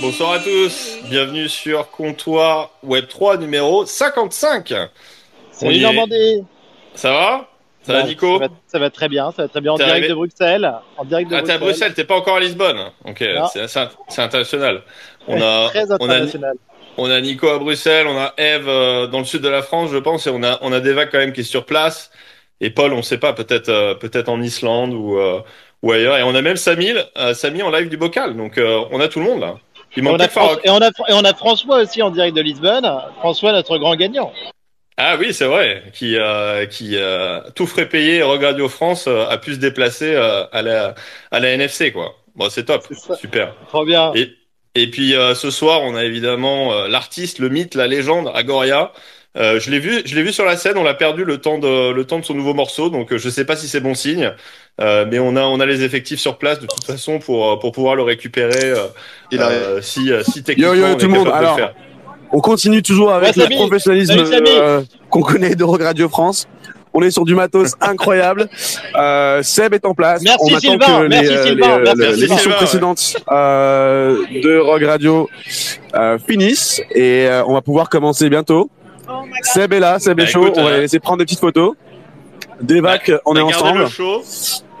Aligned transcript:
Bonsoir 0.00 0.32
à 0.32 0.38
tous, 0.38 0.96
bienvenue 1.10 1.50
sur 1.50 1.90
Comptoir 1.90 2.70
Web 2.82 3.06
3 3.08 3.36
numéro 3.36 3.84
55. 3.84 4.72
On 4.72 4.86
Salut 5.52 5.76
est. 5.76 5.80
Normandie 5.80 6.44
Ça 6.94 7.10
va? 7.10 7.48
Ça 7.82 7.92
va 7.92 8.02
Bah, 8.02 8.08
Nico? 8.08 8.38
ça 8.38 8.46
va, 8.46 8.48
ça 8.66 8.78
va 8.78 8.90
très 8.90 9.08
bien, 9.08 9.30
ça 9.32 9.42
va 9.42 9.48
très 9.48 9.60
bien 9.60 9.72
en 9.72 9.76
direct 9.76 9.92
arrivé 9.92 10.08
de 10.08 10.14
Bruxelles. 10.14 10.72
En 10.96 11.04
direct 11.04 11.30
de 11.30 11.36
Ah 11.36 11.42
t'es 11.42 11.52
à 11.52 11.58
Bruxelles, 11.58 11.92
t'es 11.92 12.04
pas 12.04 12.16
encore 12.16 12.36
à 12.36 12.40
Lisbonne 12.40 12.78
Ok, 13.04 13.22
c'est 13.52 14.22
international. 14.22 14.82
On 15.26 15.40
a, 15.42 15.68
Très 15.68 15.90
on, 15.92 16.08
a, 16.08 16.14
international. 16.14 16.56
On 16.98 17.10
a 17.10 17.20
Nico 17.20 17.48
à 17.48 17.58
Bruxelles, 17.58 18.06
on 18.06 18.18
a 18.18 18.34
Eve 18.36 18.68
euh, 18.68 19.06
dans 19.06 19.20
le 19.20 19.24
sud 19.24 19.40
de 19.40 19.48
la 19.48 19.62
France 19.62 19.90
je 19.90 19.98
pense, 19.98 20.26
et 20.26 20.30
on 20.30 20.42
a, 20.42 20.58
on 20.62 20.72
a 20.72 20.80
Deva 20.80 21.06
quand 21.06 21.18
même 21.18 21.32
qui 21.32 21.40
est 21.40 21.44
sur 21.44 21.64
place. 21.64 22.10
Et 22.60 22.70
Paul, 22.70 22.92
on 22.92 23.02
sait 23.02 23.18
pas, 23.18 23.32
peut-être 23.32 23.68
euh, 23.68 23.94
peut-être 23.94 24.28
en 24.28 24.42
Islande 24.42 24.92
ou, 24.92 25.16
euh, 25.18 25.40
ou 25.82 25.92
ailleurs. 25.92 26.18
Et 26.18 26.22
on 26.24 26.34
a 26.34 26.42
même 26.42 26.56
Samy, 26.56 26.92
euh, 27.16 27.34
Samy 27.34 27.62
en 27.62 27.70
live 27.70 27.88
du 27.88 27.96
bocal, 27.96 28.36
donc 28.36 28.60
on 28.90 29.00
a 29.00 29.08
tout 29.08 29.20
le 29.20 29.24
monde 29.24 29.40
là. 29.40 29.56
Il 29.96 30.04
Et 30.04 30.08
on, 30.08 30.16
a 30.16 30.26
et, 30.26 30.70
on 30.70 30.80
a, 30.80 30.88
et 31.08 31.12
on 31.12 31.24
a 31.24 31.34
François 31.34 31.82
aussi 31.82 32.02
en 32.02 32.10
direct 32.10 32.36
de 32.36 32.42
Lisbonne. 32.42 32.88
François, 33.18 33.52
notre 33.52 33.78
grand 33.78 33.96
gagnant. 33.96 34.32
Ah 35.00 35.16
oui, 35.18 35.32
c'est 35.32 35.46
vrai, 35.46 35.84
qui 35.94 36.16
euh, 36.16 36.66
qui 36.66 36.96
euh, 36.96 37.40
tout 37.54 37.66
frais 37.66 37.88
payé, 37.88 38.20
Radio 38.22 38.68
France 38.68 39.06
euh, 39.06 39.26
a 39.28 39.38
pu 39.38 39.54
se 39.54 39.58
déplacer 39.60 40.14
à 40.16 40.60
la 40.60 40.96
à 41.30 41.38
la 41.38 41.50
NFC 41.50 41.92
quoi. 41.92 42.16
Bon, 42.34 42.50
c'est 42.50 42.64
top, 42.64 42.86
super. 43.18 43.54
Trop 43.68 43.84
bien. 43.84 44.12
Et 44.14 44.30
et 44.74 44.90
puis 44.90 45.14
euh, 45.14 45.34
ce 45.34 45.50
soir, 45.50 45.80
on 45.82 45.94
a 45.96 46.04
évidemment 46.04 46.72
euh, 46.72 46.88
l'artiste, 46.88 47.38
le 47.38 47.48
mythe, 47.48 47.74
la 47.74 47.86
légende, 47.86 48.30
Agoria. 48.34 48.92
Euh, 49.36 49.60
je 49.60 49.70
l'ai 49.70 49.78
vu, 49.78 50.00
je 50.04 50.14
l'ai 50.16 50.22
vu 50.22 50.32
sur 50.32 50.44
la 50.44 50.56
scène. 50.56 50.78
On 50.78 50.82
l'a 50.84 50.94
perdu 50.94 51.24
le 51.24 51.38
temps 51.38 51.58
de 51.58 51.92
le 51.92 52.04
temps 52.04 52.18
de 52.18 52.24
son 52.24 52.34
nouveau 52.34 52.54
morceau, 52.54 52.88
donc 52.90 53.12
euh, 53.12 53.18
je 53.18 53.28
sais 53.28 53.44
pas 53.44 53.56
si 53.56 53.68
c'est 53.68 53.80
bon 53.80 53.94
signe. 53.94 54.32
Euh, 54.80 55.04
mais 55.08 55.18
on 55.18 55.36
a 55.36 55.42
on 55.42 55.60
a 55.60 55.66
les 55.66 55.82
effectifs 55.84 56.18
sur 56.20 56.38
place 56.38 56.60
de 56.60 56.66
toute 56.66 56.84
façon 56.84 57.18
pour 57.18 57.58
pour 57.58 57.72
pouvoir 57.72 57.94
le 57.94 58.02
récupérer 58.02 58.64
euh, 58.70 58.86
Il 59.30 59.40
a- 59.40 59.48
euh, 59.48 59.82
si 59.82 60.10
si 60.22 60.42
techniquement 60.42 60.74
Yo, 60.74 60.80
yo, 60.80 60.86
on 60.86 60.92
est 60.96 60.96
tout 61.00 61.08
monde. 61.08 61.26
de 61.26 61.30
Alors, 61.32 61.56
le 61.56 61.62
faire. 61.62 61.74
On 62.32 62.40
continue 62.40 62.82
toujours 62.82 63.12
avec 63.12 63.36
Ouais, 63.36 63.46
le 63.48 63.54
professionnalisme 63.56 64.16
euh, 64.18 64.82
qu'on 65.10 65.22
connaît 65.22 65.54
de 65.54 65.64
Radio 65.64 66.08
France. 66.08 66.46
On 67.00 67.02
est 67.02 67.12
sur 67.12 67.24
du 67.24 67.36
matos 67.36 67.74
incroyable. 67.80 68.48
Euh, 68.96 69.40
Seb 69.44 69.72
est 69.74 69.86
en 69.86 69.94
place. 69.94 70.20
Merci, 70.22 70.38
on 70.42 70.48
attend 70.48 70.58
Sylvain. 70.60 70.86
que 70.98 71.02
les, 71.04 71.08
Merci, 71.10 71.28
euh, 71.32 71.44
Sylvain. 71.46 71.78
les, 71.78 71.84
Merci, 71.84 71.88
euh, 71.88 71.94
Sylvain, 72.12 72.26
l'émission 72.26 72.50
ouais. 72.50 72.56
précédente 72.56 73.16
euh, 73.30 74.16
de 74.42 74.58
Rock 74.58 74.82
Radio 74.84 75.28
euh, 75.94 76.18
finisse 76.18 76.82
et 76.92 77.26
euh, 77.28 77.44
on 77.46 77.54
va 77.54 77.60
pouvoir 77.62 77.88
commencer 77.88 78.28
bientôt. 78.28 78.68
Seb 79.42 79.72
est 79.74 79.80
là, 79.80 80.00
Seb 80.00 80.18
est 80.18 80.24
Bah, 80.24 80.28
chaud. 80.28 80.42
écoute, 80.46 80.54
on 80.56 80.64
va 80.64 80.70
euh, 80.70 80.74
les 80.74 80.80
laisser 80.82 80.98
prendre 80.98 81.18
des 81.18 81.24
petites 81.24 81.38
photos. 81.40 81.74
Devac, 82.60 83.12
on 83.24 83.36
est 83.36 83.40
Bah, 83.40 83.46
ensemble. 83.46 83.86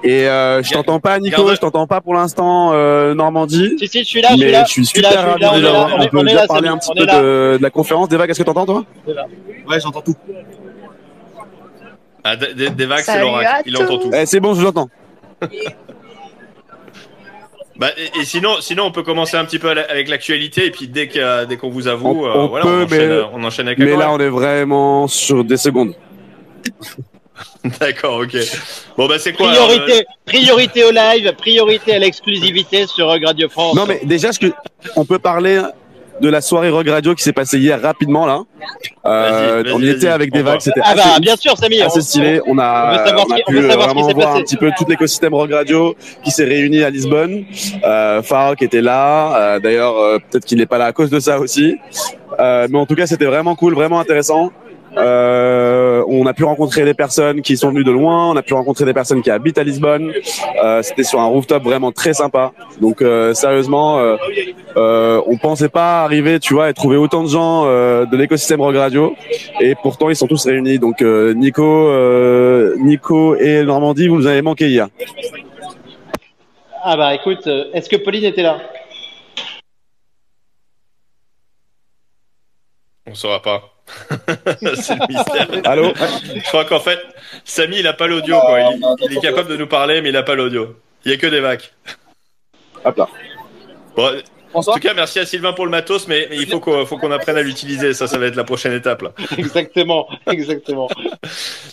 Et 0.04 0.28
euh, 0.28 0.62
je 0.62 0.72
t'entends 0.72 1.00
pas, 1.00 1.18
Nico. 1.18 1.42
garde- 1.44 1.54
Je 1.56 1.60
t'entends 1.60 1.86
pas 1.86 2.00
pour 2.00 2.14
l'instant, 2.14 2.70
euh, 2.72 3.14
Normandie. 3.14 3.74
Si, 3.78 3.88
si, 3.88 3.98
je 4.00 4.04
suis 4.04 4.20
là, 4.20 4.28
je 4.30 4.36
suis 4.36 4.44
Mais 4.46 4.50
là. 4.52 4.64
je 4.64 4.70
suis 4.72 4.86
super 4.86 5.10
ravi 5.12 5.40
là, 5.40 5.50
on 5.52 5.56
est 5.56 5.60
déjà. 5.60 5.72
On, 5.72 5.98
on 5.98 6.00
est- 6.02 6.08
peut 6.08 6.16
on 6.18 6.20
est 6.20 6.24
déjà 6.26 6.40
là, 6.42 6.46
parler 6.46 6.68
un 6.68 6.78
petit 6.78 6.90
peu 6.96 7.02
est 7.02 7.06
de, 7.06 7.56
de 7.58 7.62
la 7.62 7.70
conférence. 7.70 8.08
Deva, 8.08 8.26
qu'est-ce 8.26 8.38
que 8.38 8.44
t'entends 8.44 8.66
toi? 8.66 8.84
Ouais, 9.06 9.80
j'entends 9.80 10.00
tout. 10.02 10.14
Ah, 12.30 12.36
des, 12.36 12.54
des, 12.54 12.70
des 12.70 12.86
vagues, 12.86 13.04
c'est 13.04 13.20
l'oracle. 13.20 13.62
Il 13.66 13.76
entend 13.76 13.98
tout. 13.98 14.10
Eh, 14.14 14.26
c'est 14.26 14.40
bon, 14.40 14.54
je 14.54 14.62
l'entends. 14.62 14.88
Bah, 17.76 17.90
et, 17.96 18.20
et 18.20 18.24
sinon, 18.24 18.56
sinon, 18.60 18.84
on 18.86 18.90
peut 18.90 19.04
commencer 19.04 19.36
un 19.36 19.44
petit 19.44 19.60
peu 19.60 19.70
avec 19.70 20.08
l'actualité 20.08 20.66
et 20.66 20.70
puis 20.72 20.88
dès 20.88 21.06
que 21.06 21.44
dès 21.44 21.56
qu'on 21.56 21.70
vous 21.70 21.86
avoue, 21.86 22.08
On- 22.08 22.26
euh, 22.26 22.32
on 22.34 22.46
voilà, 22.48 22.64
peut, 22.64 22.70
on, 22.70 22.84
enchaîne, 22.84 22.98
mais- 22.98 23.04
euh, 23.14 23.24
on 23.32 23.44
enchaîne 23.44 23.66
avec 23.68 23.78
Mais 23.78 23.90
la 23.92 23.96
là, 23.96 24.10
on 24.12 24.18
est 24.18 24.28
vraiment 24.28 25.06
sur 25.06 25.44
des 25.44 25.56
secondes. 25.56 25.94
D'accord, 27.80 28.18
ok. 28.20 28.36
Bon 28.96 29.06
bah 29.06 29.18
c'est 29.20 29.32
quoi 29.32 29.48
Priorité, 29.50 30.06
priorité 30.26 30.84
au 30.84 30.90
live, 30.90 31.32
priorité 31.38 31.94
à 31.94 31.98
l'exclusivité 32.00 32.86
sur 32.88 33.08
Radio 33.08 33.48
France. 33.48 33.76
Non, 33.76 33.84
mais 33.86 34.00
déjà, 34.02 34.32
ce 34.32 34.40
que 34.40 34.52
on 34.96 35.04
peut 35.04 35.20
parler 35.20 35.60
de 36.20 36.28
la 36.28 36.40
soirée 36.40 36.70
Rock 36.70 36.88
Radio 36.88 37.14
qui 37.14 37.22
s'est 37.22 37.32
passée 37.32 37.58
hier 37.58 37.80
rapidement 37.80 38.26
là. 38.26 38.42
Euh, 39.06 39.64
on 39.72 39.80
y 39.80 39.88
était 39.88 40.08
avec 40.08 40.32
des 40.32 40.42
va. 40.42 40.52
vagues, 40.52 40.60
c'était 40.60 40.80
ah 40.82 40.90
assez, 40.92 40.96
bah, 40.96 41.20
bien 41.20 41.36
sûr, 41.36 41.52
assez 41.52 42.00
stylé. 42.00 42.40
On 42.46 42.58
a, 42.58 43.04
on 43.16 43.32
a 43.32 43.36
pu 43.46 43.54
qui 43.54 43.60
vraiment 43.60 44.02
voir 44.12 44.28
passé. 44.28 44.40
un 44.40 44.42
petit 44.42 44.56
peu 44.56 44.70
tout 44.76 44.84
l'écosystème 44.88 45.34
Rock 45.34 45.52
Radio 45.52 45.94
qui 46.24 46.30
s'est 46.30 46.44
réuni 46.44 46.82
à 46.82 46.90
Lisbonne. 46.90 47.44
Euh, 47.84 48.22
Farok 48.22 48.62
était 48.62 48.82
là. 48.82 49.36
Euh, 49.36 49.60
D'ailleurs, 49.60 49.96
euh, 49.96 50.18
peut-être 50.18 50.44
qu'il 50.44 50.58
n'est 50.58 50.66
pas 50.66 50.78
là 50.78 50.86
à 50.86 50.92
cause 50.92 51.10
de 51.10 51.20
ça 51.20 51.38
aussi. 51.38 51.76
Euh, 52.38 52.68
mais 52.70 52.78
en 52.78 52.86
tout 52.86 52.94
cas, 52.94 53.06
c'était 53.06 53.24
vraiment 53.24 53.54
cool, 53.54 53.74
vraiment 53.74 54.00
intéressant. 54.00 54.52
Euh, 54.96 56.02
on 56.08 56.26
a 56.26 56.32
pu 56.32 56.44
rencontrer 56.44 56.84
des 56.84 56.94
personnes 56.94 57.42
qui 57.42 57.56
sont 57.56 57.68
venues 57.68 57.84
de 57.84 57.90
loin, 57.90 58.30
on 58.30 58.36
a 58.36 58.42
pu 58.42 58.54
rencontrer 58.54 58.84
des 58.84 58.94
personnes 58.94 59.22
qui 59.22 59.30
habitent 59.30 59.58
à 59.58 59.64
Lisbonne. 59.64 60.12
Euh, 60.62 60.82
C'était 60.82 61.04
sur 61.04 61.20
un 61.20 61.26
rooftop 61.26 61.62
vraiment 61.62 61.92
très 61.92 62.14
sympa. 62.14 62.52
Donc 62.80 63.02
euh, 63.02 63.34
sérieusement, 63.34 63.98
euh, 63.98 64.16
euh, 64.76 65.22
on 65.26 65.36
pensait 65.36 65.68
pas 65.68 66.02
arriver, 66.04 66.40
tu 66.40 66.54
vois, 66.54 66.70
et 66.70 66.74
trouver 66.74 66.96
autant 66.96 67.22
de 67.22 67.28
gens 67.28 67.64
euh, 67.66 68.06
de 68.06 68.16
l'écosystème 68.16 68.60
Rock 68.60 68.76
Radio. 68.76 69.14
Et 69.60 69.74
pourtant, 69.74 70.08
ils 70.08 70.16
sont 70.16 70.26
tous 70.26 70.46
réunis. 70.46 70.78
Donc 70.78 71.02
euh, 71.02 71.34
Nico, 71.34 71.64
euh, 71.64 72.74
Nico 72.78 73.36
et 73.36 73.62
Normandie, 73.64 74.08
vous 74.08 74.16
nous 74.16 74.26
avez 74.26 74.42
manqué 74.42 74.68
hier. 74.68 74.88
Ah 76.82 76.96
bah 76.96 77.14
écoute, 77.14 77.46
est-ce 77.74 77.88
que 77.88 77.96
Pauline 77.96 78.24
était 78.24 78.42
là? 78.42 78.58
On 83.06 83.14
saura 83.14 83.42
pas. 83.42 83.62
c'est 84.10 84.94
le 84.94 85.06
mystère. 85.08 85.48
Allô 85.64 85.92
Je 86.34 86.42
crois 86.48 86.64
qu'en 86.64 86.80
fait, 86.80 86.98
Samy 87.44 87.78
il 87.80 87.86
a 87.86 87.92
pas 87.92 88.06
l'audio 88.06 88.38
quoi. 88.40 88.60
Il, 88.60 88.80
il 89.10 89.18
est 89.18 89.20
capable 89.20 89.48
de 89.48 89.56
nous 89.56 89.66
parler 89.66 90.00
mais 90.02 90.10
il 90.10 90.16
a 90.16 90.22
pas 90.22 90.34
l'audio. 90.34 90.76
Il 91.04 91.10
y 91.12 91.14
a 91.14 91.16
que 91.18 91.26
des 91.26 91.40
vagues. 91.40 91.62
Hop 92.84 92.96
là. 92.96 93.08
Bon, 93.96 94.12
en 94.54 94.62
tout 94.62 94.80
cas, 94.80 94.94
merci 94.94 95.18
à 95.18 95.26
Sylvain 95.26 95.52
pour 95.52 95.64
le 95.64 95.70
matos, 95.70 96.08
mais, 96.08 96.28
il 96.32 96.46
faut 96.46 96.60
qu'on 96.60 96.84
faut 96.86 96.96
qu'on 96.98 97.10
apprenne 97.12 97.36
à 97.36 97.42
l'utiliser. 97.42 97.92
Ça, 97.94 98.06
ça 98.06 98.18
va 98.18 98.26
être 98.26 98.36
la 98.36 98.44
prochaine 98.44 98.72
étape 98.72 99.02
là. 99.02 99.12
Exactement, 99.38 100.08
exactement. 100.30 100.88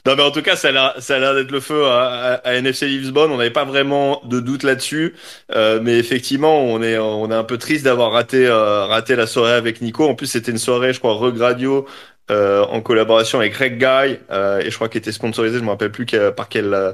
Non 0.05 0.15
mais 0.15 0.23
en 0.23 0.31
tout 0.31 0.41
cas 0.41 0.55
ça 0.55 0.69
a 0.69 0.71
l'air 0.71 0.93
ça 0.99 1.15
a 1.15 1.19
l'air 1.19 1.33
d'être 1.35 1.51
le 1.51 1.59
feu 1.59 1.85
à, 1.85 2.05
à, 2.07 2.33
à 2.49 2.53
NFC 2.55 2.87
Lisbonne. 2.87 3.31
On 3.31 3.37
n'avait 3.37 3.49
pas 3.51 3.65
vraiment 3.65 4.21
de 4.25 4.39
doute 4.39 4.63
là-dessus, 4.63 5.15
Euh, 5.55 5.79
mais 5.81 5.97
effectivement 5.97 6.61
on 6.63 6.81
est 6.81 6.97
on 6.97 7.29
est 7.31 7.35
un 7.35 7.43
peu 7.43 7.57
triste 7.57 7.85
d'avoir 7.85 8.11
raté 8.11 8.45
euh, 8.45 8.85
raté 8.85 9.15
la 9.15 9.27
soirée 9.27 9.53
avec 9.53 9.81
Nico. 9.81 10.07
En 10.07 10.15
plus 10.15 10.27
c'était 10.27 10.51
une 10.51 10.57
soirée 10.57 10.93
je 10.93 10.99
crois 10.99 11.13
Rug 11.13 11.37
Radio 11.39 11.85
euh, 12.31 12.63
en 12.65 12.81
collaboration 12.81 13.39
avec 13.39 13.53
Greg 13.53 13.77
Guy 13.77 14.17
euh, 14.31 14.59
et 14.59 14.69
je 14.71 14.75
crois 14.75 14.89
qu'il 14.89 14.99
était 14.99 15.11
sponsorisé. 15.11 15.59
Je 15.59 15.63
me 15.63 15.69
rappelle 15.69 15.91
plus 15.91 16.05
par 16.35 16.49
quelle 16.49 16.93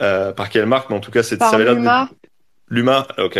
euh, 0.00 0.32
par 0.32 0.48
quelle 0.48 0.66
marque, 0.66 0.90
mais 0.90 0.96
en 0.96 1.00
tout 1.00 1.10
cas 1.10 1.22
c'était 1.24 1.44
ça 1.44 1.50
Par 1.50 1.54
avait 1.54 1.64
l'air 1.64 1.74
de- 1.76 1.80
Luma. 2.70 3.06
Ok. 3.18 3.38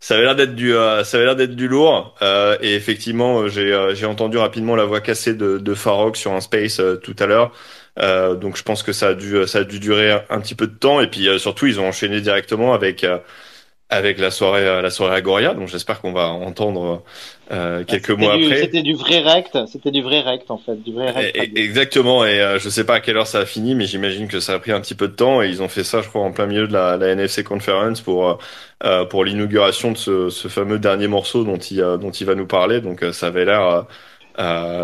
Ça 0.00 0.14
avait 0.14 0.24
l'air 0.24 0.36
d'être 0.36 0.54
du, 0.54 0.74
euh, 0.74 1.02
ça 1.04 1.16
avait 1.16 1.26
l'air 1.26 1.36
d'être 1.36 1.56
du 1.56 1.68
lourd. 1.68 2.14
Euh, 2.22 2.56
et 2.60 2.74
effectivement, 2.74 3.40
euh, 3.40 3.48
j'ai, 3.48 3.72
euh, 3.72 3.94
j'ai 3.94 4.06
entendu 4.06 4.38
rapidement 4.38 4.76
la 4.76 4.84
voix 4.84 5.00
cassée 5.00 5.34
de, 5.34 5.58
de 5.58 5.74
Farok 5.74 6.16
sur 6.16 6.32
un 6.32 6.40
space 6.40 6.80
euh, 6.80 6.96
tout 6.96 7.16
à 7.18 7.26
l'heure. 7.26 7.52
Euh, 7.98 8.34
donc 8.34 8.56
je 8.56 8.62
pense 8.62 8.82
que 8.84 8.92
ça 8.92 9.08
a 9.08 9.14
dû, 9.14 9.46
ça 9.46 9.58
a 9.60 9.64
dû 9.64 9.80
durer 9.80 10.12
un, 10.12 10.22
un 10.30 10.40
petit 10.40 10.54
peu 10.54 10.66
de 10.66 10.74
temps. 10.74 11.00
Et 11.00 11.08
puis 11.08 11.28
surtout, 11.38 11.66
ils 11.66 11.80
ont 11.80 11.88
enchaîné 11.88 12.20
directement 12.20 12.74
avec, 12.74 13.04
avec 13.90 14.18
la 14.18 14.30
soirée, 14.30 14.66
euh, 14.66 14.82
la 14.82 14.90
soirée 14.90 15.16
Agoria. 15.16 15.54
Donc 15.54 15.68
j'espère 15.68 16.00
qu'on 16.00 16.12
va 16.12 16.28
entendre 16.28 17.04
euh, 17.52 17.84
quelques 17.84 18.10
C'était 18.10 18.12
mois 18.12 18.34
du- 18.36 18.44
après. 18.44 18.56
C'était 18.56 18.82
du 18.82 18.94
vrai 18.94 19.18
rect, 19.20 19.58
c'était 19.66 19.90
du 19.90 20.02
vrai 20.02 20.20
rect 20.20 20.50
en 20.50 20.58
fait, 20.58 20.76
du 20.76 20.92
vrai 20.92 21.10
rect. 21.10 21.34
Et- 21.34 21.44
et- 21.54 21.58
Exactement, 21.64 22.24
et 22.24 22.40
euh, 22.40 22.58
je 22.58 22.68
sais 22.68 22.84
pas 22.84 22.96
à 22.96 23.00
quelle 23.00 23.16
heure 23.16 23.26
ça 23.26 23.40
a 23.40 23.46
fini, 23.46 23.74
mais 23.74 23.86
j'imagine 23.86 24.28
que 24.28 24.40
ça 24.40 24.54
a 24.54 24.58
pris 24.58 24.72
un 24.72 24.80
petit 24.80 24.94
peu 24.94 25.08
de 25.08 25.14
temps 25.14 25.42
et 25.42 25.48
ils 25.48 25.62
ont 25.62 25.68
fait 25.68 25.84
ça, 25.84 26.02
je 26.02 26.08
crois, 26.08 26.22
en 26.22 26.32
plein 26.32 26.46
milieu 26.46 26.66
de 26.68 26.72
la, 26.72 26.96
la 26.96 27.08
NFC 27.08 27.44
Conference 27.44 28.00
pour 28.02 28.28
euh, 28.28 28.34
euh, 28.84 29.04
pour 29.06 29.24
l'inauguration 29.24 29.92
de 29.92 29.96
ce, 29.96 30.28
ce 30.30 30.48
fameux 30.48 30.78
dernier 30.78 31.08
morceau 31.08 31.44
dont 31.44 31.56
il 31.56 31.80
euh, 31.80 31.96
dont 31.96 32.10
il 32.10 32.26
va 32.26 32.34
nous 32.34 32.46
parler. 32.46 32.80
Donc 32.80 33.04
ça 33.12 33.28
avait 33.28 33.44
l'air 33.46 33.86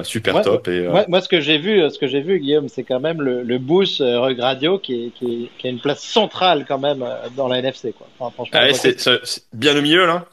super 0.04 0.34
Ouais, 0.34 0.42
top 0.42 0.68
et 0.68 0.86
euh, 0.86 0.90
Moi, 0.90 1.04
moi, 1.08 1.20
ce 1.20 1.28
que 1.28 1.40
j'ai 1.40 1.58
vu, 1.58 1.88
ce 1.90 1.98
que 1.98 2.06
j'ai 2.06 2.20
vu, 2.20 2.40
Guillaume, 2.40 2.68
c'est 2.68 2.82
quand 2.84 3.00
même 3.00 3.22
le, 3.22 3.42
le 3.42 3.58
boost 3.58 4.00
euh, 4.00 4.20
Rug 4.20 4.38
Radio 4.40 4.78
qui, 4.78 5.06
est, 5.06 5.10
qui, 5.10 5.44
est- 5.44 5.58
qui 5.58 5.66
a 5.66 5.70
une 5.70 5.80
place 5.80 6.02
centrale 6.02 6.64
quand 6.66 6.78
même 6.78 7.02
euh, 7.02 7.28
dans 7.36 7.48
la 7.48 7.58
NFC, 7.58 7.92
quoi. 7.92 8.08
Enfin, 8.18 8.44
ah 8.52 8.72
c'est 8.74 9.44
bien 9.52 9.76
au 9.76 9.82
milieu 9.82 10.06
là? 10.06 10.26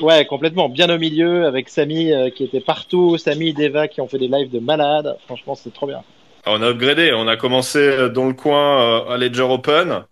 ouais, 0.00 0.26
complètement, 0.26 0.68
bien 0.68 0.88
au 0.94 0.98
milieu, 0.98 1.46
avec 1.46 1.68
Samy 1.68 2.12
euh, 2.12 2.30
qui 2.30 2.44
était 2.44 2.60
partout, 2.60 3.16
Samy, 3.18 3.52
Deva 3.52 3.88
qui 3.88 4.00
ont 4.00 4.08
fait 4.08 4.18
des 4.18 4.28
lives 4.28 4.50
de 4.50 4.58
malades. 4.60 5.16
Franchement, 5.26 5.54
c'est 5.54 5.72
trop 5.72 5.86
bien. 5.86 6.02
On 6.46 6.62
a 6.62 6.68
upgradé, 6.70 7.12
on 7.14 7.28
a 7.28 7.36
commencé 7.36 7.78
euh, 7.78 8.08
dans 8.08 8.26
le 8.26 8.32
coin 8.34 9.06
euh, 9.08 9.14
à 9.14 9.18
Ledger 9.18 9.42
Open. 9.42 10.04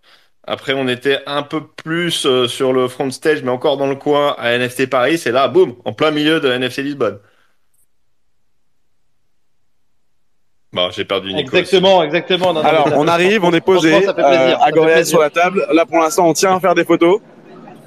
Après, 0.49 0.73
on 0.73 0.87
était 0.87 1.19
un 1.25 1.43
peu 1.43 1.61
plus 1.67 2.25
euh, 2.25 2.47
sur 2.47 2.71
le 2.71 2.87
front 2.87 3.11
stage, 3.11 3.43
mais 3.43 3.51
encore 3.51 3.75
dans 3.75 3.87
le 3.87 3.95
coin 3.95 4.33
à 4.37 4.57
NFT 4.57 4.89
Paris. 4.89 5.21
Et 5.25 5.31
là, 5.31 5.49
boum, 5.49 5.75
en 5.83 5.91
plein 5.91 6.09
milieu 6.11 6.39
de 6.39 6.49
NFC 6.49 6.81
Lisbonne. 6.83 7.19
Bon, 10.71 10.89
j'ai 10.91 11.03
perdu 11.05 11.33
Nico. 11.33 11.49
aussi. 11.49 11.57
Exactement, 11.57 12.03
exactement. 12.03 12.53
Non, 12.53 12.61
non, 12.61 12.69
Alors, 12.69 12.87
on 12.95 13.07
arrive, 13.07 13.43
on 13.43 13.51
est 13.51 13.61
posé. 13.61 13.89
franchement, 13.91 14.07
ça 14.07 14.15
fait 14.15 14.23
plaisir, 14.37 14.59
euh, 14.61 14.81
plaisir. 14.83 15.05
sur 15.07 15.19
la 15.19 15.29
table. 15.29 15.65
Là, 15.71 15.85
pour 15.85 15.99
l'instant, 15.99 16.27
on 16.29 16.33
tient 16.33 16.55
à 16.55 16.59
faire 16.59 16.75
des 16.75 16.85
photos. 16.85 17.19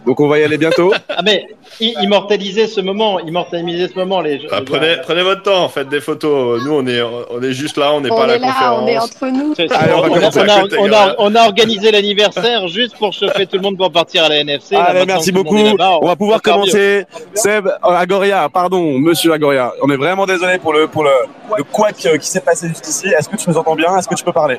Donc 0.06 0.18
on 0.18 0.28
va 0.28 0.38
y 0.38 0.42
aller 0.44 0.56
bientôt? 0.56 0.92
Ah 1.10 1.20
mais 1.22 1.46
immortaliser 1.78 2.66
ce 2.66 2.80
moment, 2.80 3.20
immortaliser 3.20 3.88
ce 3.88 3.98
moment 3.98 4.20
les. 4.22 4.38
Bah, 4.50 4.60
les 4.60 4.64
prenez, 4.64 4.96
prenez 5.02 5.22
votre 5.22 5.42
temps, 5.42 5.68
faites 5.68 5.88
des 5.90 6.00
photos. 6.00 6.62
Nous, 6.64 6.72
on 6.72 6.86
est, 6.86 7.02
on 7.02 7.42
est 7.42 7.52
juste 7.52 7.76
là, 7.76 7.92
on 7.92 8.00
n'est 8.00 8.08
pas 8.08 8.24
à 8.24 8.26
la 8.26 8.36
est 8.36 8.38
là, 8.38 8.46
conférence. 8.48 8.80
on 8.82 8.86
est 8.86 8.98
entre 8.98 9.26
nous. 9.26 9.54
Allez, 9.58 9.92
on 9.92 10.02
a, 10.02 10.08
on 10.08 10.48
a- 10.48 10.58
Écoute, 10.60 10.74
on 10.78 10.84
a- 10.86 10.88
gars. 10.88 11.14
on 11.18 11.34
a 11.34 11.44
organisé 11.44 11.90
l'anniversaire 11.90 12.66
juste 12.68 12.96
pour 12.96 13.12
chauffer 13.12 13.46
tout 13.46 13.56
le 13.56 13.62
monde 13.62 13.76
pour 13.76 13.92
partir 13.92 14.24
à 14.24 14.28
la 14.30 14.36
NFC. 14.36 14.74
Allez, 14.74 15.04
merci 15.04 15.32
beaucoup. 15.32 15.56
On 15.56 16.06
va 16.06 16.16
pouvoir 16.16 16.40
commencer. 16.40 17.04
Seb, 17.34 17.66
euh, 17.66 17.70
Agoria, 17.90 18.48
pardon, 18.48 18.98
monsieur 18.98 19.32
Agoria. 19.32 19.72
On 19.82 19.90
est 19.90 19.96
vraiment 19.96 20.24
désolé 20.26 20.58
pour 20.58 20.72
le, 20.72 20.86
pour 20.88 21.04
le, 21.04 21.10
le 21.58 21.62
couac 21.64 21.94
euh, 22.06 22.16
qui 22.16 22.26
s'est 22.28 22.40
passé 22.40 22.68
jusqu'ici. 22.68 23.08
Est-ce 23.08 23.28
que 23.28 23.36
tu 23.36 23.50
nous 23.50 23.56
entends 23.58 23.76
bien? 23.76 23.96
Est-ce 23.98 24.08
que 24.08 24.14
tu 24.14 24.24
peux 24.24 24.32
parler? 24.32 24.58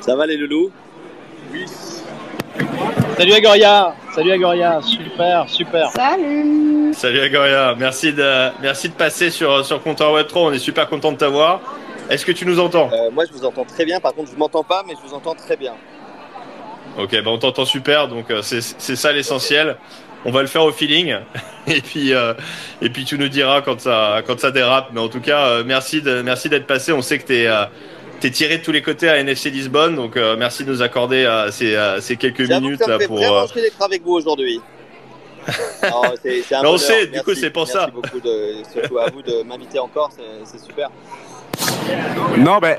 Ça 0.00 0.16
va 0.16 0.26
les 0.26 0.36
loulous? 0.38 0.70
Salut 3.16 3.32
Agoria, 3.32 3.94
salut 4.12 4.32
Agoria, 4.32 4.80
super, 4.82 5.48
super. 5.48 5.90
Salut. 5.90 6.92
Salut 6.94 7.20
Agoria, 7.20 7.74
merci 7.78 8.12
de, 8.12 8.50
merci 8.60 8.88
de 8.88 8.94
passer 8.94 9.30
sur, 9.30 9.64
sur 9.64 9.80
Compteur 9.82 10.12
Web 10.12 10.26
3, 10.26 10.42
on 10.42 10.52
est 10.52 10.58
super 10.58 10.88
content 10.88 11.12
de 11.12 11.16
t'avoir. 11.16 11.60
Est-ce 12.10 12.26
que 12.26 12.32
tu 12.32 12.44
nous 12.44 12.58
entends? 12.58 12.90
Euh, 12.92 13.10
Moi 13.12 13.24
je 13.26 13.32
vous 13.32 13.44
entends 13.44 13.64
très 13.64 13.84
bien, 13.84 14.00
par 14.00 14.14
contre 14.14 14.30
je 14.32 14.36
m'entends 14.36 14.64
pas 14.64 14.82
mais 14.86 14.94
je 15.00 15.08
vous 15.08 15.14
entends 15.14 15.34
très 15.34 15.56
bien. 15.56 15.74
Ok, 16.98 17.12
bah 17.22 17.30
on 17.30 17.38
t'entend 17.38 17.64
super, 17.64 18.08
donc 18.08 18.30
euh, 18.30 18.42
c'est 18.42 18.60
c'est 18.60 18.96
ça 18.96 19.12
l'essentiel. 19.12 19.76
On 20.24 20.30
va 20.32 20.40
le 20.40 20.48
faire 20.48 20.64
au 20.64 20.72
feeling, 20.72 21.14
et 21.68 21.80
puis 21.82 22.12
euh, 22.14 22.34
et 22.82 22.88
puis 22.90 23.04
tu 23.04 23.16
nous 23.18 23.28
diras 23.28 23.62
quand 23.62 23.80
ça 23.80 24.22
quand 24.26 24.40
ça 24.40 24.50
dérape. 24.50 24.88
Mais 24.92 25.00
en 25.00 25.08
tout 25.08 25.20
cas, 25.20 25.62
merci 25.64 26.02
de 26.02 26.22
merci 26.22 26.48
d'être 26.48 26.66
passé. 26.66 26.92
On 26.92 27.02
sait 27.02 27.18
que 27.18 27.26
t'es 27.26 27.46
euh, 27.46 27.64
t'es 28.20 28.30
tiré 28.30 28.58
de 28.58 28.62
tous 28.62 28.72
les 28.72 28.82
côtés 28.82 29.08
à 29.08 29.18
NFC 29.18 29.50
Lisbonne, 29.50 29.96
donc 29.96 30.16
euh, 30.16 30.36
merci 30.36 30.64
de 30.64 30.70
nous 30.70 30.82
accorder 30.82 31.24
euh, 31.24 31.50
ces 31.50 31.74
euh, 31.74 32.00
ces 32.00 32.16
quelques 32.16 32.48
minutes 32.48 32.78
que 32.78 32.84
ça 32.84 32.92
me 32.92 32.98
là 32.98 33.06
pour. 33.06 33.16
vraiment 33.16 33.42
euh, 33.42 33.60
d'être 33.60 33.82
avec 33.82 34.02
vous 34.02 34.12
aujourd'hui. 34.12 34.60
On 35.82 36.00
bonheur. 36.00 36.78
sait, 36.78 37.06
du 37.06 37.12
Merci. 37.12 37.24
coup, 37.24 37.34
c'est 37.34 37.50
pour 37.50 37.68
ça. 37.68 37.90
Merci 37.90 37.92
beaucoup 37.92 38.20
de, 38.20 38.54
surtout 38.72 38.98
à 38.98 39.10
vous 39.10 39.20
de 39.20 39.42
m'inviter 39.42 39.78
encore, 39.78 40.10
c'est 40.44 40.58
super. 40.58 40.90
Non, 42.38 42.58
ben, 42.58 42.78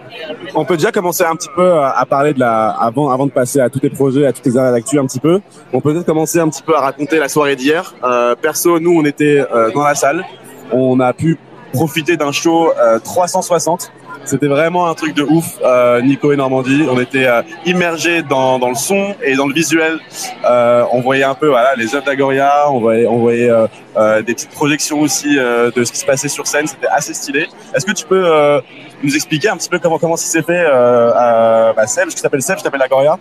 on 0.53 0.65
peut 0.65 0.75
déjà 0.75 0.91
commencer 0.91 1.23
un 1.23 1.35
petit 1.35 1.49
peu 1.55 1.79
à, 1.79 2.05
parler 2.09 2.33
de 2.33 2.39
la, 2.39 2.69
avant, 2.69 3.09
avant 3.09 3.25
de 3.25 3.31
passer 3.31 3.59
à 3.59 3.69
tous 3.69 3.79
tes 3.79 3.89
projets, 3.89 4.25
à 4.25 4.33
toutes 4.33 4.43
tes 4.43 4.57
actus 4.57 4.99
un 4.99 5.05
petit 5.05 5.19
peu. 5.19 5.39
On 5.71 5.79
peut 5.79 5.93
peut-être 5.93 6.05
commencer 6.05 6.39
un 6.39 6.49
petit 6.49 6.63
peu 6.63 6.75
à 6.75 6.81
raconter 6.81 7.17
la 7.19 7.29
soirée 7.29 7.55
d'hier. 7.55 7.93
Euh, 8.03 8.35
perso, 8.35 8.79
nous, 8.79 8.99
on 8.99 9.05
était 9.05 9.45
euh, 9.53 9.71
dans 9.71 9.83
la 9.83 9.95
salle. 9.95 10.25
On 10.71 10.99
a 10.99 11.13
pu 11.13 11.37
profiter 11.73 12.17
d'un 12.17 12.31
show 12.31 12.71
euh, 12.79 12.99
360. 12.99 13.91
C'était 14.23 14.47
vraiment 14.47 14.87
un 14.87 14.95
truc 14.95 15.13
de 15.13 15.21
ouf, 15.23 15.45
euh, 15.63 16.01
Nico 16.01 16.31
et 16.31 16.35
Normandie. 16.35 16.87
On 16.89 16.99
était 16.99 17.27
euh, 17.27 17.43
immergés 17.65 18.23
dans, 18.23 18.57
dans 18.57 18.69
le 18.69 18.75
son 18.75 19.13
et 19.23 19.35
dans 19.35 19.45
le 19.45 19.53
visuel. 19.53 19.99
Euh, 20.43 20.83
on 20.91 21.01
voyait 21.01 21.23
un 21.23 21.35
peu 21.35 21.47
voilà, 21.49 21.75
les 21.75 21.93
œuvres 21.93 22.05
d'Agoria, 22.05 22.71
on 22.71 22.79
voyait, 22.79 23.05
on 23.05 23.19
voyait 23.19 23.49
euh, 23.51 23.67
euh, 23.97 24.21
des 24.23 24.33
petites 24.33 24.49
projections 24.49 24.99
aussi 25.01 25.37
euh, 25.37 25.69
de 25.69 25.83
ce 25.83 25.91
qui 25.91 25.99
se 25.99 26.05
passait 26.05 26.27
sur 26.27 26.47
scène. 26.47 26.65
C'était 26.65 26.87
assez 26.87 27.13
stylé. 27.13 27.47
Est-ce 27.75 27.85
que 27.85 27.91
tu 27.91 28.05
peux 28.05 28.25
euh, 28.25 28.61
nous 29.03 29.15
expliquer 29.15 29.49
un 29.49 29.57
petit 29.57 29.69
peu 29.69 29.77
comment 29.77 29.99
comment 29.99 30.15
ça 30.17 30.25
s'est 30.25 30.41
fait 30.41 30.65
euh, 30.65 31.11
à, 31.13 31.73
bah, 31.73 31.85
Seb, 31.85 32.09
je 32.09 32.19
t'appelle 32.19 32.41
Seb, 32.41 32.57
je 32.57 32.63
t'appelle 32.63 32.81
Agoria. 32.81 33.19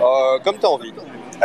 Euh, 0.00 0.38
comme 0.44 0.58
tu 0.58 0.66
as 0.66 0.70
envie. 0.70 0.92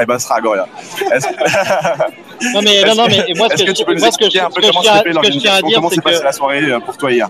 Eh 0.02 0.06
ben, 0.06 0.20
ce 0.20 0.26
sera 0.26 0.36
Agoria. 0.38 0.68
Non 2.54 2.62
mais 2.62 2.84
non 2.84 2.96
non 2.96 3.06
mais 3.08 3.26
moi 3.36 3.48
ce 3.50 3.64
que, 3.64 3.70
que 3.70 3.72
tu 3.76 3.84
peux 3.86 3.92
je- 3.92 3.96
nous 3.98 4.02
moi, 4.02 4.12
ce 4.12 4.18
que 4.18 4.26
je 4.30 4.38
expliquer 4.38 4.40
un 4.46 4.50
peu 4.50 4.62
comment 4.62 4.82
tiens 4.82 4.94
s'est 4.94 5.00
à- 5.00 5.04
fait 5.04 5.10
à 5.10 5.14
l'organisation, 5.14 5.68
comment 5.76 5.90
passée 5.90 6.24
la 6.24 6.32
soirée 6.32 6.64
euh, 6.72 6.80
pour 6.80 6.98
toi 6.98 7.12
hier 7.12 7.28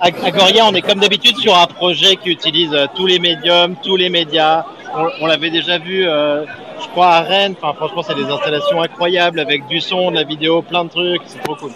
Ag- 0.00 0.14
Agoria, 0.24 0.66
on 0.66 0.74
est 0.74 0.82
comme 0.82 0.98
d'habitude 0.98 1.36
sur 1.38 1.56
un 1.56 1.66
projet 1.66 2.16
qui 2.16 2.30
utilise 2.30 2.72
euh, 2.74 2.86
tous 2.94 3.06
les 3.06 3.18
médiums, 3.18 3.76
tous 3.82 3.96
les 3.96 4.08
médias. 4.10 4.64
On, 4.94 5.08
on 5.22 5.26
l'avait 5.26 5.50
déjà 5.50 5.78
vu, 5.78 6.06
euh, 6.06 6.44
je 6.82 6.88
crois, 6.88 7.08
à 7.08 7.20
Rennes. 7.22 7.54
Enfin, 7.60 7.74
franchement, 7.74 8.02
c'est 8.02 8.14
des 8.16 8.24
installations 8.24 8.82
incroyables 8.82 9.38
avec 9.40 9.66
du 9.68 9.80
son, 9.80 10.10
de 10.10 10.16
la 10.16 10.24
vidéo, 10.24 10.62
plein 10.62 10.84
de 10.84 10.90
trucs. 10.90 11.22
C'est 11.26 11.42
trop 11.42 11.54
cool. 11.54 11.70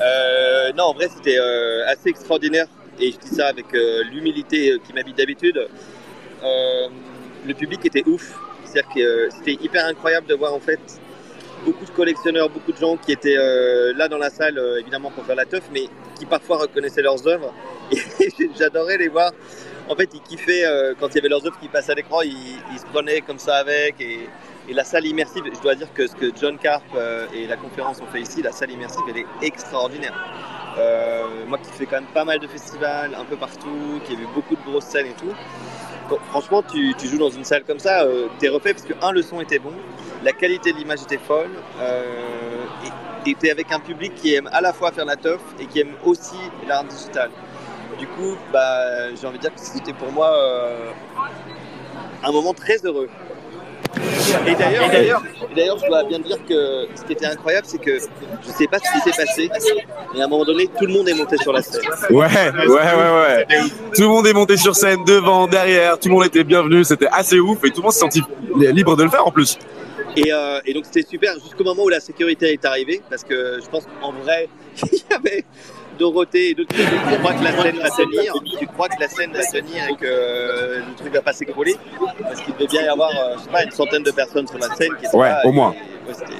Euh, 0.00 0.72
non, 0.78 0.84
en 0.84 0.94
vrai, 0.94 1.08
c'était 1.14 1.38
euh, 1.38 1.86
assez 1.88 2.08
extraordinaire. 2.08 2.66
Et 3.00 3.12
je 3.12 3.18
dis 3.18 3.34
ça 3.34 3.48
avec 3.48 3.66
euh, 3.74 4.04
l'humilité 4.10 4.76
qui 4.86 4.92
m'habite 4.94 5.18
d'habitude. 5.18 5.58
Euh, 6.44 6.86
le 7.46 7.54
public 7.54 7.80
était 7.84 8.04
ouf. 8.06 8.32
C'est-à-dire 8.64 8.90
que 8.94 9.00
euh, 9.00 9.28
c'était 9.30 9.62
hyper 9.62 9.84
incroyable 9.86 10.26
de 10.28 10.34
voir 10.34 10.54
en 10.54 10.60
fait 10.60 10.78
beaucoup 11.64 11.84
de 11.84 11.90
collectionneurs, 11.90 12.48
beaucoup 12.48 12.72
de 12.72 12.76
gens 12.76 12.96
qui 12.96 13.12
étaient 13.12 13.36
euh, 13.36 13.92
là 13.96 14.08
dans 14.08 14.18
la 14.18 14.30
salle, 14.30 14.58
euh, 14.58 14.80
évidemment 14.80 15.10
pour 15.10 15.24
faire 15.24 15.36
la 15.36 15.44
teuf, 15.44 15.64
mais 15.72 15.84
qui 16.18 16.26
parfois 16.26 16.58
reconnaissaient 16.58 17.02
leurs 17.02 17.26
œuvres. 17.26 17.52
Et 17.92 18.50
j'adorais 18.58 18.98
les 18.98 19.08
voir. 19.08 19.32
En 19.88 19.96
fait, 19.96 20.08
ils 20.14 20.20
kiffaient 20.20 20.64
euh, 20.64 20.94
quand 20.98 21.08
il 21.08 21.16
y 21.16 21.18
avait 21.18 21.28
leurs 21.28 21.44
œuvres 21.44 21.58
qui 21.60 21.68
passaient 21.68 21.92
à 21.92 21.94
l'écran, 21.96 22.22
ils, 22.22 22.78
se 22.78 22.86
prenaient 22.86 23.20
comme 23.20 23.38
ça 23.38 23.56
avec. 23.56 24.00
Et, 24.00 24.28
la 24.72 24.84
salle 24.84 25.04
immersive, 25.04 25.42
je 25.52 25.60
dois 25.60 25.74
dire 25.74 25.92
que 25.92 26.06
ce 26.06 26.14
que 26.14 26.26
John 26.40 26.56
Carp 26.56 26.84
et 27.34 27.48
la 27.48 27.56
conférence 27.56 28.00
ont 28.00 28.06
fait 28.06 28.20
ici, 28.20 28.40
la 28.40 28.52
salle 28.52 28.70
immersive, 28.70 29.02
elle 29.08 29.16
est 29.16 29.26
extraordinaire. 29.42 30.14
Moi 31.48 31.58
qui 31.58 31.72
fais 31.72 31.86
quand 31.86 31.96
même 31.96 32.10
pas 32.14 32.24
mal 32.24 32.38
de 32.38 32.46
festivals 32.46 33.16
un 33.18 33.24
peu 33.24 33.34
partout, 33.34 34.00
qui 34.04 34.12
ai 34.12 34.16
vu 34.16 34.28
beaucoup 34.32 34.54
de 34.54 34.62
grosses 34.62 34.84
scènes 34.84 35.06
et 35.06 35.14
tout. 35.14 35.34
Franchement, 36.28 36.62
tu, 36.62 36.94
joues 37.02 37.18
dans 37.18 37.30
une 37.30 37.42
salle 37.42 37.64
comme 37.64 37.80
ça, 37.80 38.06
t'es 38.38 38.48
refait 38.48 38.72
parce 38.72 38.86
que 38.86 38.94
un, 39.02 39.10
le 39.10 39.22
son 39.22 39.40
était 39.40 39.58
bon, 39.58 39.72
la 40.24 40.32
qualité 40.32 40.72
de 40.72 40.78
l'image 40.78 41.02
était 41.02 41.18
folle, 41.18 41.50
euh, 41.80 42.04
et 43.26 43.34
t'es 43.34 43.50
avec 43.50 43.70
un 43.72 43.80
public 43.80 44.14
qui 44.14 44.34
aime 44.34 44.48
à 44.52 44.60
la 44.60 44.72
fois 44.72 44.92
faire 44.92 45.04
la 45.04 45.16
teuf 45.16 45.40
et 45.60 45.66
qui 45.66 45.80
aime 45.80 45.92
aussi 46.04 46.36
l'art 46.66 46.84
digital. 46.84 47.30
Du 47.98 48.06
coup, 48.06 48.34
bah, 48.52 49.14
j'ai 49.14 49.26
envie 49.26 49.36
de 49.36 49.42
dire 49.42 49.54
que 49.54 49.60
c'était 49.60 49.92
pour 49.92 50.10
moi 50.10 50.32
euh, 50.34 50.90
un 52.24 52.32
moment 52.32 52.54
très 52.54 52.78
heureux. 52.84 53.08
Et 54.46 54.54
d'ailleurs, 54.54 55.78
je 55.78 55.86
dois 55.86 56.04
bien 56.04 56.20
dire 56.20 56.38
que 56.48 56.86
ce 56.94 57.02
qui 57.02 57.12
était 57.12 57.26
incroyable, 57.26 57.66
c'est 57.68 57.80
que 57.80 57.98
je 57.98 58.52
sais 58.52 58.66
pas 58.68 58.78
ce 58.78 58.92
qui 58.92 59.00
s'est 59.00 59.24
passé, 59.24 59.50
mais 60.14 60.20
à 60.22 60.24
un 60.24 60.28
moment 60.28 60.44
donné, 60.44 60.68
tout 60.78 60.86
le 60.86 60.92
monde 60.92 61.08
est 61.08 61.14
monté 61.14 61.36
sur 61.38 61.52
la 61.52 61.60
scène. 61.60 61.82
Ouais, 62.08 62.26
ouais, 62.26 62.66
ouais, 62.66 62.66
ouais. 62.68 63.46
Tout 63.94 64.02
le 64.02 64.08
monde 64.08 64.26
est 64.28 64.32
monté 64.32 64.56
sur 64.56 64.76
scène, 64.76 65.04
devant, 65.04 65.46
derrière, 65.48 65.98
tout 65.98 66.08
le 66.08 66.14
monde 66.14 66.24
était 66.26 66.44
bienvenu, 66.44 66.84
c'était 66.84 67.08
assez 67.10 67.40
ouf 67.40 67.64
et 67.64 67.70
tout 67.70 67.78
le 67.78 67.82
monde 67.82 67.92
s'est 67.92 68.00
senti 68.00 68.22
libre 68.56 68.96
de 68.96 69.02
le 69.02 69.10
faire 69.10 69.26
en 69.26 69.32
plus. 69.32 69.58
Et, 70.16 70.32
euh, 70.32 70.60
et 70.66 70.74
donc 70.74 70.84
c'était 70.86 71.06
super 71.08 71.34
jusqu'au 71.34 71.64
moment 71.64 71.84
où 71.84 71.88
la 71.88 72.00
sécurité 72.00 72.52
est 72.52 72.64
arrivée, 72.64 73.00
parce 73.08 73.22
que 73.24 73.60
je 73.62 73.68
pense 73.68 73.84
qu'en 74.00 74.12
vrai, 74.12 74.48
il 74.92 74.98
y 74.98 75.14
avait 75.14 75.44
Dorothée 75.98 76.50
et 76.50 76.54
d'autres 76.54 76.74
qui 76.74 76.82
tu 76.82 77.18
crois 77.18 77.34
que 77.34 77.44
la 77.44 77.52
scène 77.52 77.76
va 77.78 77.90
tenir, 77.90 78.34
tu 78.58 78.66
crois 78.66 78.88
que 78.88 79.00
la 79.00 79.08
scène 79.08 79.32
va 79.32 79.44
tenir 79.44 79.84
et 79.88 79.94
que 79.96 80.06
le 80.88 80.94
truc 80.96 81.12
va 81.12 81.20
pas 81.22 81.32
s'écrouler, 81.32 81.76
parce 82.22 82.40
qu'il 82.40 82.54
devait 82.54 82.66
bien 82.66 82.82
y 82.82 82.88
avoir, 82.88 83.10
euh, 83.10 83.34
je 83.38 83.42
sais 83.44 83.50
pas, 83.50 83.62
une 83.64 83.70
centaine 83.70 84.02
de 84.02 84.10
personnes 84.10 84.48
sur 84.48 84.58
la 84.58 84.74
scène 84.74 84.96
qui 84.98 85.06
étaient 85.06 85.16
Ouais, 85.16 85.28
là, 85.28 85.42
au 85.44 85.50
et- 85.50 85.52
moins. 85.52 85.70
ouais, 85.70 86.14
c'était- 86.14 86.32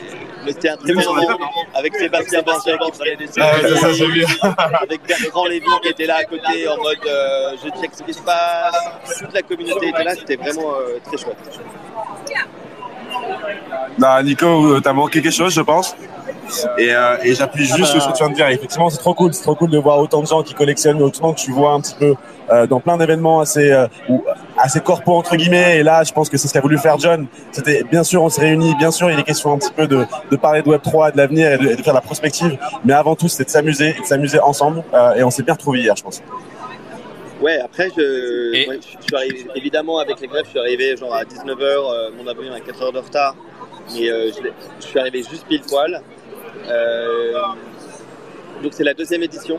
mais 0.46 0.52
c'était 0.52 0.68
un 0.70 0.76
très 0.78 0.94
bon 0.94 1.14
moment 1.14 1.38
avec 1.74 1.94
Sébastien 1.94 2.40
Blanchet 2.42 2.78
qui 2.82 2.90
prenait 2.92 3.16
des 3.16 3.26
Ah 3.38 3.52
selfies, 3.60 4.24
avec 4.80 5.02
Bertrand 5.06 5.44
Lévy 5.46 5.66
qui 5.82 5.88
était 5.90 6.06
là 6.06 6.16
à 6.16 6.24
côté 6.24 6.66
en 6.66 6.78
mode 6.78 6.96
euh, 7.06 7.56
je 7.62 7.68
check 7.80 7.90
ce 7.92 8.02
qui 8.02 8.14
se 8.14 8.22
passe, 8.22 8.74
toute 9.20 9.34
la 9.34 9.42
communauté 9.42 9.88
était 9.90 10.04
là, 10.04 10.14
c'était 10.14 10.36
vraiment 10.36 10.72
euh, 10.80 10.98
très 11.04 11.18
chouette. 11.18 11.36
Bah, 13.98 14.22
Nico, 14.22 14.46
euh, 14.46 14.80
t'as 14.80 14.92
manqué 14.92 15.20
quelque 15.20 15.32
chose, 15.32 15.52
je 15.52 15.60
pense. 15.60 15.96
Et, 16.78 16.92
euh, 16.92 17.16
et 17.22 17.34
j'appuie 17.34 17.64
juste 17.64 17.86
sur 17.86 18.02
ce 18.02 18.08
que 18.08 18.12
tu 18.12 18.22
viens 18.22 18.30
de 18.30 18.34
dire. 18.34 18.48
Effectivement, 18.48 18.90
c'est 18.90 18.98
trop 18.98 19.14
cool. 19.14 19.32
C'est 19.32 19.42
trop 19.42 19.54
cool 19.54 19.70
de 19.70 19.78
voir 19.78 19.98
autant 19.98 20.20
de 20.20 20.26
gens 20.26 20.42
qui 20.42 20.54
collectionnent, 20.54 21.02
autant 21.02 21.32
que 21.32 21.38
tu 21.38 21.52
vois 21.52 21.72
un 21.72 21.80
petit 21.80 21.94
peu 21.94 22.14
euh, 22.50 22.66
dans 22.66 22.80
plein 22.80 22.96
d'événements 22.96 23.40
assez, 23.40 23.70
euh, 23.70 23.86
assez 24.58 24.80
corpo 24.80 25.14
entre 25.14 25.36
guillemets. 25.36 25.78
Et 25.78 25.82
là, 25.82 26.02
je 26.02 26.12
pense 26.12 26.28
que 26.28 26.36
c'est 26.36 26.48
ce 26.48 26.52
qu'a 26.52 26.60
voulu 26.60 26.78
faire 26.78 26.98
John. 26.98 27.26
C'était 27.52 27.84
bien 27.84 28.02
sûr, 28.02 28.22
on 28.22 28.28
s'est 28.28 28.42
réunis. 28.42 28.74
Bien 28.76 28.90
sûr, 28.90 29.10
il 29.10 29.18
est 29.18 29.22
question 29.22 29.52
un 29.52 29.58
petit 29.58 29.72
peu 29.72 29.86
de, 29.86 30.04
de 30.30 30.36
parler 30.36 30.62
de 30.62 30.68
Web 30.68 30.82
3, 30.82 31.12
de 31.12 31.16
l'avenir 31.16 31.52
et 31.52 31.58
de, 31.58 31.76
de 31.76 31.82
faire 31.82 31.94
la 31.94 32.00
prospective. 32.00 32.58
Mais 32.84 32.92
avant 32.92 33.14
tout, 33.14 33.28
c'était 33.28 33.44
de 33.44 33.50
s'amuser, 33.50 33.92
de 33.92 34.04
s'amuser 34.04 34.40
ensemble. 34.40 34.82
Et 35.16 35.22
on 35.22 35.30
s'est 35.30 35.42
bien 35.42 35.54
retrouvés 35.54 35.80
hier, 35.80 35.94
je 35.96 36.02
pense. 36.02 36.22
Ouais, 37.40 37.58
après, 37.58 37.88
je, 37.96 38.52
Et- 38.54 38.68
ouais, 38.68 38.80
je, 38.82 38.96
je 38.98 39.02
suis 39.02 39.14
arrivé, 39.16 39.46
évidemment, 39.54 39.98
avec 39.98 40.20
les 40.20 40.26
grèves, 40.28 40.44
je 40.44 40.50
suis 40.50 40.58
arrivé 40.58 40.96
genre 40.96 41.14
à 41.14 41.24
19h, 41.24 42.12
mon 42.16 42.26
avion 42.26 42.52
a 42.52 42.60
4 42.60 42.82
heures 42.82 42.92
de 42.92 42.98
retard, 42.98 43.34
mais 43.94 44.10
euh, 44.10 44.30
je, 44.80 44.86
suis 44.86 44.98
arrivé 44.98 45.22
juste 45.22 45.46
pile 45.46 45.62
poil. 45.62 46.02
Euh, 46.68 47.32
donc 48.62 48.72
c'est 48.74 48.84
la 48.84 48.92
deuxième 48.94 49.22
édition. 49.22 49.58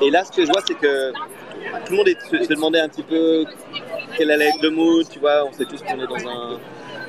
Et 0.00 0.10
là, 0.10 0.24
ce 0.24 0.30
que 0.30 0.44
je 0.44 0.50
vois, 0.50 0.62
c'est 0.66 0.74
que 0.78 1.10
tout 1.84 1.90
le 1.92 1.96
monde 1.96 2.08
est- 2.08 2.20
se, 2.30 2.44
se 2.44 2.48
demandait 2.48 2.80
un 2.80 2.88
petit 2.88 3.02
peu 3.02 3.44
quel 4.16 4.30
allait 4.30 4.48
être 4.48 4.62
le 4.62 4.70
mood, 4.70 5.06
tu 5.08 5.18
vois, 5.18 5.44
on 5.44 5.52
sait 5.52 5.64
tous 5.64 5.82
qu'on 5.82 5.98
est 6.00 6.06
dans 6.06 6.28
un, 6.28 6.58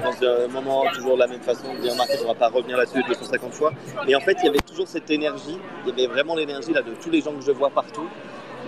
dans 0.04 0.28
un 0.28 0.48
moment 0.48 0.84
toujours 0.94 1.16
de 1.16 1.20
la 1.20 1.28
même 1.28 1.42
façon, 1.42 1.68
bien 1.80 1.94
marqué, 1.96 2.14
on 2.24 2.28
va 2.28 2.34
pas 2.34 2.50
revenir 2.50 2.78
là-dessus 2.78 3.04
250 3.08 3.54
fois. 3.54 3.74
Mais 4.08 4.16
en 4.16 4.22
fait, 4.22 4.38
il 4.42 4.46
y 4.46 4.50
avait 4.50 4.60
toujours 4.60 4.88
cette 4.88 5.10
énergie, 5.12 5.60
il 5.86 5.90
y 5.90 5.92
avait 6.06 6.12
vraiment 6.12 6.36
l'énergie 6.36 6.74
là 6.74 6.82
de 6.82 6.94
tous 6.96 7.12
les 7.12 7.22
gens 7.22 7.34
que 7.34 7.44
je 7.46 7.52
vois 7.52 7.70
partout, 7.70 8.10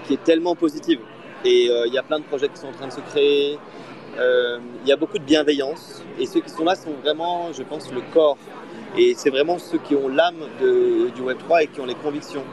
qui 0.05 0.13
est 0.13 0.23
tellement 0.23 0.55
positive. 0.55 0.99
Et 1.43 1.69
euh, 1.69 1.87
il 1.87 1.93
y 1.93 1.97
a 1.97 2.03
plein 2.03 2.19
de 2.19 2.25
projets 2.25 2.49
qui 2.49 2.57
sont 2.57 2.67
en 2.67 2.71
train 2.71 2.87
de 2.87 2.93
se 2.93 2.99
créer. 3.01 3.57
Euh, 4.19 4.59
Il 4.83 4.89
y 4.89 4.91
a 4.91 4.95
beaucoup 4.95 5.17
de 5.17 5.23
bienveillance. 5.23 6.03
Et 6.19 6.25
ceux 6.25 6.41
qui 6.41 6.49
sont 6.49 6.63
là 6.63 6.75
sont 6.75 6.93
vraiment, 7.03 7.51
je 7.51 7.63
pense, 7.63 7.91
le 7.91 8.01
corps. 8.13 8.37
Et 8.97 9.13
c'est 9.15 9.29
vraiment 9.29 9.57
ceux 9.57 9.79
qui 9.79 9.95
ont 9.95 10.07
l'âme 10.07 10.43
du 10.59 11.21
Web3 11.21 11.63
et 11.63 11.67
qui 11.67 11.79
ont 11.79 11.85
les 11.85 11.95
convictions. 11.95 12.43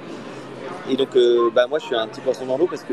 Et 0.89 0.97
donc, 0.97 1.17
euh, 1.17 1.51
bah, 1.55 1.67
moi, 1.67 1.79
je 1.79 1.87
suis 1.87 1.95
un 1.95 2.07
petit 2.07 2.21
poisson 2.21 2.47
dans 2.47 2.57
l'eau 2.57 2.67
parce 2.67 2.83
que 2.83 2.93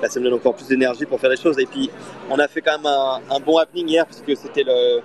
bah, 0.00 0.08
ça 0.08 0.20
me 0.20 0.24
donne 0.24 0.34
encore 0.34 0.54
plus 0.54 0.68
d'énergie 0.68 1.06
pour 1.06 1.18
faire 1.18 1.30
les 1.30 1.36
choses. 1.36 1.58
Et 1.58 1.66
puis, 1.66 1.90
on 2.30 2.38
a 2.38 2.46
fait 2.46 2.60
quand 2.60 2.78
même 2.78 2.86
un, 2.86 3.40
bon 3.40 3.56
happening 3.56 3.88
hier 3.88 4.06
puisque 4.06 4.40
c'était 4.40 4.62
le, 4.64 5.02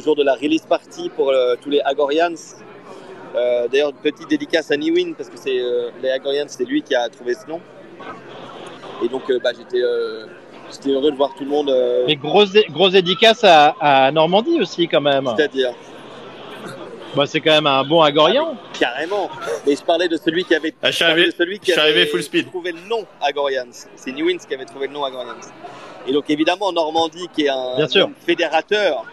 jour 0.00 0.16
de 0.16 0.24
la 0.24 0.34
release 0.34 0.66
party 0.66 1.08
pour 1.14 1.32
tous 1.60 1.70
les 1.70 1.80
Agorians. 1.84 2.34
D'ailleurs, 3.70 3.92
petite 3.92 4.28
dédicace 4.28 4.72
à 4.72 4.76
Niwin 4.76 5.14
parce 5.14 5.28
que 5.28 5.36
les 6.02 6.10
Agorians, 6.10 6.46
c'est 6.48 6.64
lui 6.64 6.82
qui 6.82 6.96
a 6.96 7.08
trouvé 7.08 7.34
ce 7.34 7.46
nom. 7.46 7.60
Et 9.04 9.08
donc, 9.08 9.28
euh, 9.30 9.38
bah, 9.42 9.50
j'étais 9.56 9.82
euh, 9.84 10.26
j'étais 10.72 10.90
heureux 10.90 11.10
de 11.10 11.16
voir 11.16 11.34
tout 11.36 11.44
le 11.44 11.50
monde. 11.50 11.68
euh, 11.70 12.04
Mais 12.06 12.16
grosse, 12.16 12.50
dé- 12.52 12.66
grosse 12.70 12.92
dédicace 12.92 13.44
à, 13.44 13.74
à 13.80 14.10
Normandie 14.10 14.60
aussi, 14.60 14.88
quand 14.88 15.00
même. 15.00 15.30
C'est-à-dire 15.36 15.72
Bah, 17.14 17.26
c'est 17.26 17.40
quand 17.40 17.52
même 17.52 17.66
un 17.66 17.84
bon 17.84 18.00
Agorian. 18.00 18.56
carrément. 18.78 19.30
Mais 19.66 19.76
je 19.76 19.82
parlais 19.82 20.08
de 20.08 20.16
celui 20.16 20.44
qui 20.44 20.54
avait, 20.54 20.74
Ah, 20.82 20.90
je 20.90 21.04
arrivé, 21.04 21.26
de 21.26 21.30
celui 21.36 21.58
qui 21.58 21.66
je 21.68 21.72
suis 21.72 21.80
arrivé 21.80 22.00
avait 22.02 22.10
full 22.10 22.22
speed. 22.22 22.46
trouvé 22.48 22.72
le 22.72 22.80
nom 22.88 23.04
Agorians. 23.20 23.66
C'est 23.94 24.10
Niwins 24.12 24.38
qui 24.38 24.54
avait 24.54 24.64
trouvé 24.64 24.86
le 24.88 24.94
nom 24.94 25.04
Agorians. 25.04 25.34
Et 26.06 26.12
donc 26.12 26.24
évidemment 26.28 26.70
Normandie 26.72 27.28
qui 27.34 27.44
est 27.46 27.48
un 27.48 27.76
Bien 27.76 27.88
sûr. 27.88 28.04
homme 28.06 28.14
fédérateur 28.26 29.04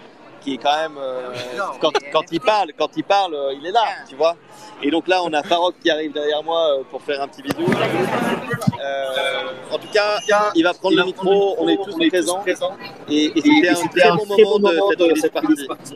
qui 0.42 0.56
est 0.56 0.58
quand 0.58 0.76
même 0.76 0.98
euh, 0.98 1.30
quand, 1.82 1.92
quand 2.12 2.24
il 2.32 2.40
parle 2.42 2.72
quand 2.78 2.90
il 2.98 3.04
parle 3.04 3.34
euh, 3.36 3.54
il 3.60 3.66
est 3.66 3.72
là 3.72 3.84
tu 4.10 4.16
vois 4.16 4.36
et 4.84 4.90
donc 4.92 5.08
là 5.08 5.22
on 5.24 5.32
a 5.34 5.44
Farok 5.44 5.76
qui 5.82 5.90
arrive 5.90 6.12
derrière 6.14 6.44
moi 6.44 6.80
euh, 6.80 6.84
pour 6.90 7.02
faire 7.02 7.22
un 7.22 7.28
petit 7.28 7.42
bisou 7.44 7.66
Euh, 8.84 9.74
en 9.74 9.78
tout 9.78 9.88
cas 9.94 10.18
il 10.56 10.64
va 10.64 10.74
prendre 10.74 10.98
le 10.98 11.04
micro 11.06 11.56
on 11.60 11.68
est 11.68 11.78
tous 11.78 11.96
présents 12.10 12.44
et, 13.10 13.26
et 13.38 13.42
c'était 13.42 13.70
un 13.70 13.88
très 13.88 14.10
bon 14.12 14.26
moment 14.26 14.90
de 14.98 15.16
cette 15.16 15.38
release 15.38 15.68
party 15.68 15.96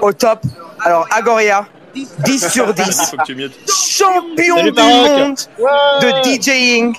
Au 0.00 0.12
top. 0.12 0.38
Alors, 0.80 1.06
Agoria, 1.10 1.66
10 1.94 2.48
sur 2.48 2.72
10. 2.80 3.10
Faut 3.10 3.16
que 3.16 3.24
tu 3.24 3.34
mutes. 3.34 3.54
Champion 3.70 4.56
Salut, 4.56 4.72
du 4.72 4.80
monde 4.80 5.36
de 6.00 6.22
DJing. 6.38 6.94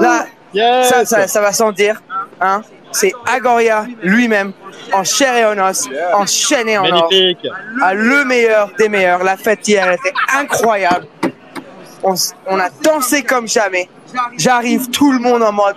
Là, 0.00 0.26
Yes. 0.54 0.88
ça, 0.90 1.04
ça, 1.06 1.26
ça 1.28 1.40
va 1.40 1.52
sans 1.52 1.72
dire. 1.72 2.02
Hein 2.40 2.60
c'est 2.92 3.12
Agoria 3.26 3.86
lui-même, 4.02 4.52
en 4.92 5.04
chair 5.04 5.34
et 5.36 5.44
en 5.44 5.58
os, 5.70 5.88
en 6.14 6.26
chaîne 6.26 6.68
et 6.68 6.78
en 6.78 6.84
or, 6.84 7.08
Magnifique. 7.10 7.46
à 7.82 7.94
le 7.94 8.24
meilleur 8.24 8.70
des 8.78 8.88
meilleurs. 8.88 9.24
La 9.24 9.36
fête 9.36 9.66
hier 9.66 9.90
était 9.92 10.12
incroyable. 10.34 11.06
On, 12.04 12.14
a 12.58 12.68
dansé 12.82 13.22
comme 13.22 13.46
jamais. 13.46 13.88
J'arrive, 14.36 14.90
tout 14.90 15.12
le 15.12 15.20
monde 15.20 15.42
en 15.42 15.52
mode 15.52 15.76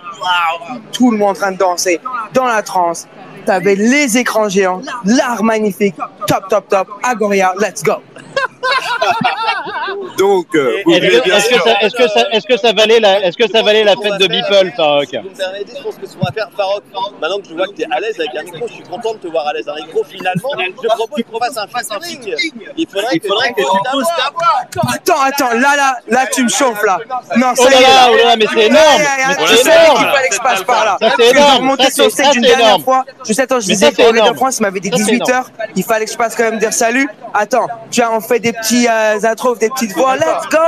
tout 0.92 1.10
le 1.10 1.18
monde 1.18 1.30
en 1.30 1.34
train 1.34 1.52
de 1.52 1.58
danser 1.58 2.00
dans 2.34 2.46
la 2.46 2.62
transe. 2.62 3.06
T'avais 3.44 3.76
les 3.76 4.18
écrans 4.18 4.48
géants, 4.48 4.82
l'art 5.04 5.44
magnifique, 5.44 5.94
top, 6.26 6.48
top, 6.48 6.68
top. 6.68 6.88
Agoria, 7.04 7.54
let's 7.60 7.82
go. 7.82 7.94
Donc, 10.18 10.46
euh, 10.54 10.82
vous 10.84 10.92
Est-ce 10.92 11.00
que, 11.18 11.24
bien 11.24 11.36
est-ce 11.36 11.48
que 11.48 11.58
ça, 11.60 11.76
est-ce 11.80 11.94
que 11.96 12.08
ça, 12.08 12.26
est-ce 12.32 12.46
que 12.46 12.56
ça 12.56 12.72
valait 12.72 13.00
la, 13.00 13.20
est-ce 13.26 13.36
que 13.36 13.48
ça 13.50 13.62
valait 13.62 13.84
la 13.84 13.92
fête 13.96 14.18
de 14.18 14.26
Beeple, 14.26 14.72
Farok 14.76 15.06
Si 15.10 15.16
vous 15.18 15.28
me 15.30 15.34
permettez, 15.36 15.72
je 15.76 15.82
pense 15.82 15.96
que 15.96 16.06
ce 16.06 16.16
qu'on 16.16 16.24
va 16.24 16.32
faire, 16.32 16.48
Farok, 16.56 16.82
maintenant 17.20 17.38
que 17.38 17.48
je 17.48 17.54
vois 17.54 17.66
que 17.66 17.72
tu 17.74 17.82
es 17.82 17.86
à 17.90 18.00
l'aise 18.00 18.18
avec 18.18 18.34
un 18.36 18.42
micro, 18.44 18.66
je 18.68 18.72
suis 18.74 18.82
content 18.84 19.14
de 19.14 19.18
te 19.18 19.28
voir 19.28 19.46
à 19.48 19.52
l'aise 19.52 19.68
avec 19.68 19.84
un 19.84 19.86
micro. 19.86 20.04
Finalement, 20.04 20.50
je 20.82 20.88
propose 20.88 21.22
qu'on 21.30 21.38
fasse 21.38 21.56
un 21.58 21.66
featuring. 22.00 22.52
Il 22.76 22.86
faudrait 22.88 23.18
que, 23.18 23.28
que 23.54 23.62
tu 23.62 23.82
t'abordes. 23.84 24.94
Attends, 24.94 25.20
attends, 25.22 25.54
là, 25.58 25.76
là, 25.76 25.96
là, 26.08 26.26
tu 26.32 26.44
me 26.44 26.48
chauffes 26.48 26.82
là. 26.84 26.98
Non, 27.36 27.54
ça 27.54 27.64
Oh 27.66 27.68
y 27.68 27.72
là 27.72 27.78
est. 27.78 27.82
là, 27.82 28.08
oh 28.10 28.16
là 28.16 28.24
là, 28.24 28.36
mais 28.36 28.46
c'est 28.52 28.66
énorme. 28.66 29.02
Je 29.46 29.56
savais 29.56 29.84
énorme. 29.84 29.98
qu'il 29.98 30.06
fallait 30.08 30.28
que 30.28 30.34
je 30.34 30.40
passe 30.40 30.62
par 30.64 30.84
là. 30.84 30.98
Énorme. 31.00 31.16
J'ai 31.52 31.58
remonté 31.58 31.90
sur 31.90 32.04
c'est- 32.04 32.10
stage 32.22 32.36
une 32.36 32.44
c'est 32.44 32.56
dernière 32.56 32.80
fois. 32.80 33.04
Je 33.26 33.32
sais, 33.32 33.42
attends, 33.42 33.60
je 33.60 33.66
disais 33.66 33.86
ça, 33.86 33.92
c'est 33.96 34.02
pour 34.02 34.12
le 34.12 34.18
de 34.18 34.24
énorme. 34.24 34.36
France, 34.36 34.58
il 34.58 34.62
m'avait 34.62 34.80
dit 34.80 34.90
Ça, 34.90 34.96
c'est 34.98 35.04
18 35.04 35.30
heures. 35.30 35.50
Il 35.74 35.84
fallait 35.84 36.04
que 36.06 36.12
je 36.12 36.16
passe 36.16 36.34
quand 36.36 36.44
même 36.44 36.58
dire 36.58 36.72
salut. 36.72 37.08
Attends, 37.34 37.66
tu 37.90 38.02
as, 38.02 38.10
on 38.12 38.20
fait 38.20 38.38
des 38.40 38.52
petits 38.52 38.85
euh, 38.88 39.18
intros, 39.24 39.58
des 39.58 39.68
petites 39.70 39.92
voix. 39.94 40.16
Let's 40.16 40.48
go! 40.50 40.58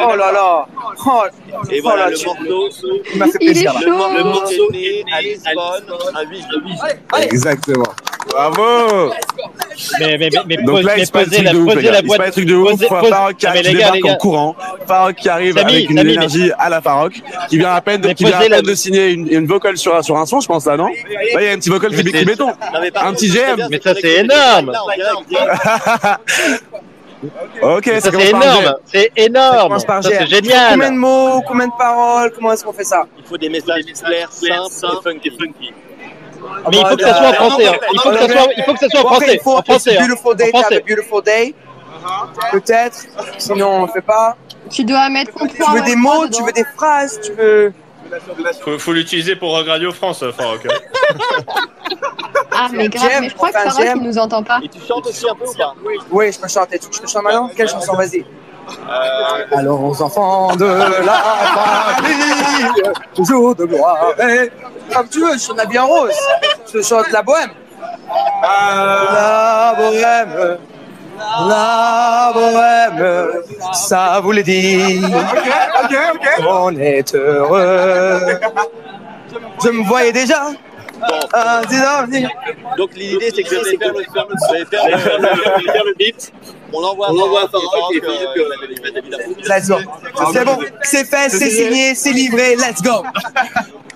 Oh 0.00 0.16
là 0.16 0.32
là. 0.32 0.66
Oh, 1.06 1.22
Et 1.70 1.78
oh 1.78 1.82
voilà, 1.82 2.04
là, 2.04 2.10
le 2.10 2.16
tu- 2.16 2.26
morceau, 2.26 2.88
il 3.12 3.18
m'a 3.18 3.26
fait 3.26 3.38
plaisir 3.38 3.72
là. 3.74 3.80
le, 3.84 4.24
morceau 4.24 4.68
est 4.74 5.04
à 5.12 5.20
Lisbonne, 5.22 5.84
un 6.14 6.30
8 6.30 6.44
Exactement. 7.24 7.84
Bravo. 8.28 9.12
Mais, 10.00 10.18
mais, 10.18 10.28
mais, 10.32 10.40
mais, 10.48 10.56
Donc 10.64 10.82
là, 10.82 10.98
il 10.98 11.06
se 11.06 11.12
passe 11.12 11.28
des 11.28 11.36
trucs 11.44 11.52
de 11.52 11.58
ouf, 11.58 11.74
les 11.76 11.82
gars. 11.84 12.00
Il 12.02 12.10
se 12.10 12.16
passe 12.16 12.26
des 12.26 12.32
trucs 12.32 12.46
de 12.46 12.54
ouf. 12.56 12.80
Farok 12.88 13.36
qui 13.36 13.46
Ah, 13.46 13.62
débarque 13.62 14.04
en 14.04 14.16
courant. 14.16 14.56
Farok 14.86 15.14
qui 15.14 15.28
arrive 15.28 15.54
Samy, 15.56 15.74
avec 15.76 15.90
une 15.90 15.98
Samy, 15.98 16.12
énergie 16.14 16.50
à 16.58 16.68
la 16.68 16.80
Farok, 16.80 17.12
qui 17.48 17.58
vient 17.58 17.72
à 17.72 17.80
peine 17.80 18.00
de, 18.00 18.08
Mais 18.08 18.14
qui 18.14 18.24
vient 18.24 18.34
à 18.34 18.38
posez 18.38 18.48
la- 18.48 18.56
peine 18.56 18.66
de 18.66 18.74
signer 18.74 19.10
une, 19.10 19.28
une 19.32 19.46
vocal 19.46 19.76
sur, 19.76 19.94
un- 19.94 20.02
sur 20.02 20.16
un 20.16 20.26
son, 20.26 20.40
je 20.40 20.48
pense 20.48 20.66
là, 20.66 20.76
non? 20.76 20.88
Là, 20.88 21.40
il 21.40 21.44
y 21.44 21.48
a 21.48 21.52
un 21.52 21.56
petit 21.58 21.70
vocal 21.70 21.94
qui, 21.94 22.02
béton. 22.02 22.48
Un 22.96 23.12
petit 23.12 23.28
GM. 23.28 23.68
Mais 23.70 23.80
ça, 23.80 23.94
c'est 23.94 24.14
énorme. 24.24 24.72
Ok, 27.62 27.84
Ça, 28.00 28.10
c'est 28.12 28.28
énorme. 28.30 28.74
C'est 28.84 29.12
énorme. 29.16 29.78
c'est 29.78 29.86
Combien 29.86 30.20
de 30.20 30.26
génial. 30.26 30.92
mots, 30.92 31.42
combien 31.46 31.66
de 31.68 31.72
paroles, 31.78 32.30
comment 32.34 32.52
est-ce 32.52 32.64
qu'on 32.64 32.72
fait 32.72 32.84
ça? 32.84 33.04
Il 33.18 33.24
faut 33.24 33.38
des 33.38 33.48
messages 33.48 33.84
clairs, 33.84 34.30
simples 34.70 35.16
et 35.24 35.30
funky. 35.30 35.72
Mais 36.70 36.78
il 36.78 36.86
faut 36.86 36.96
que 36.96 37.02
ça 37.02 37.14
soit 37.14 37.28
en 37.28 37.32
français. 37.32 37.66
hein. 37.68 37.74
Il 37.92 38.00
faut 38.00 38.10
que 38.10 38.18
ça 38.18 38.28
soit, 38.28 38.48
il 38.56 38.62
faut 38.64 38.72
que 38.74 38.78
ça 38.78 38.88
soit 38.88 39.00
en 39.00 39.04
français. 39.06 39.34
il 39.34 39.40
faut 39.40 39.56
En 39.56 39.62
français. 39.62 39.96
Hein. 39.98 40.06
beautiful 40.06 40.36
day, 40.36 40.44
have 40.52 40.60
français. 40.62 40.76
a 40.76 40.80
beautiful 40.80 41.22
day. 41.22 41.54
Peut-être. 42.52 42.98
Sinon, 43.38 43.68
on 43.68 43.82
le 43.86 43.92
fait 43.92 44.00
pas. 44.02 44.36
Tu 44.70 44.84
dois 44.84 45.08
mettre 45.08 45.32
ton 45.32 45.46
Tu 45.46 45.62
veux 45.72 45.82
des 45.82 45.96
mots, 45.96 46.28
tu 46.28 46.42
veux 46.42 46.52
des 46.52 46.64
phrases, 46.76 47.18
tu 47.24 47.32
veux. 47.32 47.72
Faut, 48.62 48.78
faut 48.78 48.92
l'utiliser 48.92 49.34
pour 49.34 49.56
Radio 49.56 49.90
France, 49.92 50.22
Farok. 50.36 50.66
Ah, 52.58 52.68
mais 52.72 52.88
grave, 52.88 53.10
mais 53.20 53.28
je 53.28 53.34
crois 53.34 53.50
que 53.50 53.54
Sarah, 53.70 53.84
il 53.94 54.02
nous 54.02 54.18
entend 54.18 54.42
pas. 54.42 54.58
Et 54.62 54.68
tu 54.68 54.78
chantes 54.86 55.06
aussi 55.06 55.28
un 55.28 55.34
peu 55.34 55.44
ou 55.48 55.52
pas 55.54 55.74
Oui, 56.10 56.32
je 56.32 56.38
peux 56.40 56.48
chanter. 56.48 56.78
Tu 56.78 56.86
veux 56.86 56.90
que 57.00 57.06
je 57.06 57.12
chante 57.12 57.22
maintenant 57.24 57.50
Quelle 57.56 57.68
chanson 57.68 57.94
Vas-y. 57.94 58.24
Euh, 58.68 59.56
Alors 59.58 59.80
aux 59.84 60.02
enfants 60.02 60.56
de 60.56 60.64
la 60.64 61.12
famille, 61.96 62.82
toujours 63.14 63.54
de 63.54 63.64
gloire. 63.64 64.08
et- 64.18 64.50
Comme 64.92 65.08
tu 65.08 65.20
veux, 65.20 65.34
je 65.34 65.38
chante 65.38 65.56
la 65.58 65.66
bien 65.66 65.84
rose. 65.84 66.10
Je 66.72 66.82
chante 66.82 67.10
la 67.12 67.22
bohème. 67.22 67.50
La 68.42 69.74
bohème, 69.76 70.58
la 71.48 72.30
bohème, 72.34 73.28
ça 73.72 74.20
vous 74.22 74.32
le 74.32 74.42
dit. 74.42 75.00
On 76.46 76.76
est 76.76 77.14
heureux. 77.14 78.20
Je 79.64 79.68
me 79.70 79.84
voyais 79.86 80.12
déjà. 80.12 80.46
Donc, 82.76 82.94
l'idée 82.94 83.30
c'est 83.34 83.42
que 83.42 83.50
je 83.50 83.56
vais 83.56 83.76
faire 83.76 83.92
le, 83.92 84.04
faire 84.04 84.26
le, 84.28 85.72
faire 85.72 85.84
le 85.84 85.94
beat. 85.98 86.32
On 86.72 86.80
l'envoie 86.80 87.08
à 87.08 87.12
et 87.12 87.14
euh, 87.14 88.48
on 88.48 88.50
avait 88.50 88.66
les 88.66 88.76
fêtes, 88.76 88.96
évidemment. 88.96 89.24
Let's 89.48 89.68
go. 89.68 89.76
C'est 90.32 90.44
bon, 90.44 90.58
c'est 90.82 91.04
fait, 91.04 91.28
c'est 91.28 91.50
signé, 91.50 91.94
c'est 91.94 92.12
livré, 92.12 92.56
let's 92.56 92.82
go. 92.82 93.04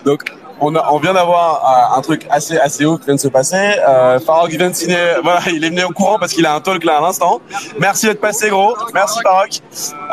Donc, 0.04 0.24
on, 0.60 0.98
vient 0.98 1.14
d'avoir 1.14 1.94
euh, 1.94 1.98
un 1.98 2.02
truc 2.02 2.26
assez 2.30 2.58
assez 2.58 2.84
haut 2.84 2.98
qui 2.98 3.06
vient 3.06 3.14
de 3.14 3.20
se 3.20 3.28
passer. 3.28 3.76
Euh, 3.88 4.18
Farok 4.20 4.50
vient 4.50 4.70
de 4.70 4.74
signer. 4.74 4.96
Voilà, 5.22 5.40
il 5.52 5.64
est 5.64 5.68
venu 5.68 5.84
au 5.84 5.90
courant 5.90 6.18
parce 6.18 6.32
qu'il 6.32 6.46
a 6.46 6.54
un 6.54 6.60
talk 6.60 6.84
là 6.84 6.98
à 6.98 7.00
l'instant. 7.00 7.40
Merci 7.78 8.06
d'être 8.06 8.20
passé, 8.20 8.48
gros. 8.48 8.74
Merci 8.94 9.20
Farok. 9.22 9.60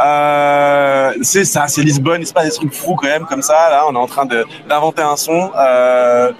Euh, 0.06 1.14
c'est 1.22 1.46
ça, 1.46 1.68
c'est 1.68 1.82
Lisbonne. 1.82 2.22
Il 2.22 2.28
se 2.28 2.34
passe 2.34 2.46
des 2.46 2.52
trucs 2.52 2.74
fous 2.74 2.96
quand 2.96 3.08
même 3.08 3.26
comme 3.26 3.42
ça. 3.42 3.70
Là, 3.70 3.86
on 3.90 3.96
est 3.96 4.00
en 4.00 4.08
train 4.08 4.26
d'inventer 4.26 5.02
un 5.02 5.16
son. 5.16 5.52
Euh, 5.58 6.32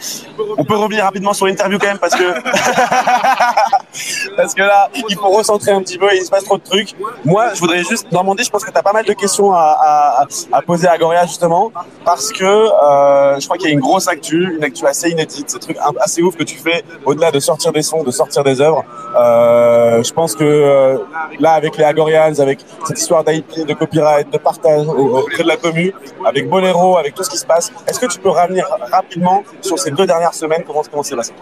on 0.58 0.64
peut 0.64 0.76
revenir 0.76 1.04
rapidement 1.04 1.34
sur 1.34 1.48
l'interview 1.48 1.80
quand 1.80 1.88
même 1.88 1.98
parce 1.98 2.16
que 2.16 2.24
parce 4.36 4.54
que 4.54 4.62
là, 4.62 4.90
il 5.10 5.16
faut 5.16 5.30
recentrer 5.30 5.72
un 5.72 5.82
petit 5.82 5.98
peu. 5.98 6.08
Il 6.14 6.24
se 6.24 6.30
passe 6.30 6.44
trop 6.44 6.58
de 6.58 6.64
trucs. 6.64 6.96
Moi, 7.26 7.54
je 7.54 7.60
voudrais 7.60 7.84
juste 7.84 8.12
Normandie. 8.12 8.44
Je 8.44 8.50
pense 8.50 8.64
que 8.64 8.72
tu 8.72 8.78
as 8.78 8.84
pas 8.84 8.94
mal 8.94 9.06
de 9.06 9.14
questions 9.14 9.54
à, 9.54 10.22
à, 10.22 10.26
à 10.52 10.62
poser 10.62 10.88
à 10.88 10.98
Goria 10.98 11.26
justement 11.26 11.72
parce 12.06 12.32
que 12.32 12.44
je 12.44 13.46
crois 13.46 13.58
qu'il 13.58 13.68
y 13.68 13.72
a 13.72 13.74
une 13.74 13.80
grosse 13.80 13.97
actu, 14.08 14.56
une 14.58 14.64
actu 14.64 14.86
assez 14.86 15.10
inédite, 15.10 15.50
ce 15.50 15.58
truc 15.58 15.78
assez 16.00 16.22
ouf 16.22 16.36
que 16.36 16.44
tu 16.44 16.58
fais 16.58 16.84
au-delà 17.06 17.32
de 17.32 17.40
sortir 17.40 17.72
des 17.72 17.82
sons, 17.82 18.04
de 18.04 18.12
sortir 18.12 18.44
des 18.44 18.62
œuvres. 18.62 18.84
Euh, 19.20 20.04
je 20.04 20.14
pense 20.14 20.36
que 20.36 20.44
euh, 20.44 20.98
là, 21.40 21.52
avec 21.54 21.78
les 21.78 21.84
Agorians, 21.84 22.40
avec 22.40 22.60
cette 22.86 23.00
histoire 23.00 23.24
d'IP, 23.24 23.66
de 23.66 23.74
copyright, 23.74 24.32
de 24.32 24.38
partage 24.38 24.88
au- 24.88 25.18
auprès 25.20 25.44
de 25.44 25.48
la 25.48 25.58
commu, 25.58 25.94
avec 26.26 26.48
Bolero, 26.50 26.98
avec 26.98 27.16
tout 27.16 27.24
ce 27.24 27.30
qui 27.30 27.38
se 27.38 27.46
passe, 27.46 27.72
est-ce 27.88 28.00
que 28.00 28.06
tu 28.06 28.20
peux 28.20 28.30
revenir 28.30 28.66
rapidement 28.92 29.44
sur 29.62 29.80
ces 29.80 29.92
deux 29.92 30.06
dernières 30.06 30.34
semaines? 30.36 30.64
Comment 30.68 30.84
comment 30.90 31.04
c'est 31.04 31.16
passé? 31.16 31.34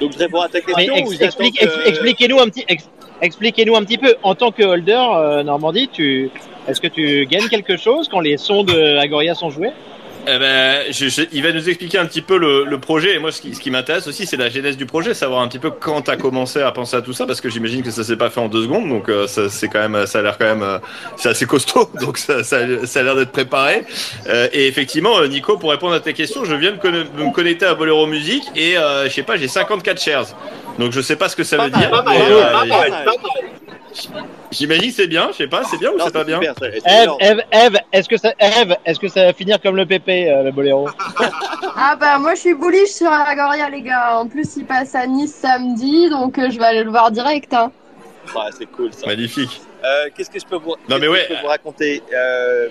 Donc 0.00 0.12
je 0.12 0.18
réponds 0.18 0.42
à 0.42 0.48
ta 0.48 0.60
question 0.60 0.94
ex- 0.94 1.20
explique, 1.22 1.58
que- 1.58 1.88
expliquez-nous 1.88 2.38
un 2.38 2.48
petit, 2.48 2.64
ex- 2.68 2.88
expliquez-nous 3.22 3.76
un 3.76 3.82
petit 3.84 3.98
peu. 3.98 4.14
En 4.22 4.34
tant 4.34 4.50
que 4.52 4.62
holder 4.62 4.92
euh, 5.16 5.42
Normandie, 5.42 5.88
tu, 5.90 6.30
est-ce 6.68 6.80
que 6.80 6.88
tu 6.88 7.24
gagnes 7.26 7.48
quelque 7.48 7.76
chose 7.78 8.08
quand 8.10 8.20
les 8.20 8.36
sons 8.36 8.62
de 8.64 8.98
Agoria 8.98 9.34
sont 9.34 9.48
joués? 9.50 9.70
Eh 10.28 10.38
ben, 10.38 10.82
je- 10.90 11.08
je- 11.08 11.22
il 11.32 11.42
va 11.42 11.52
nous 11.52 11.68
expliquer 11.68 11.98
un 11.98 12.06
petit 12.06 12.20
peu 12.20 12.36
le, 12.36 12.64
le 12.64 12.78
projet. 12.80 13.14
Et 13.14 13.18
moi, 13.18 13.30
ce 13.30 13.40
qui, 13.40 13.54
ce 13.54 13.60
qui 13.60 13.70
m'intéresse 13.70 14.06
aussi, 14.08 14.26
c'est 14.26 14.36
la 14.36 14.48
genèse 14.48 14.76
du 14.76 14.84
projet, 14.84 15.14
savoir 15.14 15.40
un 15.42 15.48
petit 15.48 15.60
peu 15.60 15.70
quand 15.70 16.02
tu 16.02 16.10
as 16.10 16.16
commencé 16.16 16.60
à 16.60 16.72
penser 16.72 16.96
à 16.96 17.02
tout 17.02 17.12
ça, 17.12 17.26
parce 17.26 17.40
que 17.40 17.48
j'imagine 17.48 17.82
que 17.82 17.90
ça 17.92 18.02
s'est 18.02 18.16
pas 18.16 18.28
fait 18.28 18.40
en 18.40 18.48
deux 18.48 18.62
secondes. 18.64 18.88
Donc, 18.88 19.08
euh, 19.08 19.26
ça, 19.28 19.48
c'est 19.48 19.68
quand 19.68 19.88
même, 19.88 20.04
ça 20.06 20.18
a 20.18 20.22
l'air 20.22 20.36
quand 20.36 20.46
même, 20.46 20.62
euh, 20.62 20.78
c'est 21.16 21.28
assez 21.28 21.46
costaud. 21.46 21.88
Donc, 22.00 22.18
ça, 22.18 22.42
ça, 22.42 22.58
ça 22.86 23.00
a 23.00 23.02
l'air 23.04 23.14
d'être 23.14 23.30
préparé. 23.32 23.84
Euh, 24.26 24.48
et 24.52 24.66
effectivement, 24.66 25.24
Nico, 25.26 25.58
pour 25.58 25.70
répondre 25.70 25.94
à 25.94 26.00
tes 26.00 26.12
questions, 26.12 26.44
je 26.44 26.54
viens 26.56 26.72
de, 26.72 26.76
me 26.76 27.32
connecter 27.32 27.66
à 27.66 27.74
Bolero 27.74 28.06
Music 28.06 28.42
et 28.56 28.74
je 29.04 29.08
sais 29.10 29.22
pas, 29.22 29.36
j'ai 29.36 29.48
54 29.48 30.00
shares. 30.02 30.26
Donc, 30.78 30.92
je 30.92 31.00
sais 31.00 31.16
pas 31.16 31.28
ce 31.28 31.36
que 31.36 31.44
ça 31.44 31.56
veut 31.56 31.70
dire. 31.70 31.90
J'imagine 34.50 34.90
que 34.90 34.96
c'est 34.96 35.06
bien, 35.06 35.28
je 35.32 35.36
sais 35.36 35.46
pas, 35.48 35.62
c'est 35.64 35.78
bien 35.78 35.90
ou 35.90 35.94
c'est 36.02 36.12
pas 36.12 36.24
bien 36.24 36.40
Eve. 36.40 37.10
Eve, 37.20 37.40
Eve, 37.52 37.76
est-ce 37.92 38.08
que 38.08 38.16
ça, 38.16 38.32
Eve, 38.38 38.76
est-ce 38.84 38.98
que 39.00 39.08
ça 39.08 39.24
va 39.26 39.32
finir 39.32 39.60
comme 39.60 39.76
le 39.76 39.86
PP, 39.86 40.08
euh, 40.08 40.42
le 40.42 40.52
boléro 40.52 40.88
Ah 41.76 41.96
bah 41.98 42.18
moi 42.18 42.34
je 42.34 42.40
suis 42.40 42.54
bullish 42.54 42.88
sur 42.90 43.10
Agoria 43.12 43.68
les 43.70 43.82
gars. 43.82 44.18
En 44.18 44.26
plus 44.28 44.56
il 44.56 44.64
passe 44.64 44.94
à 44.94 45.06
Nice 45.06 45.34
samedi 45.34 46.08
donc 46.10 46.38
euh, 46.38 46.50
je 46.50 46.58
vais 46.58 46.64
aller 46.64 46.84
le 46.84 46.90
voir 46.90 47.10
direct. 47.10 47.52
Hein. 47.54 47.70
Ouais, 48.34 48.42
c'est 48.56 48.66
cool 48.66 48.92
ça. 48.92 49.06
Magnifique. 49.06 49.60
Euh, 49.84 50.08
Qu'est-ce 50.16 50.30
que 50.30 50.40
je 50.40 50.46
peux 50.46 50.56
vous, 50.56 50.74
Non, 50.88 50.98
mais 50.98 51.00
qu'est-ce 51.00 51.06
que 51.06 51.10
ouais. 51.12 51.26
je 51.28 51.34
peux 51.34 51.40
vous 51.42 51.46
raconter 51.48 52.02
Euh, 52.14 52.68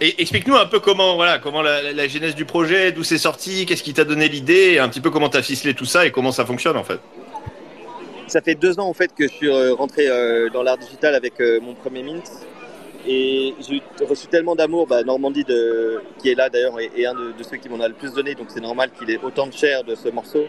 Et 0.00 0.20
explique-nous 0.20 0.56
un 0.56 0.66
peu 0.66 0.80
comment, 0.80 1.14
voilà, 1.16 1.38
comment 1.38 1.62
la, 1.62 1.80
la- 1.82 1.92
la 1.92 2.08
genèse 2.08 2.34
du 2.34 2.44
projet, 2.44 2.92
d'où 2.92 3.04
c'est 3.04 3.16
sorti, 3.18 3.64
qu'est-ce 3.64 3.82
qui 3.82 3.94
t'a 3.94 4.04
donné 4.04 4.28
l'idée, 4.28 4.78
un 4.78 4.88
petit 4.88 5.00
peu 5.00 5.10
comment 5.10 5.28
t'as 5.30 5.40
ficelé 5.42 5.72
tout 5.74 5.86
ça 5.86 6.04
et 6.04 6.10
comment 6.10 6.30
ça 6.32 6.44
fonctionne 6.44 6.76
en 6.76 6.84
fait. 6.84 6.98
Ça 8.28 8.42
fait 8.42 8.54
deux 8.54 8.78
ans 8.78 8.86
en 8.86 8.92
fait 8.92 9.14
que 9.14 9.26
je 9.26 9.32
suis 9.32 9.48
euh, 9.48 9.72
rentré 9.72 10.06
euh, 10.06 10.50
dans 10.50 10.62
l'art 10.62 10.76
digital 10.76 11.14
avec 11.14 11.40
euh, 11.40 11.60
mon 11.60 11.74
premier 11.74 12.02
mint. 12.02 12.30
Et 13.06 13.54
j'ai 13.60 13.80
reçu 14.04 14.26
tellement 14.26 14.54
d'amour, 14.54 14.86
bah, 14.86 15.02
Normandie 15.02 15.46
qui 16.18 16.28
est 16.30 16.34
là 16.34 16.50
d'ailleurs 16.50 16.78
est 16.78 17.06
un 17.06 17.14
de, 17.14 17.42
ceux 17.42 17.56
qui 17.56 17.70
m'en 17.70 17.80
a 17.80 17.88
le 17.88 17.94
plus 17.94 18.12
donné, 18.12 18.34
donc 18.34 18.48
c'est 18.50 18.60
normal 18.60 18.90
qu'il 18.90 19.10
ait 19.10 19.18
autant 19.22 19.46
de 19.46 19.52
chair 19.52 19.82
de 19.82 19.94
ce 19.94 20.10
morceau. 20.10 20.44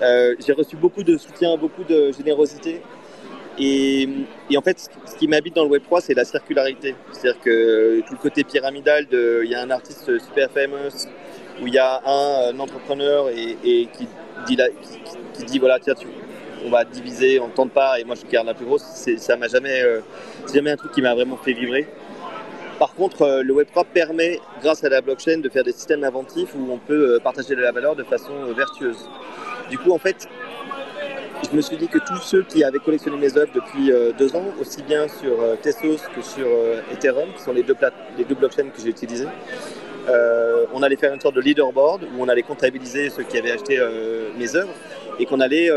J'ai 0.00 0.52
reçu 0.54 0.76
beaucoup 0.76 1.02
de 1.02 1.18
soutien, 1.18 1.58
beaucoup 1.58 1.84
de 1.84 2.10
générosité. 2.12 2.80
Et, 3.58 4.08
et 4.48 4.56
en 4.56 4.62
fait, 4.62 4.88
ce 5.04 5.14
qui 5.16 5.28
m'habite 5.28 5.56
dans 5.56 5.64
le 5.64 5.78
Web3, 5.78 6.00
c'est 6.00 6.14
la 6.14 6.24
circularité. 6.24 6.94
C'est-à-dire 7.12 7.42
que 7.42 8.00
tout 8.06 8.14
le 8.14 8.18
côté 8.18 8.44
pyramidal, 8.44 9.06
il 9.12 9.50
y 9.50 9.54
a 9.54 9.60
un 9.60 9.70
artiste 9.70 10.18
super 10.20 10.50
famous, 10.50 11.06
où 11.60 11.66
il 11.66 11.74
y 11.74 11.78
a 11.78 12.00
un, 12.06 12.58
entrepreneur 12.58 13.28
et, 13.28 13.58
et 13.62 13.88
qui, 13.88 14.06
dit 14.46 14.56
qui 15.34 15.44
dit 15.44 15.58
voilà, 15.58 15.78
tiens, 15.80 15.94
tu, 15.94 16.06
on 16.64 16.70
va 16.70 16.84
diviser 16.84 17.38
en 17.38 17.48
tant 17.48 17.66
de 17.66 17.70
parts 17.70 17.96
et 17.96 18.04
moi 18.04 18.14
je 18.14 18.30
garde 18.30 18.46
la 18.46 18.54
plus 18.54 18.66
grosse. 18.66 18.84
Ça 19.18 19.36
m'a 19.36 19.48
jamais, 19.48 19.82
euh, 19.82 20.00
c'est 20.46 20.56
jamais 20.56 20.70
un 20.70 20.76
truc 20.76 20.92
qui 20.92 21.02
m'a 21.02 21.14
vraiment 21.14 21.36
fait 21.36 21.52
vibrer. 21.52 21.86
Par 22.80 22.94
contre, 22.94 23.20
euh, 23.20 23.42
le 23.42 23.52
Web3 23.52 23.84
permet, 23.92 24.40
grâce 24.62 24.82
à 24.84 24.88
la 24.88 25.02
blockchain, 25.02 25.36
de 25.36 25.50
faire 25.50 25.64
des 25.64 25.72
systèmes 25.72 26.02
inventifs 26.02 26.54
où 26.54 26.72
on 26.72 26.78
peut 26.78 27.16
euh, 27.16 27.18
partager 27.18 27.54
de 27.54 27.60
la 27.60 27.72
valeur 27.72 27.94
de 27.94 28.02
façon 28.02 28.32
euh, 28.32 28.54
vertueuse. 28.54 29.06
Du 29.68 29.76
coup, 29.76 29.92
en 29.92 29.98
fait, 29.98 30.26
je 31.50 31.54
me 31.54 31.60
suis 31.60 31.76
dit 31.76 31.88
que 31.88 31.98
tous 31.98 32.16
ceux 32.22 32.42
qui 32.42 32.64
avaient 32.64 32.78
collectionné 32.78 33.18
mes 33.18 33.36
œuvres 33.36 33.52
depuis 33.54 33.92
deux 34.18 34.34
ans, 34.34 34.44
aussi 34.60 34.82
bien 34.82 35.08
sur 35.08 35.38
Tezos 35.62 36.02
que 36.14 36.22
sur 36.22 36.46
Ethereum, 36.92 37.28
qui 37.36 37.42
sont 37.42 37.52
les 37.52 37.62
deux, 37.62 37.76
les 38.18 38.24
deux 38.24 38.34
blockchains 38.34 38.68
que 38.68 38.80
j'ai 38.82 38.88
utilisés, 38.88 39.28
euh, 40.08 40.66
on 40.74 40.82
allait 40.82 40.96
faire 40.96 41.14
une 41.14 41.20
sorte 41.20 41.36
de 41.36 41.40
leaderboard 41.40 42.02
où 42.04 42.22
on 42.22 42.28
allait 42.28 42.42
comptabiliser 42.42 43.08
ceux 43.10 43.22
qui 43.22 43.38
avaient 43.38 43.52
acheté 43.52 43.78
mes 44.36 44.54
œuvres 44.54 44.72
et 45.18 45.24
qu'on 45.24 45.40
allait 45.40 45.70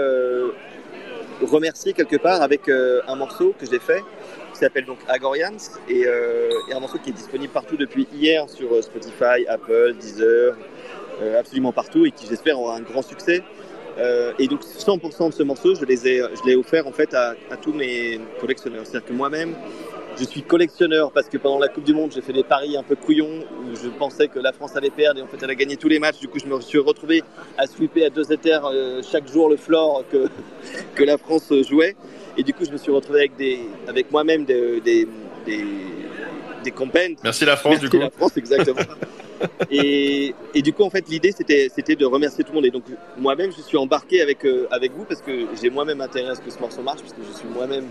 remercier 1.42 1.94
quelque 1.94 2.16
part 2.16 2.42
avec 2.42 2.68
euh, 2.70 3.02
un 3.08 3.16
morceau 3.16 3.54
que 3.60 3.66
j'ai 3.66 3.80
fait 3.80 4.04
qui 4.54 4.60
s'appelle 4.60 4.86
donc 4.86 5.00
Agorians 5.08 5.58
et, 5.90 6.06
euh, 6.06 6.50
un 6.72 6.80
morceau 6.80 7.00
qui 7.00 7.10
est 7.10 7.14
disponible 7.14 7.52
partout 7.52 7.76
depuis 7.76 8.08
hier 8.14 8.48
sur 8.50 8.72
euh, 8.74 8.82
Spotify, 8.82 9.48
Apple, 9.48 9.96
Deezer, 10.00 10.56
absolument 11.38 11.72
partout 11.72 12.06
et 12.06 12.12
qui 12.12 12.28
j'espère 12.28 12.60
aura 12.60 12.76
un 12.76 12.82
grand 12.82 13.02
succès. 13.02 13.44
Et 14.40 14.48
donc 14.48 14.62
100% 14.64 15.30
de 15.30 15.34
ce 15.34 15.44
morceau, 15.44 15.76
je 15.76 15.86
l'ai 15.86 16.56
offert 16.56 16.88
en 16.88 16.92
fait 16.92 17.14
à, 17.14 17.36
à 17.52 17.58
tous 17.58 17.72
mes 17.72 18.20
collectionneurs. 18.42 18.86
C'est-à-dire 18.86 19.08
que 19.08 19.14
moi-même, 19.14 19.54
je 20.18 20.24
suis 20.26 20.44
collectionneur 20.44 21.12
parce 21.12 21.28
que 21.28 21.38
pendant 21.38 21.60
la 21.60 21.68
Coupe 21.68 21.84
du 21.84 21.94
Monde, 21.94 22.12
j'ai 22.14 22.22
fait 22.22 22.34
des 22.34 22.44
paris 22.44 22.78
un 22.78 22.84
peu 22.84 22.96
couillons 22.96 23.44
où 23.66 23.76
je 23.76 23.90
pensais 23.90 24.28
que 24.28 24.40
la 24.40 24.54
France 24.54 24.76
allait 24.76 24.90
perdre 24.90 25.20
et 25.20 25.24
en 25.24 25.28
fait 25.28 25.38
elle 25.42 25.50
a 25.50 25.56
gagné 25.56 25.78
tous 25.78 25.88
les 25.88 26.00
matchs. 26.00 26.20
Du 26.20 26.28
coup, 26.28 26.40
je 26.40 26.46
me 26.46 26.60
suis 26.62 26.78
retrouvé 26.80 27.24
à 27.58 27.68
sweeper 27.68 28.06
à 28.08 28.10
deux 28.10 28.32
éthers 28.32 28.66
euh, 28.66 29.02
chaque 29.10 29.28
jour 29.28 29.50
le 29.50 29.58
floor 29.58 30.04
que, 30.12 30.28
que 30.96 31.04
la 31.04 31.18
France 31.18 31.52
jouait. 31.68 31.96
Et 32.38 32.44
du 32.44 32.54
coup, 32.54 32.66
je 32.66 32.72
me 32.72 32.78
suis 32.78 32.92
retrouvé 32.92 33.20
avec, 33.20 33.36
des, 33.36 33.60
avec 33.88 34.12
moi-même 34.12 34.46
des, 34.46 34.82
des, 34.82 35.08
des, 35.46 35.66
des 36.64 36.72
compènes 36.72 37.16
Merci 37.24 37.46
la 37.46 37.58
France 37.58 37.74
Merci 37.74 37.86
du 37.86 37.90
coup. 37.92 38.00
la 38.00 38.10
France, 38.10 38.38
exactement. 38.38 38.82
et, 39.72 40.34
et 40.54 40.62
du 40.62 40.74
coup, 40.74 40.84
en 40.84 40.90
fait, 40.90 41.08
l'idée, 41.10 41.32
c'était, 41.32 41.70
c'était 41.74 41.96
de 41.96 42.06
remercier 42.06 42.44
tout 42.44 42.52
le 42.52 42.56
monde. 42.56 42.66
Et 42.66 42.72
donc, 42.72 42.84
moi-même, 43.18 43.52
je 43.56 43.62
suis 43.62 43.78
embarqué 43.78 44.22
avec, 44.22 44.46
euh, 44.46 44.68
avec 44.72 44.94
vous 44.94 45.06
parce 45.06 45.22
que 45.22 45.32
j'ai 45.62 45.70
moi-même 45.70 46.02
intérêt 46.02 46.30
à 46.32 46.36
ce 46.36 46.42
que 46.42 46.50
ce 46.50 46.60
morceau 46.60 46.82
marche, 46.82 47.02
parce 47.02 47.14
que 47.14 47.22
je 47.32 47.38
suis 47.38 47.48
moi-même 47.48 47.86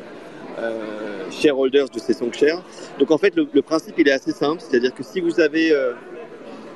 euh, 0.58 1.30
shareholder 1.30 1.84
de 1.92 1.98
ces 1.98 2.12
Songshare. 2.14 2.62
Donc, 2.98 3.10
en 3.10 3.18
fait, 3.18 3.34
le, 3.36 3.46
le 3.52 3.62
principe, 3.62 3.94
il 3.98 4.08
est 4.08 4.12
assez 4.12 4.32
simple. 4.32 4.60
C'est-à-dire 4.60 4.94
que 4.94 5.02
si 5.02 5.20
vous 5.20 5.40
avez 5.40 5.72
euh, 5.72 5.92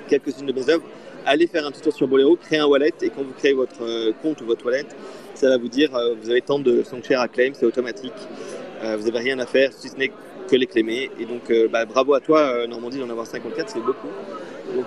quelques-unes 0.09 0.47
de 0.47 0.53
mes 0.53 0.69
œuvres, 0.71 0.85
allez 1.25 1.47
faire 1.47 1.67
un 1.67 1.71
tour 1.73 1.93
sur 1.93 2.07
Bolero, 2.09 2.37
créez 2.37 2.59
un 2.61 2.67
wallet, 2.67 2.93
et 3.03 3.11
quand 3.11 3.23
vous 3.23 3.33
créez 3.37 3.53
votre 3.53 3.83
euh, 3.83 4.13
compte 4.23 4.41
ou 4.41 4.47
votre 4.47 4.65
wallet, 4.67 4.87
ça 5.35 5.49
va 5.49 5.59
vous 5.59 5.69
dire, 5.69 5.95
euh, 5.95 6.15
vous 6.21 6.31
avez 6.31 6.41
tant 6.41 6.59
de 6.59 6.83
Songshare 6.83 7.21
à 7.21 7.29
claim, 7.29 7.51
c'est 7.55 7.67
automatique. 7.67 8.13
Euh, 8.85 8.97
vous 8.97 9.05
n'avez 9.07 9.19
rien 9.21 9.39
à 9.39 9.47
faire, 9.47 9.73
si 9.73 9.89
ce 9.89 9.97
n'est 9.97 10.09
que 10.49 10.55
les 10.57 10.67
claimer. 10.67 11.11
Et 11.19 11.25
donc, 11.25 11.51
euh, 11.51 11.67
bah, 11.69 11.85
bravo 11.85 12.15
à 12.15 12.21
toi, 12.21 12.67
Normandie, 12.69 12.99
d'en 12.99 13.11
avoir 13.11 13.27
54, 13.27 13.69
c'est 13.69 13.81
beaucoup. 13.81 14.09
Donc, 14.75 14.85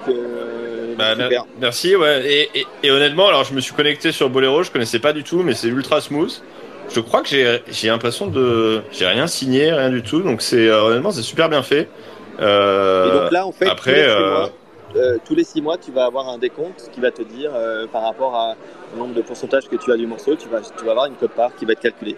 Bah, 0.98 1.12
super. 1.12 1.30
mer- 1.30 1.46
merci, 1.60 1.96
ouais. 1.96 2.22
Et, 2.26 2.60
et- 2.60 2.66
et 2.84 2.92
honnêtement, 2.92 3.28
alors 3.28 3.44
je 3.46 3.54
me 3.54 3.60
suis 3.62 3.74
connecté 3.74 4.12
sur 4.12 4.30
Bolero, 4.30 4.64
je 4.64 4.72
connaissais 4.72 5.00
pas 5.00 5.14
du 5.14 5.24
tout, 5.24 5.42
mais 5.44 5.54
c'est 5.54 5.68
ultra 5.68 6.02
smooth. 6.02 6.32
Je 6.92 7.00
crois 7.00 7.22
que 7.22 7.28
j'ai 7.28 7.62
j'ai 7.70 7.88
l'impression 7.90 8.28
de 8.28 8.82
j'ai 8.92 9.06
rien 9.08 9.28
signé, 9.28 9.72
rien 9.72 9.90
du 9.90 10.02
tout, 10.04 10.22
donc 10.22 10.42
c'est 10.42 10.68
euh, 10.68 10.82
honnêtement 10.84 11.12
c'est 11.12 11.22
super 11.22 11.50
bien 11.50 11.64
fait. 11.64 11.88
Euh, 12.40 13.08
Et 13.08 13.20
donc 13.22 13.32
là, 13.32 13.46
en 13.46 13.52
fait, 13.52 13.68
après, 13.68 13.92
tous, 13.92 13.98
les 13.98 14.04
six 14.08 14.16
euh, 14.16 14.30
mois, 14.32 14.50
tous 15.26 15.36
les 15.36 15.44
six 15.44 15.62
mois, 15.62 15.78
tu 15.78 15.92
vas 15.92 16.06
avoir 16.06 16.30
un 16.30 16.38
décompte 16.38 16.90
qui 16.94 17.00
va 17.02 17.12
te 17.12 17.22
dire, 17.22 17.52
euh, 17.54 17.86
par 17.88 18.02
rapport 18.04 18.34
à- 18.36 18.56
au 18.94 18.98
nombre 18.98 19.14
de 19.14 19.22
pourcentage 19.22 19.68
que 19.68 19.76
tu 19.76 19.92
as 19.92 19.98
du 19.98 20.08
morceau, 20.08 20.36
tu 20.36 20.48
vas, 20.48 20.62
tu 20.62 20.86
vas 20.86 20.92
avoir 20.92 21.06
une 21.06 21.16
cote 21.16 21.32
part 21.32 21.54
qui 21.56 21.66
va 21.66 21.74
être 21.74 21.82
calculée. 21.82 22.16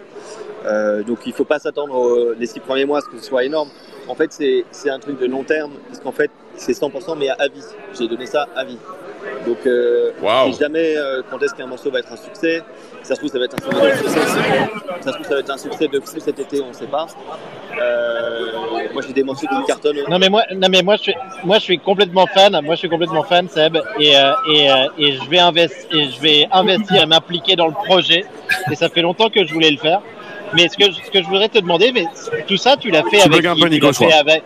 Euh, 0.64 1.02
donc 1.02 1.18
il 1.26 1.30
ne 1.30 1.34
faut 1.34 1.44
pas 1.44 1.58
s'attendre 1.58 1.94
aux- 1.94 2.32
les 2.32 2.46
six 2.46 2.60
premiers 2.60 2.84
mois 2.84 2.98
à 2.98 3.00
ce 3.00 3.08
que 3.08 3.18
ce 3.18 3.24
soit 3.24 3.44
énorme. 3.44 3.68
En 4.08 4.14
fait, 4.14 4.32
c'est 4.32 4.64
c'est 4.70 4.90
un 4.90 4.98
truc 4.98 5.18
de 5.20 5.26
long 5.26 5.42
terme, 5.44 5.72
parce 5.88 6.00
qu'en 6.00 6.12
fait, 6.12 6.30
c'est 6.56 6.72
100% 6.74 7.16
mais 7.16 7.28
à 7.28 7.48
vie. 7.48 7.64
J'ai 7.98 8.08
donné 8.08 8.26
ça 8.26 8.48
à 8.56 8.64
vie. 8.64 8.78
Donc, 9.46 9.58
euh, 9.66 10.10
jamais 10.58 10.96
euh, 10.96 11.22
quand 11.30 11.42
est-ce 11.42 11.54
qu'un 11.54 11.66
morceau 11.66 11.90
va 11.90 11.98
être 12.00 12.12
un 12.12 12.16
succès. 12.16 12.62
Ça 13.02 13.14
se 13.14 13.20
trouve, 13.20 13.30
ça 13.30 13.38
va 13.38 13.44
être 13.46 13.54
un 13.56 13.62
succès. 13.62 14.06
Ça 15.00 15.10
se 15.10 15.14
trouve, 15.14 15.26
ça 15.26 15.34
va 15.34 15.40
être 15.40 15.50
un 15.50 15.58
succès 15.58 15.88
de 15.88 16.00
fou 16.00 16.20
cet 16.20 16.38
été, 16.38 16.60
on 16.60 16.68
ne 16.68 16.72
sait 16.72 16.86
pas. 16.86 17.06
Euh, 17.80 18.46
moi, 18.92 19.02
j'ai 19.06 19.12
des 19.12 19.22
morceaux 19.24 19.46
qui 19.46 19.66
cartonnent. 19.66 19.96
Non 20.08 20.18
mais 20.18 20.28
moi, 20.28 20.42
non 20.54 20.68
mais 20.70 20.82
moi 20.82 20.96
je 20.96 21.02
suis, 21.02 21.14
moi 21.44 21.58
je 21.58 21.62
suis 21.64 21.78
complètement 21.78 22.26
fan. 22.26 22.52
Moi 22.62 22.74
je 22.74 22.80
suis 22.80 22.88
complètement 22.88 23.22
fan, 23.24 23.48
Seb, 23.48 23.76
et 23.98 24.16
euh, 24.16 24.32
et, 24.52 24.70
euh, 24.70 24.74
et 24.98 25.12
je 25.12 25.28
vais 25.30 25.38
investir, 25.38 25.86
et 25.92 26.08
je 26.10 26.20
vais 26.20 26.48
investir 26.52 27.02
et 27.02 27.06
m'impliquer 27.06 27.56
dans 27.56 27.66
le 27.66 27.72
projet. 27.74 28.24
Et 28.70 28.74
ça 28.76 28.88
fait 28.88 29.02
longtemps 29.02 29.30
que 29.30 29.44
je 29.46 29.52
voulais 29.52 29.70
le 29.70 29.78
faire. 29.78 30.00
Mais 30.54 30.68
ce 30.68 30.76
que 30.76 30.84
je- 30.84 31.04
ce 31.06 31.10
que 31.10 31.22
je 31.22 31.26
voudrais 31.28 31.48
te 31.48 31.58
demander, 31.58 31.92
mais 31.92 32.04
tout 32.46 32.58
ça 32.58 32.76
tu 32.76 32.90
l'as 32.90 33.02
fait 33.04 33.18
Tu 33.18 33.22
avec 33.22 33.40
qui? 33.54 33.60
Tu 33.80 33.94
fait 33.94 34.12
avec 34.12 34.42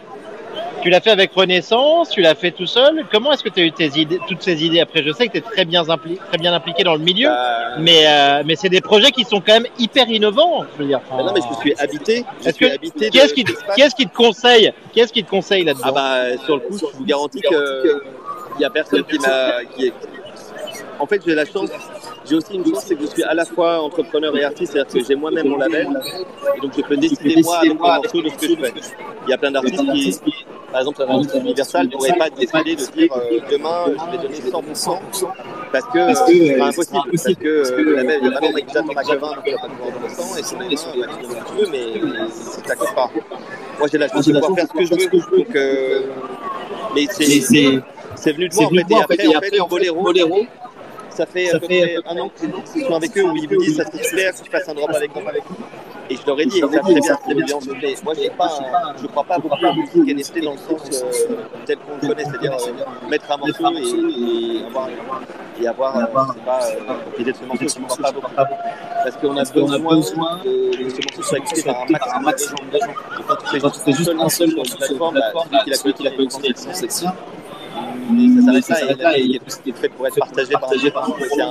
tu 0.86 0.90
l'as 0.90 1.00
fait 1.00 1.10
avec 1.10 1.32
Renaissance, 1.34 2.10
tu 2.10 2.20
l'as 2.20 2.36
fait 2.36 2.52
tout 2.52 2.66
seul. 2.66 3.04
Comment 3.10 3.32
est-ce 3.32 3.42
que 3.42 3.48
tu 3.48 3.58
as 3.58 3.64
eu 3.64 3.72
tes 3.72 3.88
idées, 3.98 4.20
toutes 4.28 4.40
ces 4.40 4.64
idées? 4.64 4.78
Après 4.78 5.02
Je 5.02 5.10
sais 5.10 5.26
que 5.26 5.32
tu 5.32 5.38
es 5.38 5.40
très 5.40 5.64
bien, 5.64 5.82
impli- 5.82 6.16
très 6.28 6.38
bien 6.38 6.54
impliqué 6.54 6.84
dans 6.84 6.92
le 6.94 7.00
milieu, 7.00 7.26
Bah, 7.28 7.74
mais, 7.80 8.04
euh, 8.06 8.44
mais 8.46 8.54
c'est 8.54 8.68
des 8.68 8.80
projets 8.80 9.10
qui 9.10 9.24
sont 9.24 9.40
quand 9.40 9.54
même 9.54 9.66
hyper 9.80 10.08
innovants. 10.08 10.64
Je 10.76 10.82
veux 10.82 10.86
dire. 10.88 11.00
bah 11.10 11.24
non, 11.24 11.32
mais 11.34 11.40
je 11.40 11.48
me 11.48 11.60
suis 11.60 11.74
habité. 11.80 12.24
Je 12.40 12.48
Est-ce 12.48 12.54
suis 12.56 12.68
que- 12.68 12.74
habité. 12.74 13.10
de- 13.10 13.18
Qu'est-ce 13.18 13.34
qui, 13.34 13.42
te- 13.42 13.52
qu'est-ce 13.74 13.96
qui 13.96 14.06
te 14.06 14.14
conseille 14.14 14.72
Qu'est-ce 14.94 15.12
qui 15.12 15.24
te 15.24 15.28
conseille 15.30 15.64
là-dedans? 15.64 15.82
Ah 15.88 15.90
bah 15.92 16.36
sur 16.44 16.54
le 16.54 16.60
coup, 16.62 16.78
je 16.78 16.96
vous 16.96 17.04
garantis 17.04 17.40
que 17.40 18.02
il 18.56 18.62
y 18.62 18.64
a 18.64 18.70
personne 18.70 19.02
qui 19.02 19.18
m'a. 19.18 19.64
Qui 19.76 19.86
est... 19.88 19.92
En 21.00 21.06
fait, 21.06 21.20
j'ai 21.26 21.34
la 21.34 21.46
chance. 21.46 21.68
J'ai 22.28 22.34
aussi 22.36 22.54
une 22.54 22.64
chance, 22.66 22.84
c'est 22.86 22.94
que 22.96 23.02
je 23.02 23.06
suis 23.06 23.22
à 23.22 23.34
la 23.34 23.44
fois 23.44 23.80
entrepreneur 23.80 24.36
et 24.36 24.44
artiste, 24.44 24.72
c'est-à-dire 24.72 25.00
que 25.00 25.06
j'ai 25.06 25.14
moi-même 25.14 25.48
mon 25.48 25.56
label, 25.58 25.88
et 26.56 26.60
donc 26.60 26.72
je 26.76 26.82
peux 26.82 26.96
décider 26.96 27.40
moi 27.42 27.58
avec 27.58 27.72
mes 27.72 27.78
morceaux 27.78 28.22
de 28.22 28.28
ce 28.30 28.34
que 28.34 28.48
je 28.48 28.54
fais. 28.56 28.72
Il 29.26 29.30
y 29.30 29.34
a 29.34 29.38
plein 29.38 29.50
d'artistes 29.50 30.24
qui, 30.24 30.32
par 30.70 30.80
exemple, 30.80 31.02
un 31.02 31.14
artiste 31.14 31.34
Universal 31.36 31.86
ne 31.86 31.92
pourrait 31.92 32.12
pas 32.18 32.30
décider 32.30 32.76
de 32.76 32.92
dire 32.92 33.12
euh, 33.16 33.40
demain 33.50 33.84
je 33.88 34.16
vais 34.16 34.22
donner 34.22 34.40
100% 34.40 34.98
parce 35.72 35.84
que 35.86 35.98
euh, 35.98 36.14
c'est 36.26 36.58
pas 36.58 36.66
impossible, 36.66 37.10
parce 37.10 37.34
que 37.34 37.48
euh, 37.48 37.82
le 37.82 37.94
label, 37.96 38.20
il 38.22 38.30
y 38.30 38.34
a 38.34 38.38
vraiment 38.38 38.52
donc 38.52 38.94
pas 38.94 39.02
pouvoir 39.02 39.92
donner 39.92 40.08
100, 40.08 40.36
et 40.70 40.76
sur 40.76 40.92
les 40.92 41.00
mains, 41.00 41.06
tu 41.20 41.26
donnes 41.26 41.30
ce 41.30 41.36
que 41.36 41.48
tu 41.48 41.64
veux, 41.64 41.68
mais 41.70 42.28
c'est 42.30 42.62
ta 42.62 42.74
cote 42.76 42.94
pas. 42.94 43.10
Moi, 43.78 43.88
j'ai 43.90 43.98
la 43.98 44.08
chance 44.08 44.26
de 44.26 44.32
pouvoir 44.32 44.54
faire 44.54 44.66
ce 44.66 44.72
que 44.72 44.84
je 44.84 44.94
veux, 44.94 45.38
donc. 45.38 45.56
euh, 45.56 46.00
mais 46.94 47.06
c'est 47.10 47.82
c'est 48.16 48.32
venu 48.32 48.48
de 48.48 48.54
moi 48.54 48.66
en 48.66 48.70
fait. 49.06 49.24
Et 49.24 49.34
après, 49.34 49.60
en 49.60 49.68
fait, 49.68 49.90
Boléro, 49.92 50.46
ça 51.16 51.26
fait 51.26 51.50
à 51.50 51.58
peu 51.58 51.66
près 51.66 51.96
un 52.06 52.18
an 52.18 52.28
que 52.28 52.46
je 52.46 52.80
suis 52.80 52.92
avec 52.92 53.16
eux 53.18 53.24
où 53.24 53.36
ils 53.36 53.48
me 53.48 53.56
disent 53.58 53.76
ça 53.76 53.84
serait 53.84 54.04
super 54.04 54.32
que 54.32 54.44
je 54.44 54.50
fasse 54.50 54.68
un 54.68 54.74
drop 54.74 54.90
avec 54.90 55.10
eux. 55.16 55.20
Et 56.08 56.14
je 56.16 56.24
leur 56.24 56.38
ai 56.38 56.46
dit, 56.46 56.60
ça 56.60 56.68
très 56.68 56.78
bien, 56.94 57.00
très 57.18 57.34
bien. 57.34 57.58
Mais 57.82 57.94
moi, 58.04 58.14
j'ai 58.14 58.30
pas, 58.30 58.46
un- 58.46 58.96
je 59.02 59.06
crois 59.08 59.24
pas 59.24 59.38
beaucoup 59.38 59.66
à 59.66 59.72
musique 59.74 60.06
NFT 60.16 60.40
dans 60.44 60.52
le 60.52 60.58
sens 60.58 61.02
euh, 61.02 61.34
tel 61.64 61.78
qu'on 61.78 61.94
le 62.00 62.08
connaît, 62.08 62.24
c'est-à-dire 62.24 62.52
euh, 62.52 63.08
mettre 63.08 63.32
un 63.32 63.36
morceau 63.38 63.76
et, 63.76 64.64
avoir, 64.66 64.88
et 65.60 65.66
avoir, 65.66 65.96
euh, 65.96 66.32
sais 66.32 66.40
pas, 66.44 66.60
l'idée 67.18 67.32
de 67.32 67.36
ce 67.36 67.44
morceau, 67.44 67.66
je 67.68 67.78
ne 67.80 67.86
crois 67.86 67.96
pas 67.96 68.12
beaucoup. 68.12 68.30
Parce 69.02 69.16
qu'on 69.16 69.36
a 69.36 69.42
besoin 69.44 69.96
de, 69.96 70.02
ce 70.02 70.14
morceau 70.14 71.22
soit 71.22 71.38
écouté 71.38 71.62
par 71.64 72.16
un 72.16 72.20
maximum 72.20 72.70
de 72.72 72.78
gens. 72.78 72.94
Quand 73.60 73.70
tu 73.70 73.80
fais 73.80 73.92
juste 73.92 74.12
un 74.16 74.28
seul 74.28 74.50
sur 74.50 74.58
une 74.64 74.76
plateforme, 74.76 75.18
celui 75.74 75.94
qui 75.94 76.02
l'a 76.04 76.10
collecté, 76.10 76.38
il 76.44 76.50
a 76.52 77.12
c'est. 77.76 78.56
Et 78.56 78.62
ça 78.62 78.74
s'arrête 78.74 78.98
là 78.98 79.16
et 79.18 79.22
la 79.22 79.26
musique 79.26 79.36
est 79.36 79.38
tout 79.44 79.50
ce 79.50 79.58
qui 79.58 79.70
est 79.70 79.72
fait 79.76 79.88
pour 79.88 80.06
être 80.06 80.18
partagé, 80.18 80.52
partagé 80.52 80.90
par 80.90 81.10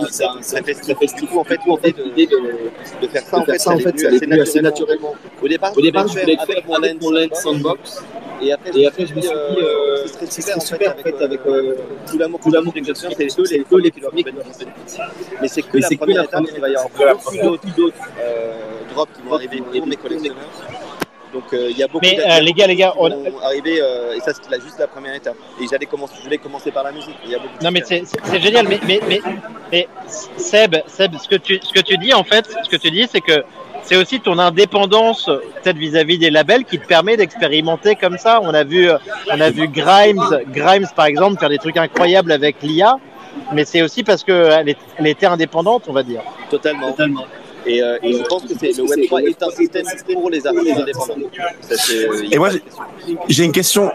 C'est 0.09 0.25
c'est 0.41 0.73
c'est 0.73 0.81
très 0.81 0.95
festif. 0.95 1.21
Du 1.21 1.27
coup, 1.27 1.39
en 1.39 1.43
fait, 1.43 1.59
l'idée 1.97 2.27
de, 2.27 3.01
de 3.01 3.07
faire 3.07 3.23
ça, 3.23 3.37
en 3.37 3.45
fait, 3.45 3.57
ça, 3.59 3.71
en 3.71 3.79
fait, 3.79 4.39
assez 4.41 4.61
naturellement. 4.61 5.13
Au 5.41 5.47
départ, 5.47 5.71
Au 5.77 5.81
départ, 5.81 6.07
je 6.07 6.19
voulais 6.19 6.37
faire 6.37 6.63
mon 6.67 6.73
avec 6.75 7.01
mon 7.01 7.11
lens 7.11 7.41
sandbox. 7.41 8.03
et 8.41 8.51
après, 8.51 8.71
Et 8.77 8.87
après, 8.87 9.05
je 9.05 9.15
me 9.15 9.21
suis 9.21 9.29
dit, 9.29 9.35
euh, 9.35 10.07
ce 10.07 10.13
serait 10.13 10.59
ce 10.59 10.59
super, 10.67 10.95
en 10.97 11.01
fait, 11.03 11.21
avec, 11.21 11.39
euh, 11.45 11.75
tout 12.09 12.17
l'amour 12.17 12.39
que 12.73 12.83
j'ai 12.83 12.93
c'est 12.95 13.19
les 13.19 13.29
c'est 13.29 13.63
eux 13.71 13.79
les 13.79 13.91
qui 13.91 13.99
doivent 13.99 14.11
premiers 14.13 14.25
Mais 15.41 15.47
c'est 15.47 15.61
que 15.61 15.77
la 15.77 15.87
c'est 15.87 15.95
première 15.97 16.23
étape, 16.23 16.43
il 16.53 16.61
va 16.61 16.69
y 16.69 16.75
avoir 16.75 16.89
beaucoup 17.43 17.69
d'autres 17.77 17.95
euh, 18.19 18.53
drops 18.93 19.11
qui 19.15 19.21
vont 19.27 19.35
arriver 19.35 19.61
pour 19.61 19.87
mes 19.87 19.95
collectionneurs. 19.95 20.51
Donc 21.35 21.51
euh, 21.51 21.67
il 21.69 21.77
y 21.77 21.83
a 21.83 21.87
beaucoup 21.87 22.05
Mais, 22.05 22.17
euh, 22.17 22.39
les 22.39 22.53
gars, 22.53 22.65
les 22.65 22.77
gars, 22.77 22.91
qui 22.93 22.97
on- 22.97 23.43
arriver 23.43 23.81
euh, 23.81 24.13
et 24.15 24.21
ça 24.21 24.31
c'était 24.33 24.55
juste 24.61 24.79
la 24.79 24.87
première 24.87 25.13
étape. 25.13 25.35
Et 25.61 25.67
j'allais 25.69 25.85
commencer, 25.85 26.13
je 26.17 26.23
voulais 26.23 26.37
commencer 26.37 26.71
par 26.71 26.83
la 26.85 26.93
musique. 26.93 27.17
Il 27.25 27.31
y 27.31 27.35
a 27.35 27.39
beaucoup 27.39 27.57
de 27.59 27.63
Non 27.63 27.71
mais 27.71 27.83
c'est 27.83 28.39
génial, 28.41 28.65
mais, 28.69 28.79
mais, 28.87 29.01
mais, 29.09 29.21
mais 29.69 29.87
Seb, 30.07 30.77
Seb, 30.87 31.17
ce 31.21 31.27
que 31.27 31.35
tu, 31.35 31.59
ce 31.61 31.73
que 31.73 31.81
tu 31.81 31.97
dis 31.97 32.13
en 32.13 32.23
fait, 32.23 32.45
ce 32.63 32.69
que 32.69 32.77
tu 32.77 32.89
dis, 32.89 33.05
c'est 33.11 33.19
que 33.19 33.43
c'est 33.83 33.97
aussi 33.97 34.21
ton 34.21 34.39
indépendance 34.39 35.25
peut-être 35.25 35.75
vis-à-vis 35.77 36.17
des 36.17 36.29
labels 36.29 36.63
qui 36.63 36.79
te 36.79 36.87
permet 36.87 37.17
d'expérimenter 37.17 37.95
comme 37.95 38.17
ça. 38.17 38.39
On 38.41 38.53
a 38.53 38.63
vu, 38.63 38.89
euh, 38.89 38.97
on 39.29 39.41
a 39.41 39.49
vu 39.49 39.67
Grimes, 39.67 40.23
Grimes 40.51 40.87
par 40.95 41.07
exemple 41.07 41.37
faire 41.37 41.49
des 41.49 41.57
trucs 41.57 41.75
incroyables 41.75 42.31
avec 42.31 42.61
l'IA, 42.61 42.95
mais 43.51 43.65
c'est 43.65 43.81
aussi 43.81 44.03
parce 44.03 44.23
qu'elle 44.23 44.69
est, 44.69 44.77
elle 44.97 45.07
était 45.07 45.25
indépendante, 45.25 45.83
on 45.89 45.93
va 45.93 46.03
dire. 46.03 46.21
totalement. 46.93 47.25
Et, 47.67 47.81
euh, 47.81 47.97
et 48.03 48.13
je 48.13 48.23
pense 48.23 48.43
que 48.43 48.53
c'est 48.59 48.77
le 48.77 48.83
Web 48.83 49.05
3 49.07 49.21
est 49.23 49.41
un 49.43 49.49
système 49.49 49.85
pour 50.13 50.29
les 50.29 50.45
artistes 50.45 50.77
indépendants. 50.77 51.15
A 51.15 52.33
Et 52.33 52.37
moi, 52.37 52.49
j'ai- 53.27 53.43
une 53.45 53.51
question. 53.51 53.91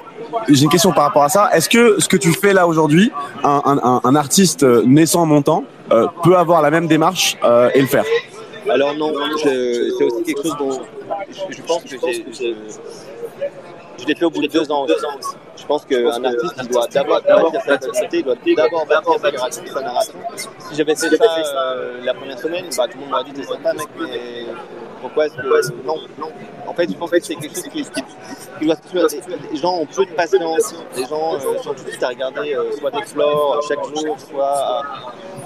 J'ai 0.49 0.65
une 0.65 0.71
question 0.71 0.93
par 0.93 1.05
rapport 1.05 1.23
à 1.25 1.29
ça. 1.29 1.51
Est-ce 1.53 1.69
que 1.69 2.01
ce 2.01 2.09
que 2.09 2.17
tu 2.17 2.33
fais 2.33 2.53
là 2.53 2.67
aujourd'hui, 2.67 3.11
un, 3.45 3.61
un- 3.65 3.79
un- 3.83 4.01
un 4.05 4.15
artiste 4.17 4.63
euh, 4.63 4.83
naissant 4.87 5.27
montant 5.27 5.65
euh, 5.93 6.07
peut 6.23 6.37
avoir 6.37 6.63
la 6.63 6.71
même 6.71 6.87
démarche 6.87 7.37
euh, 7.45 7.71
et 7.75 7.81
le 7.81 7.87
faire? 7.87 8.05
Alors 8.69 8.95
non, 8.95 9.13
c'est 9.43 9.91
aussi 10.05 10.23
quelque 10.25 10.43
chose 10.43 10.57
dont 10.59 10.81
je, 11.31 11.57
je 11.57 11.63
pense 11.63 11.83
que 11.83 11.89
je, 11.91 12.55
je 14.01 14.07
l'ai 14.07 14.15
fait 14.15 14.25
au 14.25 14.31
bout 14.31 14.43
de 14.43 14.47
deux 14.49 14.71
ans. 14.71 14.85
aussi. 14.85 14.97
Je 15.71 15.75
pense 15.77 15.85
qu'un 15.85 16.25
artiste, 16.25 16.55
il 16.63 16.69
doit 16.69 16.89
d'abord 16.89 17.23
bâtir 17.53 17.63
sa 17.63 17.79
capacité, 17.79 18.19
il 18.19 18.25
doit 18.25 18.35
d'abord 18.57 18.87
bâtir 18.87 19.13
sa 19.73 19.81
narration. 19.81 20.19
Si 20.35 20.75
j'avais 20.75 20.97
fait 20.97 21.17
ça 21.17 21.75
euh, 21.77 22.05
la 22.05 22.13
première 22.13 22.41
semaine, 22.41 22.65
bah, 22.77 22.89
tout 22.89 22.99
le 22.99 23.03
monde 23.03 23.11
m'aurait 23.11 23.23
dit 23.23 23.33
t'es 23.33 23.45
sympa 23.45 23.73
mec, 23.75 23.87
mais 23.97 24.47
pourquoi 25.01 25.27
est-ce 25.27 25.35
que 25.35 25.87
non, 25.87 25.97
non. 26.19 26.29
En 26.67 26.75
fait, 26.75 26.89
je 26.91 26.97
pense 26.97 27.11
que 27.11 27.21
c'est 27.21 27.35
quelque 27.35 27.55
chose 27.55 27.69
qui, 27.69 27.83
qui, 27.83 28.67
doit 28.67 28.77
se. 29.09 29.53
Les 29.53 29.57
gens 29.59 29.75
ont 29.79 29.87
peu 29.87 30.05
de 30.05 30.11
patience. 30.13 30.75
Les 30.97 31.05
gens 31.05 31.35
euh, 31.35 31.59
sont 31.63 31.75
tout 31.75 31.83
de 31.85 31.89
suite 31.91 32.03
à 32.03 32.09
regarder 32.09 32.55
euh, 32.55 32.71
soit 32.79 32.91
des 32.91 33.03
floors 33.03 33.57
euh, 33.57 33.61
chaque 33.67 33.85
jour, 33.85 34.17
soit 34.21 34.47
à, 34.47 34.83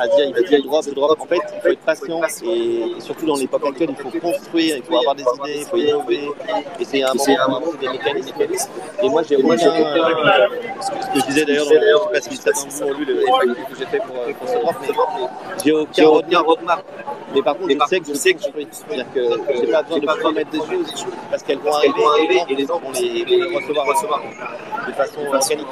à 0.00 0.06
dire 0.08 0.26
il 0.26 0.34
va 0.34 0.42
dire 0.42 0.62
drop, 0.64 0.84
drop. 0.94 1.20
En 1.20 1.26
fait, 1.26 1.40
il 1.56 1.60
faut 1.62 1.68
être 1.68 1.80
patient 1.80 2.20
et 2.44 3.00
surtout 3.00 3.26
dans 3.26 3.36
l'époque 3.36 3.64
actuelle, 3.66 3.90
il 3.90 3.96
faut 3.96 4.18
construire, 4.20 4.76
il 4.76 4.82
faut 4.82 4.98
avoir 4.98 5.14
des 5.14 5.22
idées, 5.22 5.60
il 5.60 5.64
faut 5.66 5.76
innover. 5.76 6.30
Et 6.80 6.84
c'est 6.84 7.02
un 7.02 7.14
moment 7.14 7.24
pour 7.50 7.56
inventer 7.56 7.78
des 7.78 7.88
mécanismes. 7.88 8.70
Et 9.02 9.08
moi, 9.08 9.22
j'ai 9.22 9.36
aucun. 9.36 9.52
euh, 9.54 10.46
ce 10.80 10.90
que 10.90 11.20
je 11.20 11.26
disais 11.26 11.44
d'ailleurs, 11.44 11.66
dans 11.66 11.72
le- 11.72 11.80
je 11.80 12.20
sais 12.20 12.20
pas 12.20 12.20
si 12.20 12.36
certains 12.70 12.86
ont 12.86 12.92
lu 12.98 13.04
le 13.04 13.14
que 13.14 13.78
j'ai 13.78 13.86
fait 13.86 13.98
pour, 13.98 14.16
euh, 14.16 14.32
pour 14.38 14.48
ce 14.48 14.58
drop, 14.58 14.74
mais 14.82 15.26
j'ai 15.64 15.72
aucun 15.72 16.40
roadmap. 16.40 16.84
Mais 17.34 17.42
par 17.42 17.56
contre, 17.56 17.70
je 17.72 17.86
sais 17.88 18.00
que 18.00 18.06
je 18.08 18.14
sais 18.14 18.34
que 18.34 18.42
je 18.42 18.48
peux. 18.50 18.60
C'est-à-dire 18.70 19.06
que 19.12 19.20
j'ai 19.60 19.66
pas 19.72 19.82
besoin 19.82 19.98
de 20.00 20.20
promettre 20.20 20.50
des 20.50 20.58
choses 20.58 21.04
parce 21.30 21.42
qu'elles 21.42 21.58
vont 21.58 21.72
arriver 21.72 22.42
et 22.48 22.54
les 22.54 22.66
gens 22.66 22.78
vont 22.78 22.90
les, 22.92 23.24
recevoir, 23.56 23.86
recevoir 23.86 24.22
de 24.86 24.92
façon 24.92 25.20
organique. 25.28 25.66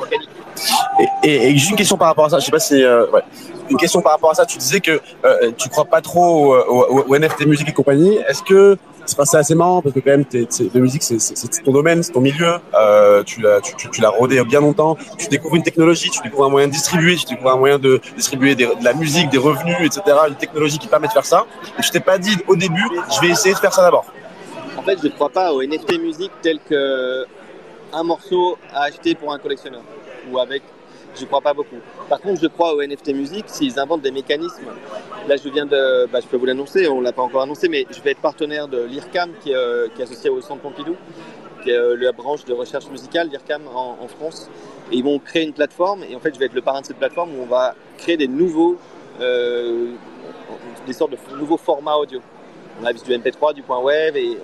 Et, 1.00 1.28
et, 1.28 1.46
et 1.48 1.52
juste 1.56 1.70
une 1.70 1.76
question 1.76 1.96
par 1.96 2.08
rapport 2.08 2.26
à 2.26 2.30
ça. 2.30 2.38
Je 2.38 2.44
sais 2.44 2.50
pas 2.50 2.58
si 2.58 2.82
euh, 2.82 3.06
ouais. 3.10 3.22
une 3.70 3.76
question 3.76 4.00
par 4.02 4.12
rapport 4.12 4.30
à 4.30 4.34
ça. 4.34 4.44
Tu 4.46 4.58
disais 4.58 4.80
que 4.80 5.00
euh, 5.24 5.50
tu 5.56 5.68
crois 5.68 5.84
pas 5.84 6.00
trop 6.00 6.54
au, 6.54 6.56
au- 6.56 7.04
au 7.08 7.18
NFT 7.18 7.46
musique 7.46 7.68
et 7.68 7.72
compagnie. 7.72 8.16
Est-ce 8.28 8.42
que 8.42 8.76
c'est 9.06 9.16
pas 9.16 9.24
ça 9.24 9.38
assez 9.38 9.54
marrant 9.54 9.82
parce 9.82 9.94
que 9.94 10.00
quand 10.00 10.10
même 10.10 10.24
la 10.32 10.80
musique 10.80 11.02
c'est, 11.02 11.62
ton 11.62 11.72
domaine, 11.72 12.02
c'est 12.02 12.12
ton 12.12 12.20
milieu. 12.20 12.54
Euh, 12.74 13.22
tu 13.24 13.40
l'as 13.40 13.60
tu, 13.60 13.74
tu, 13.76 13.90
tu 13.90 14.00
l'as 14.00 14.10
rodé 14.10 14.42
bien 14.44 14.60
longtemps. 14.60 14.96
Tu 15.18 15.28
découvres 15.28 15.56
une 15.56 15.62
technologie, 15.62 16.10
tu 16.10 16.20
découvres 16.22 16.46
un 16.46 16.50
moyen 16.50 16.68
de 16.68 16.72
distribuer, 16.72 17.16
tu 17.16 17.26
découvres 17.26 17.52
un 17.52 17.56
moyen 17.56 17.78
de 17.78 18.00
distribuer 18.16 18.54
de 18.54 18.68
la 18.82 18.94
musique, 18.94 19.28
des 19.30 19.38
revenus, 19.38 19.76
etc. 19.80 20.16
Une 20.28 20.34
technologie 20.36 20.78
qui 20.78 20.88
permet 20.88 21.08
de 21.08 21.12
faire 21.12 21.24
ça. 21.24 21.46
Et 21.78 21.82
tu 21.82 21.90
t'es 21.90 22.00
pas 22.00 22.18
dit 22.18 22.36
au 22.48 22.56
début, 22.56 22.86
je 23.14 23.20
vais 23.20 23.32
essayer 23.32 23.54
de 23.54 23.60
faire 23.60 23.72
ça 23.72 23.82
d'abord. 23.82 24.06
En 24.76 24.82
fait, 24.82 24.98
je 25.00 25.06
ne 25.06 25.12
crois 25.12 25.28
pas 25.30 25.52
au 25.52 25.62
NFT 25.62 26.00
musique 26.00 26.32
tel 26.40 26.58
que 26.68 27.24
un 27.92 28.02
morceau 28.02 28.56
à 28.72 28.84
acheter 28.84 29.14
pour 29.14 29.32
un 29.32 29.38
collectionneur 29.38 29.82
ou 30.30 30.38
avec. 30.38 30.62
Je 31.14 31.26
crois 31.26 31.40
pas 31.40 31.52
beaucoup. 31.52 31.76
Par 32.08 32.20
contre, 32.20 32.40
je 32.40 32.46
crois 32.46 32.74
au 32.74 32.82
NFT 32.82 33.14
musique 33.14 33.44
s'ils 33.48 33.78
inventent 33.78 34.02
des 34.02 34.10
mécanismes. 34.10 34.64
Là, 35.28 35.36
je 35.36 35.48
viens 35.50 35.66
de, 35.66 36.06
bah, 36.06 36.20
je 36.20 36.26
peux 36.26 36.36
vous 36.36 36.46
l'annoncer, 36.46 36.88
on 36.88 37.00
l'a 37.00 37.12
pas 37.12 37.22
encore 37.22 37.42
annoncé, 37.42 37.68
mais 37.68 37.86
je 37.90 38.00
vais 38.00 38.12
être 38.12 38.20
partenaire 38.20 38.66
de 38.66 38.82
l'IRCAM 38.82 39.30
qui 39.42 39.50
est, 39.50 39.54
euh, 39.54 39.88
associé 40.00 40.30
au 40.30 40.40
Centre 40.40 40.62
Pompidou, 40.62 40.96
qui 41.62 41.70
est 41.70 41.76
euh, 41.76 41.96
la 41.96 42.12
branche 42.12 42.44
de 42.44 42.52
recherche 42.54 42.88
musicale 42.88 43.28
l'IRCAM 43.28 43.62
en, 43.74 44.08
France. 44.08 44.48
Et 44.90 44.96
ils 44.96 45.04
vont 45.04 45.18
créer 45.18 45.44
une 45.44 45.52
plateforme 45.52 46.02
et 46.02 46.16
en 46.16 46.20
fait, 46.20 46.34
je 46.34 46.38
vais 46.38 46.46
être 46.46 46.54
le 46.54 46.62
parrain 46.62 46.80
de 46.80 46.86
cette 46.86 46.98
plateforme 46.98 47.30
où 47.38 47.42
on 47.42 47.46
va 47.46 47.74
créer 47.98 48.16
des 48.16 48.28
nouveaux, 48.28 48.78
euh, 49.20 49.92
des 50.86 50.92
sortes 50.92 51.12
de 51.12 51.36
nouveaux 51.36 51.58
formats 51.58 51.96
audio. 51.96 52.20
On 52.80 52.86
a 52.86 52.92
du 52.92 53.00
MP3, 53.00 53.54
du 53.54 53.62
point 53.62 53.80
web 53.80 54.16
et 54.16 54.38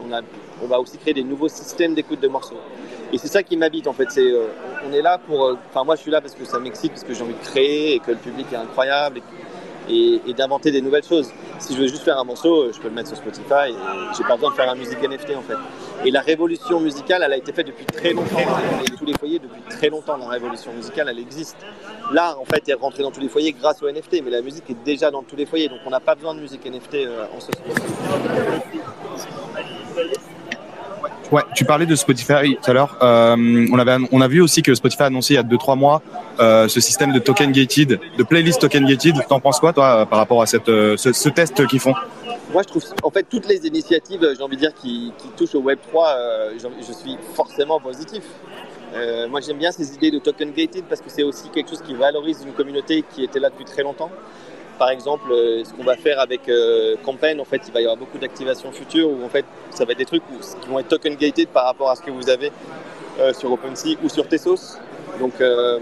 on 0.63 0.67
va 0.67 0.79
aussi 0.79 0.99
créer 0.99 1.15
des 1.15 1.25
nouveaux 1.25 1.49
systèmes 1.49 1.95
d'écoute 1.95 2.21
de 2.21 2.29
morceaux. 2.29 2.61
Et 3.13 3.19
c'est 3.19 3.29
ça 3.29 3.43
qui 3.43 3.57
m'habite 3.57 3.87
en 3.87 3.93
fait. 3.93 4.11
C'est, 4.11 4.31
euh, 4.31 4.47
on 4.89 4.93
est 4.93 5.03
là 5.03 5.19
pour. 5.19 5.45
euh, 5.45 5.57
Enfin, 5.71 5.85
moi 5.85 5.97
je 5.97 6.03
suis 6.03 6.11
là 6.11 6.21
parce 6.21 6.35
que 6.35 6.45
ça 6.45 6.59
m'excite, 6.59 6.93
parce 6.93 7.05
que 7.05 7.15
j'ai 7.15 7.23
envie 7.23 7.35
de 7.35 7.45
créer 7.45 7.95
et 7.95 7.99
que 8.01 8.11
le 8.11 8.17
public 8.19 8.47
est 8.53 8.57
incroyable 8.57 9.21
et, 9.89 10.21
d'inventer 10.35 10.71
des 10.71 10.83
nouvelles 10.83 11.05
choses. 11.05 11.31
Si 11.59 11.75
je 11.75 11.81
veux 11.81 11.89
juste 11.89 12.03
faire 12.03 12.19
un 12.19 12.25
morceau, 12.25 12.65
euh, 12.65 12.73
je 12.75 12.79
peux 12.79 12.89
le 12.89 12.95
mettre 12.95 13.09
sur 13.09 13.17
Spotify 13.17 13.71
et 13.71 13.75
j'ai 14.17 14.25
pas 14.25 14.35
besoin 14.35 14.51
de 14.51 14.55
faire 14.55 14.71
un 14.71 14.75
musique 14.75 15.03
NFT 15.03 15.35
en 15.37 15.43
fait. 15.43 15.57
Et 16.05 16.11
la 16.11 16.21
révolution 16.21 16.79
musicale, 16.81 17.23
elle 17.25 17.33
a 17.33 17.37
été 17.39 17.53
faite 17.53 17.67
depuis 17.67 17.87
très 17.87 18.13
longtemps. 18.13 18.39
Et 18.87 18.91
tous 18.97 19.07
les 19.07 19.15
foyers, 19.15 19.39
depuis 19.39 19.63
très 19.71 19.89
longtemps, 19.89 20.17
la 20.19 20.29
révolution 20.29 20.73
musicale, 20.75 21.09
elle 21.11 21.19
existe. 21.19 21.57
L'art 22.13 22.39
en 22.39 22.45
fait 22.45 22.69
est 22.69 22.75
rentré 22.75 23.03
dans 23.03 23.11
tous 23.11 23.21
les 23.21 23.29
foyers 23.31 23.53
grâce 23.53 23.83
au 23.83 23.91
NFT, 23.91 24.23
mais 24.23 24.31
la 24.31 24.43
musique 24.43 24.69
est 24.71 24.85
déjà 24.85 25.11
dans 25.11 25.23
tous 25.23 25.37
les 25.37 25.47
foyers, 25.47 25.69
donc 25.69 25.81
on 25.87 25.91
n'a 25.91 26.01
pas 26.01 26.15
besoin 26.15 26.35
de 26.35 26.41
musique 26.41 26.65
NFT 26.67 27.09
en 27.35 27.41
ce 27.41 27.47
sens. 27.47 27.65
Ouais, 31.31 31.43
tu 31.55 31.65
parlais 31.67 31.85
de 31.85 31.95
Spotify 31.95 32.57
tout 32.63 32.71
à 32.71 32.73
l'heure. 32.75 32.97
Euh, 33.03 33.67
on, 33.71 33.79
avait, 33.79 33.97
on 34.13 34.21
a 34.23 34.29
vu 34.29 34.41
aussi 34.41 34.63
que 34.63 34.75
Spotify 34.75 35.03
a 35.03 35.07
annoncé 35.07 35.35
il 35.35 35.37
y 35.37 35.41
a 35.41 35.43
2-3 35.43 35.77
mois 35.77 36.01
euh, 36.41 36.69
ce 36.69 36.81
système 36.81 37.13
de 37.13 37.19
token 37.19 37.53
gated, 37.53 38.01
de 38.17 38.23
playlist 38.23 38.61
token 38.61 38.87
gated. 38.87 39.15
T'en 39.29 39.39
penses 39.39 39.61
quoi, 39.61 39.75
toi, 39.75 40.07
par 40.07 40.19
rapport 40.21 40.41
à 40.41 40.47
cette, 40.47 40.71
euh, 40.71 40.97
ce, 40.97 41.29
test 41.29 41.67
qu'ils 41.67 41.81
font? 41.81 41.93
Moi, 42.51 42.63
je 42.63 42.69
trouve, 42.69 42.83
en 43.03 43.11
fait, 43.11 43.27
toutes 43.29 43.47
les 43.47 43.67
initiatives, 43.67 44.27
j'ai 44.37 44.43
envie 44.43 44.57
de 44.57 44.61
dire, 44.63 44.73
qui, 44.75 45.13
qui 45.19 45.29
touchent 45.37 45.55
au 45.55 45.61
Web 45.61 45.79
3, 45.89 46.09
euh, 46.09 46.51
j'en- 46.63 46.71
je 46.81 46.93
suis 46.95 47.19
forcément 47.35 47.79
positif. 47.79 48.23
Moi, 49.31 49.41
j'aime 49.43 49.59
bien 49.59 49.71
ces 49.71 49.95
idées 49.95 50.11
de 50.11 50.19
token 50.19 50.51
gated 50.51 50.85
parce 50.89 51.01
que 51.03 51.11
c'est 51.11 51.23
aussi 51.23 51.51
quelque 51.51 51.69
chose 51.69 51.83
qui 51.83 51.95
valorise 51.95 52.43
une 52.45 52.53
communauté 52.53 53.05
qui 53.15 53.23
était 53.23 53.39
là 53.39 53.51
depuis 53.51 53.67
très 53.67 53.83
longtemps. 53.83 54.11
Par 54.79 54.91
exemple, 54.91 55.31
euh, 55.33 55.65
ce 55.65 55.73
qu'on 55.73 55.83
va 55.85 55.97
faire 55.97 56.21
avec 56.21 56.49
euh, 56.49 56.95
Campaign, 57.05 57.41
en 57.41 57.45
fait, 57.45 57.61
il 57.67 57.73
va 57.73 57.81
y 57.81 57.85
avoir 57.85 57.97
beaucoup 57.97 58.19
d'activations 58.19 58.71
futures 58.73 59.11
où 59.11 59.25
en 59.25 59.29
fait, 59.29 59.45
ça 59.71 59.85
va 59.85 59.93
être 59.93 59.99
des 59.99 60.05
trucs 60.05 60.23
où- 60.31 60.39
qui 60.61 60.69
vont 60.69 60.79
être 60.79 60.89
token 60.89 61.17
gated 61.17 61.49
par 61.49 61.65
rapport 61.65 61.91
à 61.91 61.97
ce 61.97 62.03
que 62.03 62.11
vous 62.11 62.29
avez 62.31 62.53
euh, 63.21 63.33
sur 63.33 63.51
OpenSea 63.53 63.97
ou 64.03 64.09
sur 64.09 64.29
Tesos. 64.29 64.79
Donc, 65.19 65.33
euh, 65.41 65.79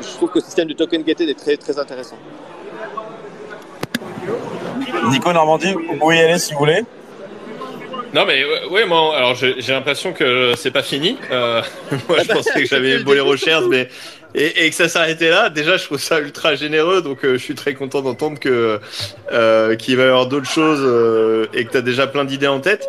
je 0.00 0.08
trouve 0.16 0.30
que 0.30 0.38
le 0.38 0.44
système 0.44 0.68
de 0.68 0.72
token 0.74 1.02
gated 1.02 1.28
est 1.28 1.38
très 1.38 1.56
très 1.58 1.78
intéressant. 1.78 2.16
Nico 5.10 5.32
Normandie, 5.32 5.72
vous 5.74 5.96
pouvez 5.98 6.16
y 6.16 6.20
aller 6.20 6.38
si 6.38 6.52
vous 6.54 6.60
voulez. 6.60 6.82
Non 8.14 8.24
mais 8.26 8.44
ouais, 8.70 8.86
moi 8.86 9.16
alors 9.16 9.34
j'ai 9.34 9.56
l'impression 9.72 10.12
que 10.12 10.54
c'est 10.56 10.70
pas 10.70 10.84
fini. 10.84 11.18
Euh, 11.32 11.60
moi 12.08 12.18
je 12.22 12.28
pensais 12.32 12.60
que 12.60 12.66
j'avais 12.66 12.98
Bolero 13.02 13.36
Shares 13.36 13.66
mais 13.68 13.88
et, 14.34 14.68
que 14.68 14.74
ça 14.74 14.88
s'arrêtait 14.88 15.30
là. 15.30 15.48
Déjà 15.48 15.76
je 15.76 15.84
trouve 15.84 15.98
ça 15.98 16.20
ultra 16.20 16.54
généreux 16.54 17.02
donc 17.02 17.24
euh, 17.24 17.34
je 17.34 17.42
suis 17.42 17.54
très 17.54 17.74
content 17.74 18.02
d'entendre 18.02 18.38
que 18.38 18.80
euh, 19.32 19.76
qu'il 19.76 19.96
va 19.96 20.04
y 20.04 20.06
avoir 20.06 20.26
d'autres 20.26 20.50
choses 20.50 20.82
euh, 20.82 21.46
et 21.54 21.64
que 21.64 21.70
tu 21.70 21.76
as 21.76 21.82
déjà 21.82 22.06
plein 22.06 22.24
d'idées 22.24 22.48
en 22.48 22.60
tête. 22.60 22.88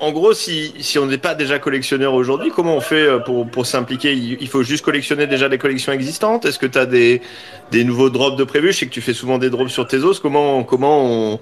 En 0.00 0.10
gros, 0.10 0.32
si, 0.34 0.74
si 0.80 0.98
on 0.98 1.06
n'est 1.06 1.16
pas 1.16 1.36
déjà 1.36 1.60
collectionneur 1.60 2.12
aujourd'hui, 2.14 2.50
comment 2.50 2.76
on 2.76 2.80
fait 2.80 3.06
pour, 3.24 3.48
pour 3.48 3.66
s'impliquer? 3.66 4.12
Il, 4.12 4.48
faut 4.48 4.64
juste 4.64 4.84
collectionner 4.84 5.28
déjà 5.28 5.48
des 5.48 5.58
collections 5.58 5.92
existantes? 5.92 6.44
Est-ce 6.44 6.58
que 6.58 6.66
tu 6.66 6.76
as 6.76 6.86
des, 6.86 7.22
des 7.70 7.84
nouveaux 7.84 8.10
drops 8.10 8.36
de 8.36 8.42
prévus 8.42 8.72
Je 8.72 8.78
sais 8.78 8.86
que 8.86 8.90
tu 8.90 9.00
fais 9.00 9.12
souvent 9.12 9.38
des 9.38 9.48
drops 9.48 9.70
sur 9.70 9.86
tes 9.86 9.98
os. 9.98 10.18
Comment, 10.18 10.64
comment 10.64 11.04
on, 11.04 11.40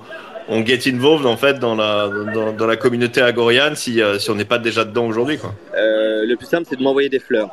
on 0.51 0.67
get 0.67 0.81
involved 0.93 1.25
en 1.25 1.39
fait 1.39 1.59
dans 1.59 1.75
la, 1.75 2.11
dans, 2.53 2.67
la 2.67 2.77
communauté 2.77 3.23
agoriane 3.23 3.77
si, 3.77 4.03
si 4.19 4.31
on 4.31 4.35
n'est 4.35 4.45
pas 4.45 4.59
déjà 4.59 4.85
dedans 4.85 5.07
aujourd'hui 5.07 5.39
quoi? 5.39 5.55
Le 5.73 6.35
plus 6.35 6.47
simple, 6.47 6.67
c'est 6.69 6.77
de 6.77 6.83
m'envoyer 6.83 7.09
des 7.09 7.19
fleurs. 7.19 7.49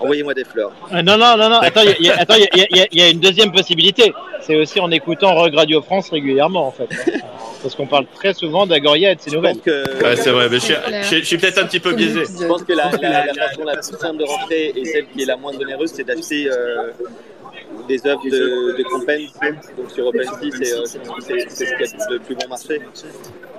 Envoyez-moi 0.00 0.34
des 0.34 0.44
fleurs. 0.44 0.72
Euh, 0.92 1.02
non, 1.02 1.16
non, 1.18 1.36
non, 1.36 1.48
non. 1.50 1.58
Attends, 1.62 1.82
il 1.82 2.06
y, 2.06 2.10
a- 2.10 2.24
y, 2.24 2.88
y 2.92 3.02
y 3.02 3.10
une 3.10 3.20
deuxième 3.20 3.52
possibilité. 3.52 4.12
C'est 4.40 4.56
aussi 4.56 4.80
en 4.80 4.90
écoutant 4.90 5.34
Rogue 5.34 5.54
Radio 5.54 5.82
France 5.82 6.10
régulièrement, 6.10 6.66
en 6.66 6.72
fait. 6.72 6.88
Parce 7.62 7.74
qu'on 7.74 7.86
parle 7.86 8.06
très 8.14 8.32
souvent 8.32 8.66
d'Agoria 8.66 9.12
et 9.12 9.16
de 9.16 9.20
ses 9.20 9.30
nouvelles. 9.30 9.58
que, 9.60 9.84
Ouais, 10.02 10.16
c'est 10.16 10.30
vrai. 10.30 10.48
Mais 10.50 10.56
je 10.58 10.64
suis, 10.64 10.74
C'est 10.74 10.82
clair. 10.88 11.04
je- 11.04 11.16
je 11.16 11.24
suis 11.24 11.36
peut-être 11.38 11.58
un 11.58 11.66
petit 11.66 11.80
peu 11.80 11.92
biaisé. 11.92 12.22
je 12.40 12.46
pense 12.46 12.62
que 12.62 12.72
la, 12.72 12.90
la, 13.02 13.26
la 13.26 13.34
façon 13.48 13.64
la 13.64 13.76
plus 13.76 13.98
simple 13.98 14.16
de 14.16 14.24
rentrer 14.24 14.72
et 14.74 14.84
celle 14.86 15.06
qui 15.08 15.22
est 15.22 15.26
la 15.26 15.36
moins 15.36 15.52
onéreuse, 15.54 15.92
c'est 15.94 16.04
d'acheter 16.04 16.48
euh, 16.50 16.90
des 17.86 18.06
œuvres 18.06 18.22
de, 18.24 18.76
de 18.78 18.82
Compens. 18.84 19.30
Donc 19.76 19.90
sur 19.90 20.06
OpenSea, 20.06 20.30
c'est 20.62 20.72
euh, 20.72 20.84
c'est- 21.20 21.50
ce 21.50 21.64
qui 21.64 21.74
a 21.84 22.10
le 22.10 22.18
plus 22.20 22.34
bon 22.34 22.48
marché. 22.48 22.80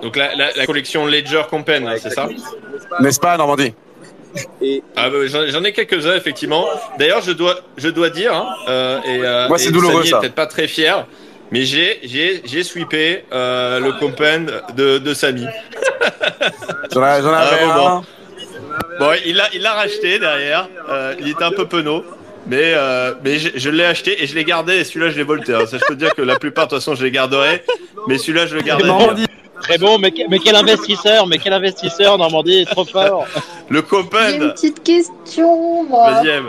Donc 0.01 0.15
la, 0.17 0.35
la, 0.35 0.49
la 0.55 0.65
collection 0.65 1.05
Ledger 1.05 1.43
Compen, 1.47 1.85
Ouais, 1.85 1.99
c'est 1.99 2.09
ça 2.09 2.27
N'est-ce 3.01 3.19
pas, 3.19 3.37
Normandie? 3.37 3.73
Et 4.61 4.81
Ah 4.95 5.09
bah, 5.09 5.17
j'en 5.27 5.63
ai 5.63 5.73
quelques-uns 5.73 6.15
effectivement. 6.15 6.65
D'ailleurs, 6.97 7.21
je 7.21 7.31
dois 7.31 7.59
je 7.77 7.89
dois 7.89 8.09
dire 8.09 8.33
hein, 8.33 8.47
euh, 8.69 8.97
et 9.05 9.19
euh, 9.25 9.47
Moi, 9.47 9.57
c'est 9.57 9.69
et 9.69 9.71
douloureux, 9.71 10.03
ça. 10.05 10.19
peut-être 10.19 10.35
pas 10.35 10.45
très 10.47 10.67
fier, 10.67 11.05
mais 11.51 11.63
j'ai 11.63 11.99
j'ai 12.03 12.41
j'ai 12.45 12.63
sweepé 12.63 13.23
euh, 13.33 13.79
le 13.79 13.91
Compen 13.93 14.49
de 14.75 14.97
de 14.99 15.13
Samy. 15.13 15.45
J'en 16.93 17.01
ai- 17.05 17.21
j'en 17.21 17.33
Ah, 17.33 17.39
avais 17.39 17.65
bon, 17.65 17.87
un. 17.87 18.03
Bon, 18.99 19.11
il 19.25 19.35
l'a 19.35 19.45
il 19.53 19.61
l'a 19.61 19.73
racheté 19.73 20.19
derrière. 20.19 20.67
Euh, 20.89 21.13
il 21.19 21.29
était 21.29 21.43
un 21.43 21.51
peu 21.51 21.65
penaud. 21.67 22.03
Mais, 22.47 22.73
euh, 22.75 23.13
mais 23.23 23.37
je, 23.37 23.49
je 23.53 23.69
l'ai 23.69 23.85
acheté 23.85 24.23
et 24.23 24.25
je 24.25 24.33
l'ai 24.33 24.43
gardé 24.43 24.73
et 24.77 24.83
celui-là 24.83 25.11
je 25.11 25.17
l'ai 25.17 25.23
volté. 25.23 25.53
hein. 25.53 25.67
Ça 25.67 25.77
je 25.77 25.83
peux 25.87 25.93
te 25.93 25.99
dire 25.99 26.15
que 26.15 26.23
la 26.23 26.39
plupart 26.39 26.65
de 26.65 26.71
toute 26.71 26.79
façon 26.79 26.95
je 26.95 27.03
les 27.03 27.11
garderai. 27.11 27.63
Mais 28.07 28.17
celui-là 28.17 28.47
je 28.47 28.55
le 28.55 28.61
garderai. 28.61 28.89
Très 29.61 29.77
bon, 29.77 29.97
mais, 29.99 30.11
mais 30.29 30.39
quel 30.39 30.55
investisseur, 30.55 31.27
mais 31.27 31.37
quel 31.37 31.53
investisseur, 31.53 32.17
Normandie 32.17 32.59
est 32.61 32.65
trop 32.65 32.85
fort. 32.85 33.25
Le 33.69 33.83
J'ai 33.89 34.35
une 34.35 34.51
petite 34.51 34.83
question, 34.83 35.83
moi. 35.83 36.11
Vas-y. 36.11 36.41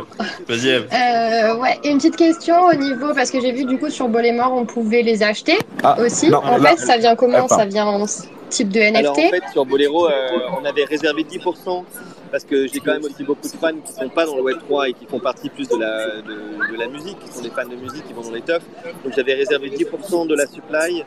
Vas-y 0.49 0.69
Eve. 0.69 0.89
Euh, 0.93 1.57
ouais, 1.59 1.79
une 1.85 1.99
petite 1.99 2.17
question 2.17 2.67
au 2.67 2.75
niveau, 2.75 3.15
parce 3.15 3.31
que 3.31 3.41
j'ai 3.41 3.53
vu 3.53 3.65
du 3.65 3.79
coup 3.79 3.91
sur 3.91 4.09
Bolémort, 4.09 4.53
on 4.55 4.65
pouvait 4.65 5.03
les 5.03 5.23
acheter 5.23 5.59
Ah, 5.85 5.97
aussi. 6.01 6.29
non, 6.29 6.39
en 6.39 6.57
là- 6.59 6.71
fait, 6.71 6.79
ça 6.79 6.97
vient 6.97 7.15
comment? 7.15 7.47
Ça 7.49 7.65
vient 7.65 7.87
en 7.87 8.07
type 8.51 8.71
de 8.71 8.81
NFT 8.81 8.97
Alors 8.97 9.13
en 9.19 9.31
fait, 9.31 9.43
sur 9.53 9.65
Bolero, 9.65 10.07
euh, 10.09 10.29
on 10.61 10.65
avait 10.65 10.85
réservé 10.85 11.25
10% 11.25 11.85
parce 12.33 12.45
que 12.45 12.67
j'ai 12.67 12.81
quand 12.81 12.93
même 12.95 13.05
aussi 13.05 13.23
beaucoup 13.23 13.47
de 13.47 13.57
fans 13.57 13.77
qui 13.85 13.93
sont 13.93 14.09
pas 14.09 14.25
dans 14.25 14.35
le 14.37 14.43
Web 14.43 14.59
3 14.61 14.89
et 14.89 14.93
qui 14.95 15.05
font 15.07 15.21
partie 15.21 15.51
plus 15.51 15.69
de 15.69 15.77
la, 15.77 16.07
de, 16.23 16.73
de 16.73 16.79
la 16.79 16.89
musique, 16.89 17.19
qui 17.21 17.31
sont 17.31 17.43
des 17.43 17.51
fans 17.51 17.69
de 17.69 17.77
musique, 17.77 18.05
qui 18.07 18.15
vont 18.15 18.23
dans 18.23 18.33
les 18.33 18.41
teufs. 18.41 18.63
Donc 19.05 19.13
j'avais 19.15 19.35
réservé 19.35 19.69
10% 19.71 20.27
de 20.27 20.35
la 20.35 20.47
supply 20.47 21.05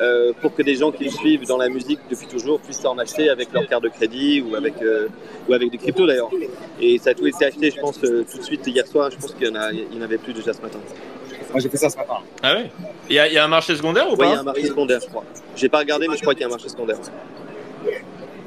euh, 0.00 0.32
pour 0.42 0.54
que 0.54 0.62
des 0.62 0.74
gens 0.76 0.92
qui 0.92 1.04
me 1.04 1.08
suivent 1.10 1.46
dans 1.46 1.56
la 1.56 1.70
musique 1.70 1.98
depuis 2.10 2.26
toujours 2.26 2.60
puissent 2.60 2.84
en 2.84 2.98
acheter 2.98 3.30
avec 3.30 3.52
leur 3.54 3.66
carte 3.66 3.84
de 3.84 3.88
crédit 3.88 4.42
ou 4.42 4.54
avec, 4.54 4.74
euh, 4.82 5.08
ou 5.48 5.54
avec 5.54 5.70
des 5.70 5.78
cryptos 5.78 6.06
d'ailleurs. 6.06 6.30
Et 6.80 6.98
ça 6.98 7.10
a 7.10 7.14
tout 7.14 7.26
été 7.26 7.46
acheté, 7.46 7.70
je 7.70 7.80
pense, 7.80 7.98
euh, 8.04 8.24
tout 8.30 8.36
de 8.38 8.42
suite 8.42 8.66
hier 8.66 8.86
soir. 8.86 9.10
Je 9.10 9.16
pense 9.16 9.32
qu'il 9.32 9.46
y 9.48 9.50
en, 9.50 9.54
a, 9.54 9.72
il 9.72 9.94
y 9.94 9.98
en 9.98 10.02
avait 10.02 10.18
plus 10.18 10.34
déjà 10.34 10.52
ce 10.52 10.60
matin. 10.60 10.78
Moi, 11.52 11.60
j'ai 11.60 11.70
fait 11.70 11.78
ça 11.78 11.88
ce 11.88 11.96
matin. 11.96 12.16
Ah 12.42 12.54
ouais? 12.54 12.70
Il 13.08 13.16
y 13.16 13.18
a, 13.18 13.28
il 13.28 13.32
y 13.32 13.38
a 13.38 13.44
un 13.44 13.48
marché 13.48 13.74
secondaire 13.76 14.08
ou 14.12 14.16
Ouais, 14.16 14.26
il 14.26 14.30
y 14.30 14.32
pas? 14.32 14.36
a 14.36 14.40
un 14.40 14.42
marché 14.42 14.66
secondaire, 14.66 15.00
je 15.02 15.06
crois. 15.08 15.24
J'ai 15.54 15.68
pas 15.70 15.78
regardé, 15.78 16.06
mais 16.08 16.16
je 16.16 16.20
crois 16.20 16.34
qu'il 16.34 16.42
y 16.42 16.44
a 16.44 16.48
un 16.48 16.50
marché 16.50 16.68
secondaire. 16.68 16.98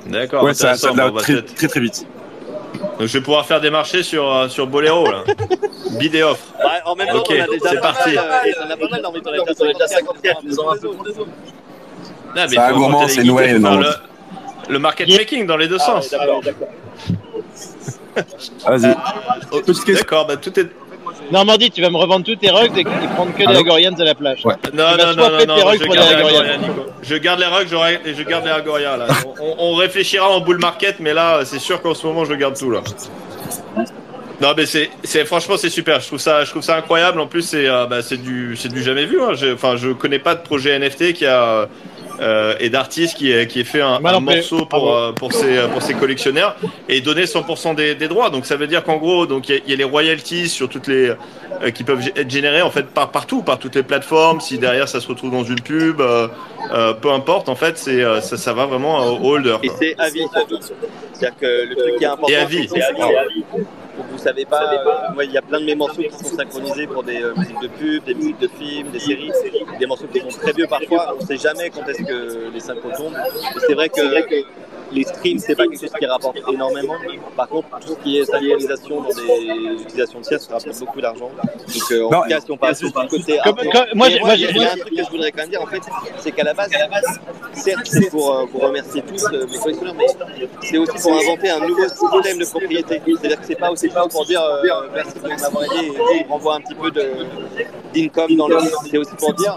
D'accord. 0.07 0.43
Ouais, 0.43 0.53
ça, 0.53 0.73
va 0.73 1.07
Bon, 1.09 1.15
bah, 1.15 1.21
très, 1.21 1.41
très 1.41 1.67
très 1.67 1.79
vite. 1.79 2.05
Donc 2.73 3.07
je 3.07 3.17
vais 3.17 3.21
pouvoir 3.23 3.45
faire 3.45 3.61
des 3.61 3.69
marchés 3.69 4.03
sur, 4.03 4.31
euh, 4.33 4.47
sur 4.49 4.67
Bolero 4.67 5.09
là. 5.09 5.23
Bid 5.99 6.13
et 6.15 6.23
offre. 6.23 6.43
Ouais, 6.59 6.65
en 6.85 6.95
même 6.95 7.07
temps, 7.07 7.17
Ok, 7.19 7.27
on 7.31 7.41
a 7.41 7.47
déjà 7.47 7.69
c'est 7.69 7.81
parti. 7.81 8.17
euh, 8.17 8.21
on 8.65 8.69
a 8.71 8.77
pas 8.77 8.87
mal 8.89 9.01
d'envie, 9.01 9.21
on 9.25 9.33
est 9.33 9.73
déjà 9.73 9.87
54, 9.87 10.41
ils 10.43 10.59
ont 10.59 10.69
un 10.71 10.77
peu 10.77 10.89
Ah, 10.97 11.03
mais 12.35 12.47
C'est 12.47 12.57
un 12.57 12.69
faut 12.69 12.75
gourmand, 12.75 13.07
c'est 13.07 13.23
Noël, 13.23 13.61
le, 13.61 13.89
le 14.73 14.79
market 14.79 15.09
making 15.09 15.45
dans 15.47 15.57
les 15.57 15.67
deux 15.67 15.79
sens. 15.79 16.13
Vas-y. 18.65 18.95
Oh, 19.51 19.61
question. 19.61 19.93
D'accord, 19.93 20.27
bah 20.27 20.37
tout 20.37 20.57
est. 20.59 20.67
Normandie, 21.31 21.71
tu 21.71 21.81
vas 21.81 21.89
me 21.89 21.97
revendre 21.97 22.25
tous 22.25 22.35
tes 22.35 22.49
rugs 22.49 22.75
et, 22.75 22.81
et 22.81 23.07
prendre 23.15 23.33
que 23.33 23.45
des 23.45 23.57
Agorians 23.57 23.93
à 23.99 24.03
la 24.03 24.15
plage. 24.15 24.45
Ouais. 24.45 24.55
Non, 24.73 24.97
non, 24.97 25.15
non, 25.15 25.29
non, 25.29 25.45
non, 25.45 25.73
je 25.73 25.85
garde 25.85 26.09
les 26.09 26.15
Agorians. 26.15 26.39
Agorians, 26.39 26.57
Nico. 26.59 26.85
Je 27.01 27.15
garde 27.15 27.39
les 27.39 27.45
rugs 27.45 27.99
et 28.05 28.13
je 28.13 28.23
garde 28.23 28.45
les 28.45 28.51
Agoria 28.51 28.97
là. 28.97 29.07
On, 29.41 29.55
on 29.71 29.75
réfléchira 29.75 30.29
en 30.29 30.41
bull 30.41 30.59
market, 30.59 30.99
mais 30.99 31.13
là, 31.13 31.41
c'est 31.45 31.59
sûr 31.59 31.81
qu'en 31.81 31.93
ce 31.93 32.05
moment, 32.07 32.25
je 32.25 32.33
garde 32.33 32.57
tout 32.57 32.71
là. 32.71 32.81
Non, 34.41 34.53
mais 34.55 34.65
c'est, 34.65 35.25
franchement, 35.25 35.55
c'est 35.57 35.69
super. 35.69 35.99
Je 35.99 36.07
trouve 36.07 36.19
ça, 36.19 36.45
je 36.45 36.49
trouve 36.49 36.61
ça 36.61 36.77
incroyable. 36.77 37.19
En 37.19 37.27
plus, 37.27 37.41
c'est, 37.41 37.67
euh, 37.67 37.85
bah, 37.87 38.01
c'est 38.01 38.21
du, 38.21 38.55
c'est 38.55 38.69
du 38.69 38.81
jamais 38.81 39.05
vu. 39.05 39.21
Hein. 39.21 39.33
Enfin, 39.53 39.75
je 39.75 39.89
connais 39.89 40.19
pas 40.19 40.35
de 40.35 40.41
projet 40.41 40.77
NFT 40.79 41.13
qui 41.13 41.25
a 41.25 41.67
euh, 42.21 42.55
et 42.59 42.69
d'artiste 42.69 43.15
qui 43.17 43.31
ait, 43.31 43.47
qui 43.47 43.59
ait 43.61 43.63
fait 43.63 43.81
un, 43.81 43.97
plus. 43.99 44.19
morceau 44.19 44.57
pour 44.65 44.67
Bravo. 44.85 44.93
euh, 44.95 45.11
pour 45.13 45.33
ses 45.33 45.59
pour 45.71 45.81
ses 45.81 45.93
collectionneurs 45.93 46.55
et 46.87 47.01
donner 47.01 47.23
100% 47.25 47.75
des, 47.75 47.95
des 47.95 48.07
droits. 48.07 48.29
Donc 48.29 48.45
ça 48.45 48.55
veut 48.55 48.67
dire 48.67 48.83
qu'en 48.83 48.97
gros, 48.97 49.25
donc 49.25 49.49
il 49.49 49.55
y, 49.55 49.57
a- 49.57 49.61
il 49.65 49.71
y 49.71 49.73
a 49.73 49.77
les 49.77 49.83
royalties 49.83 50.49
sur 50.49 50.67
toutes 50.69 50.87
les 50.87 51.13
euh, 51.61 51.71
qui 51.71 51.83
peuvent 51.83 52.05
être 52.15 52.29
générées 52.29 52.61
en 52.61 52.71
fait 52.71 52.87
par 52.87 53.11
partout, 53.11 53.41
par 53.41 53.59
toutes 53.59 53.75
les 53.75 53.83
plateformes. 53.83 54.39
Si 54.41 54.57
derrière 54.57 54.87
ça 54.87 54.99
se 55.01 55.07
retrouve 55.07 55.31
dans 55.31 55.43
une 55.43 55.61
pub, 55.61 55.99
euh, 56.01 56.27
euh, 56.73 56.93
peu 56.93 57.11
importe. 57.11 57.49
En 57.49 57.55
fait, 57.55 57.77
c'est 57.77 58.03
euh, 58.03 58.21
ça, 58.21 58.37
ça 58.37 58.53
va 58.53 58.65
vraiment 58.65 59.05
au 59.21 59.33
holder. 59.33 59.57
Et 59.63 59.69
c'est 59.79 59.95
à 59.97 60.09
vie. 60.09 60.21
C'est-à-dire 61.19 61.39
que 61.39 61.65
le 61.67 61.75
truc 61.75 61.97
qui 61.97 62.03
est 62.03 62.07
important, 62.07 62.33
c'est 62.39 62.45
vie. 62.45 62.67
que 62.67 62.73
c'est 62.73 62.83
à 62.83 62.91
vie. 62.93 63.43
Vous 64.11 64.17
savez 64.17 64.45
pas, 64.45 64.73
euh, 64.73 65.13
moi, 65.13 65.25
il 65.25 65.31
y 65.31 65.37
a 65.37 65.41
plein 65.41 65.59
de 65.59 65.65
mes 65.65 65.75
morceaux 65.75 66.01
qui 66.01 66.11
sont 66.11 66.37
synchronisés 66.37 66.87
pour 66.87 67.03
des 67.03 67.21
euh, 67.21 67.33
musiques 67.35 67.59
de 67.61 67.67
pub, 67.67 68.03
des 68.05 68.13
musiques 68.13 68.39
de 68.39 68.47
films, 68.47 68.91
des 68.91 68.99
séries, 68.99 69.31
des 69.77 69.85
morceaux 69.85 70.07
qui 70.07 70.19
sont 70.21 70.39
très 70.39 70.53
vieux 70.53 70.67
parfois. 70.67 71.15
On 71.17 71.21
ne 71.21 71.25
sait 71.25 71.37
jamais 71.37 71.69
quand 71.69 71.85
est-ce 71.85 72.03
que 72.03 72.49
les 72.53 72.59
synchros 72.61 72.91
tombent. 72.95 73.17
Et 73.17 73.59
c'est 73.67 73.73
vrai 73.73 73.89
que 73.89 74.01
les 74.91 75.03
streams, 75.03 75.39
c'est 75.39 75.55
pas 75.55 75.63
quelque 75.67 75.79
chose 75.81 75.91
qui 75.99 76.05
rapporte 76.05 76.37
énormément. 76.51 76.95
Par 77.35 77.47
contre, 77.47 77.67
tout 77.79 77.89
ce 77.89 78.03
qui 78.03 78.17
est 78.19 78.25
synchronisation 78.25 79.01
dans 79.01 79.09
des 79.09 79.81
utilisations 79.83 80.21
tiers, 80.21 80.41
ça 80.41 80.53
rapporte 80.53 80.79
beaucoup 80.79 81.01
d'argent. 81.01 81.29
Donc, 81.29 81.91
euh, 81.91 82.03
en 82.05 82.09
Non, 82.11 82.21
tout 82.23 82.29
cas, 82.29 82.39
si 82.41 82.51
on 82.51 82.57
parle 82.57 82.75
juste 82.75 82.95
du 82.99 83.07
côté. 83.07 83.39
Comme- 83.43 83.57
hardcore- 83.57 83.71
comme- 83.89 83.97
moi, 83.97 84.07
moi, 84.21 84.33
il 84.35 84.41
y 84.41 84.45
a- 84.45 84.71
un 84.73 84.77
truc 84.77 84.95
que 84.95 85.03
je 85.03 85.09
voudrais 85.09 85.31
quand 85.31 85.41
même 85.41 85.49
dire, 85.49 85.61
en 85.61 85.67
fait, 85.67 85.81
c'est 86.19 86.31
qu'à 86.31 86.43
la 86.43 86.53
base, 86.53 86.69
certes, 87.53 87.79
c'est 87.85 88.09
pour 88.09 88.35
euh, 88.35 88.45
vous 88.51 88.59
remercier 88.59 89.01
tous, 89.01 89.25
euh, 89.33 89.45
mes 89.47 89.57
collectionneurs, 89.57 89.95
mais 89.97 90.07
c'est 90.61 90.77
aussi 90.77 90.97
pour 91.01 91.13
inventer 91.13 91.49
un 91.49 91.59
nouveau 91.67 91.87
système 91.87 92.37
de 92.39 92.45
propriété. 92.45 93.01
C'est-à-dire 93.05 93.39
que 93.41 93.45
c'est 93.47 93.55
pas 93.59 93.71
aussi 93.71 93.89
pour 93.89 94.25
dire 94.25 94.41
euh, 94.41 94.87
merci 94.93 95.13
de 95.19 95.27
m'avoir 95.27 95.63
aidé 95.65 95.87
et 95.87 96.25
on 96.29 96.33
renvoie 96.33 96.55
un 96.55 96.61
petit 96.61 96.75
peu 96.75 96.89
de- 96.91 97.11
d'income 97.93 98.35
dans 98.35 98.47
le 98.47 98.57
C'est 98.89 98.97
aussi 98.97 99.15
pour 99.15 99.33
dire 99.33 99.55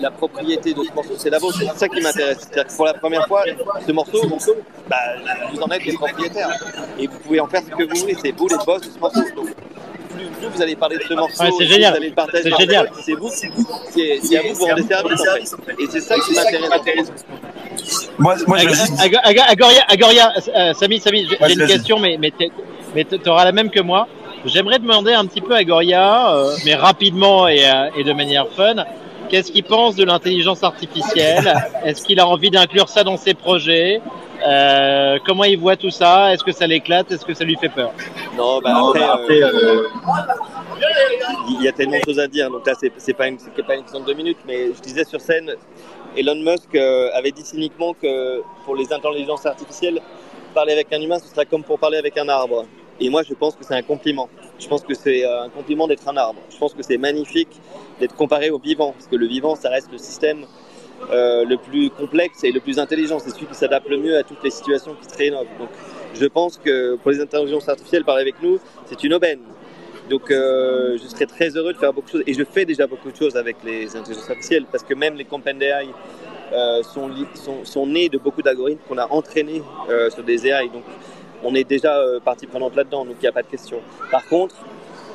la 0.00 0.10
propriété 0.10 0.72
de 0.74 0.82
ce 0.82 0.92
morceau, 0.94 1.14
c'est 1.16 1.30
la 1.30 1.38
vôtre. 1.38 1.58
C'est 1.58 1.78
ça 1.78 1.88
qui 1.88 2.00
m'intéresse. 2.00 2.38
C'est-à-dire 2.40 2.66
que 2.66 2.76
pour 2.76 2.86
la 2.86 2.94
première 2.94 3.26
fois, 3.26 3.42
ce 3.86 3.92
morceau, 3.92 4.20
bah, 4.88 4.96
vous 5.52 5.60
en 5.60 5.68
êtes 5.68 5.84
les 5.84 5.92
propriétaires. 5.94 6.50
Et 6.98 7.06
vous 7.06 7.18
pouvez 7.18 7.40
en 7.40 7.46
faire 7.46 7.62
ce 7.62 7.70
que 7.76 7.82
vous 7.84 7.96
voulez. 8.00 8.16
C'est 8.22 8.32
vous 8.32 8.48
les 8.48 8.56
boss 8.64 8.80
de 8.82 8.90
ce 8.92 8.98
morceau. 8.98 9.20
Donc, 9.34 9.46
plus, 10.14 10.26
plus 10.26 10.48
vous 10.54 10.62
allez 10.62 10.76
parler 10.76 10.98
de 10.98 11.02
ce 11.02 11.14
morceau, 11.14 11.42
Ouais, 11.44 11.50
c'est 11.58 11.66
génial. 11.66 11.92
vous 11.92 11.96
allez 11.98 12.08
le 12.10 12.14
partager. 12.14 12.42
C'est 12.50 12.60
génial. 12.60 12.90
C'est 13.04 13.12
vous, 13.14 13.30
c'est 13.30 13.46
à 13.46 14.42
vous 14.42 14.48
de 14.48 14.54
vous 14.54 14.64
rendre 14.66 15.16
service 15.18 15.54
en 15.54 15.62
fait. 15.64 15.72
Et 15.82 15.86
c'est 15.90 16.00
ça 16.00 16.14
qui 16.16 16.32
m'intéresse. 16.34 17.12
Moi, 18.18 18.36
moi 18.46 18.58
je 18.58 18.62
Ag- 18.64 18.68
vais 18.70 18.74
juste. 18.74 19.00
Ag- 19.00 19.20
Ag- 19.24 19.40
Agoria, 19.48 19.82
Agoria, 19.88 20.32
euh, 20.56 20.72
Samy, 20.74 21.00
Samy, 21.00 21.26
j'ai 21.28 21.52
une 21.54 21.66
question, 21.66 21.98
mais, 21.98 22.16
mais 22.18 22.30
tu 23.04 23.28
auras 23.28 23.44
la 23.44 23.52
même 23.52 23.70
que 23.70 23.80
moi. 23.80 24.06
J'aimerais 24.46 24.78
demander 24.78 25.12
un 25.14 25.24
petit 25.26 25.40
peu 25.40 25.54
à 25.54 25.58
Agoria, 25.58 26.34
euh, 26.34 26.54
mais 26.64 26.74
rapidement 26.74 27.48
et, 27.48 27.64
euh, 27.64 27.88
et 27.96 28.04
de 28.04 28.12
manière 28.12 28.46
fun, 28.54 28.84
qu'est-ce 29.30 29.50
qu'il 29.50 29.64
pense 29.64 29.96
de 29.96 30.04
l'intelligence 30.04 30.62
artificielle? 30.62 31.54
Est-ce 31.84 32.04
qu'il 32.04 32.20
a 32.20 32.28
envie 32.28 32.50
d'inclure 32.50 32.88
ça 32.88 33.02
dans 33.04 33.16
ses 33.16 33.34
projets? 33.34 34.00
Euh, 34.46 35.18
Comment 35.24 35.44
il 35.44 35.58
voit 35.58 35.76
tout 35.76 35.90
ça? 35.90 36.32
Est-ce 36.32 36.44
que 36.44 36.52
ça 36.52 36.66
l'éclate? 36.66 37.10
Est-ce 37.10 37.24
que 37.24 37.34
ça 37.34 37.44
lui 37.44 37.56
fait 37.56 37.68
peur? 37.68 37.92
Non, 38.36 38.60
bah 38.60 38.72
après, 39.14 39.42
euh, 39.42 39.88
il 41.50 41.62
y 41.62 41.68
a 41.68 41.72
tellement 41.72 41.98
de 41.98 42.04
choses 42.04 42.18
à 42.18 42.26
dire. 42.26 42.50
Donc 42.50 42.66
là, 42.66 42.74
c'est 42.78 42.92
c'est 42.98 43.14
pas 43.14 43.28
une, 43.28 43.38
c'est 43.38 43.62
pas 43.62 43.74
une 43.76 43.82
question 43.82 44.00
de 44.00 44.06
deux 44.06 44.14
minutes, 44.14 44.38
mais 44.46 44.66
je 44.66 44.80
disais 44.82 45.04
sur 45.04 45.20
scène, 45.20 45.54
Elon 46.16 46.36
Musk 46.36 46.74
euh, 46.74 47.10
avait 47.14 47.32
dit 47.32 47.44
cyniquement 47.44 47.94
que 47.94 48.42
pour 48.64 48.76
les 48.76 48.92
intelligences 48.92 49.46
artificielles, 49.46 50.00
parler 50.54 50.72
avec 50.72 50.92
un 50.92 51.00
humain, 51.00 51.18
ce 51.18 51.28
serait 51.28 51.46
comme 51.46 51.64
pour 51.64 51.78
parler 51.78 51.98
avec 51.98 52.16
un 52.18 52.28
arbre. 52.28 52.66
Et 53.00 53.08
moi, 53.10 53.22
je 53.28 53.34
pense 53.34 53.56
que 53.56 53.64
c'est 53.64 53.74
un 53.74 53.82
compliment. 53.82 54.28
Je 54.58 54.68
pense 54.68 54.82
que 54.82 54.94
c'est 54.94 55.24
euh, 55.24 55.44
un 55.44 55.48
compliment 55.48 55.88
d'être 55.88 56.06
un 56.08 56.16
arbre. 56.16 56.40
Je 56.50 56.56
pense 56.58 56.74
que 56.74 56.82
c'est 56.82 56.98
magnifique 56.98 57.60
d'être 57.98 58.14
comparé 58.14 58.50
au 58.50 58.58
vivant, 58.58 58.92
parce 58.92 59.08
que 59.08 59.16
le 59.16 59.26
vivant, 59.26 59.56
ça 59.56 59.68
reste 59.70 59.90
le 59.90 59.98
système 59.98 60.46
euh, 61.10 61.44
le 61.44 61.56
plus 61.56 61.90
complexe 61.90 62.44
et 62.44 62.52
le 62.52 62.60
plus 62.60 62.78
intelligent. 62.78 63.18
C'est 63.18 63.30
celui 63.30 63.46
qui 63.46 63.54
s'adapte 63.54 63.88
le 63.88 63.98
mieux 63.98 64.16
à 64.16 64.22
toutes 64.22 64.42
les 64.42 64.50
situations 64.50 64.94
qui 65.00 65.08
se 65.08 65.16
réinnovent. 65.16 65.46
Donc, 65.58 65.68
je 66.14 66.26
pense 66.26 66.58
que 66.58 66.96
pour 66.96 67.10
les 67.10 67.20
intelligences 67.20 67.68
artificielles, 67.68 68.04
parler 68.04 68.22
avec 68.22 68.42
nous, 68.42 68.58
c'est 68.86 69.02
une 69.04 69.14
aubaine. 69.14 69.40
Donc, 70.08 70.30
euh, 70.30 70.98
je 71.02 71.08
serais 71.08 71.26
très 71.26 71.50
heureux 71.56 71.72
de 71.72 71.78
faire 71.78 71.92
beaucoup 71.92 72.06
de 72.06 72.12
choses. 72.12 72.24
Et 72.26 72.34
je 72.34 72.44
fais 72.44 72.64
déjà 72.64 72.86
beaucoup 72.86 73.10
de 73.10 73.16
choses 73.16 73.36
avec 73.36 73.56
les 73.64 73.96
intelligences 73.96 74.28
artificielles, 74.30 74.66
parce 74.70 74.84
que 74.84 74.94
même 74.94 75.14
les 75.14 75.24
Compend 75.24 75.58
AI 75.60 75.88
euh, 76.52 76.82
sont, 76.82 77.10
sont, 77.64 77.86
nés 77.86 78.08
de 78.08 78.18
beaucoup 78.18 78.42
d'algorithmes 78.42 78.82
qu'on 78.88 78.98
a 78.98 79.06
entraînés 79.10 79.62
sur 80.10 80.22
des 80.22 80.46
AI. 80.46 80.68
Donc, 80.68 80.84
on 81.42 81.54
est 81.54 81.64
déjà 81.64 82.02
partie 82.24 82.46
prenante 82.46 82.74
là-dedans, 82.76 83.04
donc 83.04 83.16
il 83.18 83.22
n'y 83.22 83.28
a 83.28 83.32
pas 83.32 83.42
de 83.42 83.48
question. 83.48 83.80
Par 84.10 84.26
contre, 84.28 84.54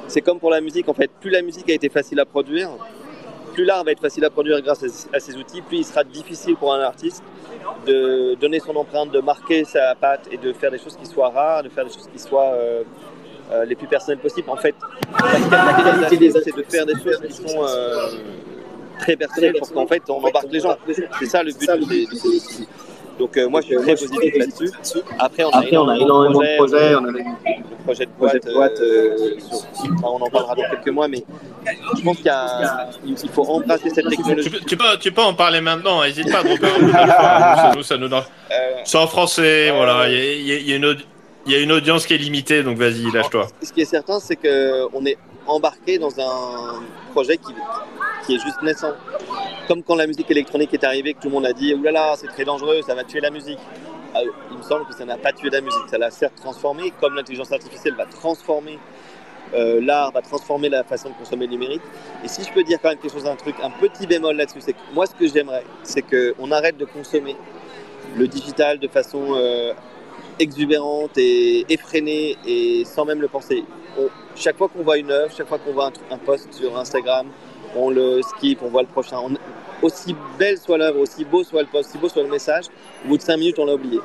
c'est 0.07 0.21
comme 0.21 0.39
pour 0.39 0.49
la 0.49 0.61
musique, 0.61 0.89
en 0.89 0.93
fait, 0.93 1.09
plus 1.21 1.29
la 1.29 1.41
musique 1.41 1.69
a 1.69 1.73
été 1.73 1.89
facile 1.89 2.19
à 2.19 2.25
produire, 2.25 2.69
plus 3.59 3.65
l'art 3.65 3.83
va 3.83 3.91
être 3.91 3.99
facile 3.99 4.23
à 4.23 4.29
produire 4.29 4.61
grâce 4.61 4.85
à, 5.11 5.19
ces 5.19 5.35
outils, 5.35 5.61
plus 5.61 5.79
il 5.79 5.83
sera 5.83 6.05
difficile 6.05 6.55
pour 6.55 6.73
un 6.73 6.79
artiste 6.79 7.21
de 7.85 8.35
donner 8.35 8.61
son 8.61 8.73
empreinte, 8.77 9.11
de 9.11 9.19
marquer 9.19 9.65
sa 9.65 9.95
patte 9.95 10.29
et 10.31 10.37
de 10.37 10.53
faire 10.53 10.71
des 10.71 10.77
choses 10.77 10.95
qui 10.95 11.05
soient 11.05 11.29
rares, 11.29 11.63
de 11.63 11.69
faire 11.69 11.83
des 11.83 11.91
choses 11.91 12.07
qui 12.07 12.19
soient 12.19 12.53
euh, 12.53 12.83
euh, 13.51 13.65
les 13.65 13.75
plus 13.75 13.87
personnelles 13.87 14.19
possibles. 14.19 14.49
En 14.49 14.55
fait, 14.55 14.75
la, 15.51 15.73
qualité 15.73 16.17
des 16.17 16.31
c'est 16.31 16.55
de 16.55 16.63
faire 16.63 16.85
des 16.85 16.93
choses 16.93 17.19
qui 17.19 17.33
sont 17.33 17.61
euh, 17.61 18.07
très 18.99 19.17
personnel 19.17 19.53
pour 19.59 19.69
qu'en 19.73 19.87
fait 19.87 20.03
on 20.07 20.23
embarque 20.23 20.47
les 20.49 20.61
gens. 20.61 20.77
C'est 21.19 21.25
ça 21.25 21.43
le 21.43 21.51
but 21.51 21.69
de 21.69 22.15
ces 22.15 22.27
outils. 22.27 22.67
Donc 23.19 23.35
euh, 23.37 23.49
moi 23.49 23.59
je 23.61 23.67
suis 23.67 23.75
très 23.77 23.95
positif 23.95 24.33
là-dessus. 24.37 24.71
Après 25.19 25.43
on 25.43 25.49
a 25.49 25.57
Après, 25.57 25.77
on 25.77 25.87
a 25.89 25.97
énormément 25.97 26.39
de 26.39 26.55
projets, 26.57 26.95
on 26.95 27.03
a 27.05 27.11
le 27.11 27.19
projet 27.83 28.05
de 28.39 28.53
boîte, 28.53 28.79
euh, 28.79 29.17
sur- 29.39 29.57
enfin, 29.95 30.07
on 30.07 30.21
en 30.25 30.29
parlera 30.29 30.55
dans 30.55 30.61
quelques 30.69 30.89
mois, 30.89 31.07
mais 31.09 31.23
je 31.97 32.01
pense 32.03 32.17
qu'il 32.17 33.29
faut 33.29 33.43
embrasser 33.43 33.89
cette 33.89 34.07
technologie. 34.09 34.49
Tu 34.49 34.49
peux, 34.51 34.59
tu, 34.65 34.77
peux, 34.77 34.97
tu 34.99 35.11
peux 35.11 35.21
en 35.21 35.33
parler 35.33 35.59
maintenant, 35.59 36.01
n'hésite 36.03 36.31
pas 36.31 36.39
à 36.39 36.43
dropper 36.43 36.67
un 36.67 36.79
nouvelle 36.79 37.05
fois, 37.07 37.55
ça 37.57 37.71
nous- 37.75 37.83
ça 37.83 37.97
nous 37.97 38.07
donne- 38.07 38.23
C'est 38.85 38.97
en 38.97 39.07
français, 39.07 39.69
voilà, 39.71 40.07
il 40.09 40.41
y 40.47 40.73
audi- 40.85 41.05
y 41.47 41.55
a 41.55 41.59
une 41.59 41.71
audience 41.73 42.05
qui 42.05 42.13
est 42.13 42.17
limitée, 42.17 42.63
donc 42.63 42.77
vas-y, 42.77 43.11
lâche-toi. 43.11 43.47
Ce 43.61 43.73
qui 43.73 43.81
est 43.81 43.85
certain, 43.85 44.19
c'est 44.19 44.35
qu'on 44.37 45.05
est 45.05 45.17
embarqué 45.47 45.97
dans 45.97 46.17
un 46.19 46.81
projet 47.11 47.37
qui, 47.37 47.53
qui 48.29 48.35
est 48.35 48.39
juste 48.39 48.61
naissant. 48.61 48.93
Comme 49.67 49.81
quand 49.81 49.95
la 49.95 50.05
musique 50.05 50.29
électronique 50.29 50.73
est 50.73 50.83
arrivée, 50.83 51.13
que 51.15 51.21
tout 51.21 51.29
le 51.29 51.33
monde 51.33 51.47
a 51.47 51.53
dit 51.53 51.73
Ouh 51.73 51.81
là 51.81 51.91
là, 51.91 52.13
c'est 52.15 52.27
très 52.27 52.45
dangereux, 52.45 52.81
ça 52.85 52.93
va 52.93 53.03
tuer 53.03 53.21
la 53.21 53.31
musique. 53.31 53.59
Ah, 54.13 54.19
il 54.51 54.57
me 54.57 54.63
semble 54.63 54.85
que 54.85 54.93
ça 54.93 55.05
n'a 55.05 55.17
pas 55.17 55.33
tué 55.33 55.49
la 55.49 55.61
musique, 55.61 55.81
ça 55.87 55.97
l'a 55.97 56.11
certes 56.11 56.35
transformée, 56.35 56.93
comme 56.99 57.15
l'intelligence 57.15 57.51
artificielle 57.51 57.95
va 57.95 58.05
transformer 58.05 58.79
euh, 59.53 59.81
l'art, 59.81 60.11
va 60.11 60.21
transformer 60.21 60.69
la 60.69 60.83
façon 60.83 61.09
de 61.09 61.15
consommer 61.15 61.45
le 61.45 61.53
numérique. 61.53 61.81
Et 62.23 62.27
si 62.27 62.43
je 62.43 62.51
peux 62.51 62.63
dire 62.63 62.79
quand 62.81 62.89
même 62.89 62.99
quelque 62.99 63.13
chose, 63.13 63.25
un 63.25 63.35
truc, 63.35 63.55
un 63.63 63.71
petit 63.71 64.05
bémol 64.05 64.35
là-dessus, 64.35 64.61
c'est 64.61 64.73
que 64.73 64.79
moi 64.93 65.05
ce 65.07 65.15
que 65.15 65.27
j'aimerais, 65.27 65.63
c'est 65.83 66.03
qu'on 66.03 66.51
arrête 66.51 66.77
de 66.77 66.85
consommer 66.85 67.35
le 68.15 68.27
digital 68.27 68.79
de 68.79 68.87
façon 68.87 69.35
euh, 69.35 69.73
exubérante 70.39 71.17
et 71.17 71.65
effrénée 71.69 72.37
et 72.45 72.85
sans 72.85 73.05
même 73.05 73.21
le 73.21 73.27
penser. 73.27 73.63
Chaque 74.35 74.57
fois 74.57 74.69
qu'on 74.69 74.83
voit 74.83 74.97
une 74.97 75.11
œuvre, 75.11 75.33
chaque 75.35 75.47
fois 75.47 75.57
qu'on 75.59 75.73
voit 75.73 75.87
un, 75.87 76.15
un 76.15 76.17
post 76.17 76.53
sur 76.53 76.77
Instagram, 76.77 77.27
on 77.75 77.89
le 77.89 78.21
skip, 78.21 78.59
on 78.63 78.67
voit 78.69 78.81
le 78.81 78.87
prochain. 78.87 79.17
Aussi 79.81 80.15
belle 80.37 80.57
soit 80.57 80.77
l'œuvre, 80.77 80.99
aussi 80.99 81.23
beau 81.23 81.43
soit 81.43 81.61
le 81.61 81.67
post, 81.67 81.89
aussi 81.89 81.97
beau 81.97 82.09
soit 82.09 82.23
le 82.23 82.29
message, 82.29 82.65
au 83.05 83.09
bout 83.09 83.17
de 83.17 83.21
5 83.21 83.37
minutes, 83.37 83.59
on 83.59 83.65
l'a 83.65 83.75
oublié. 83.75 83.99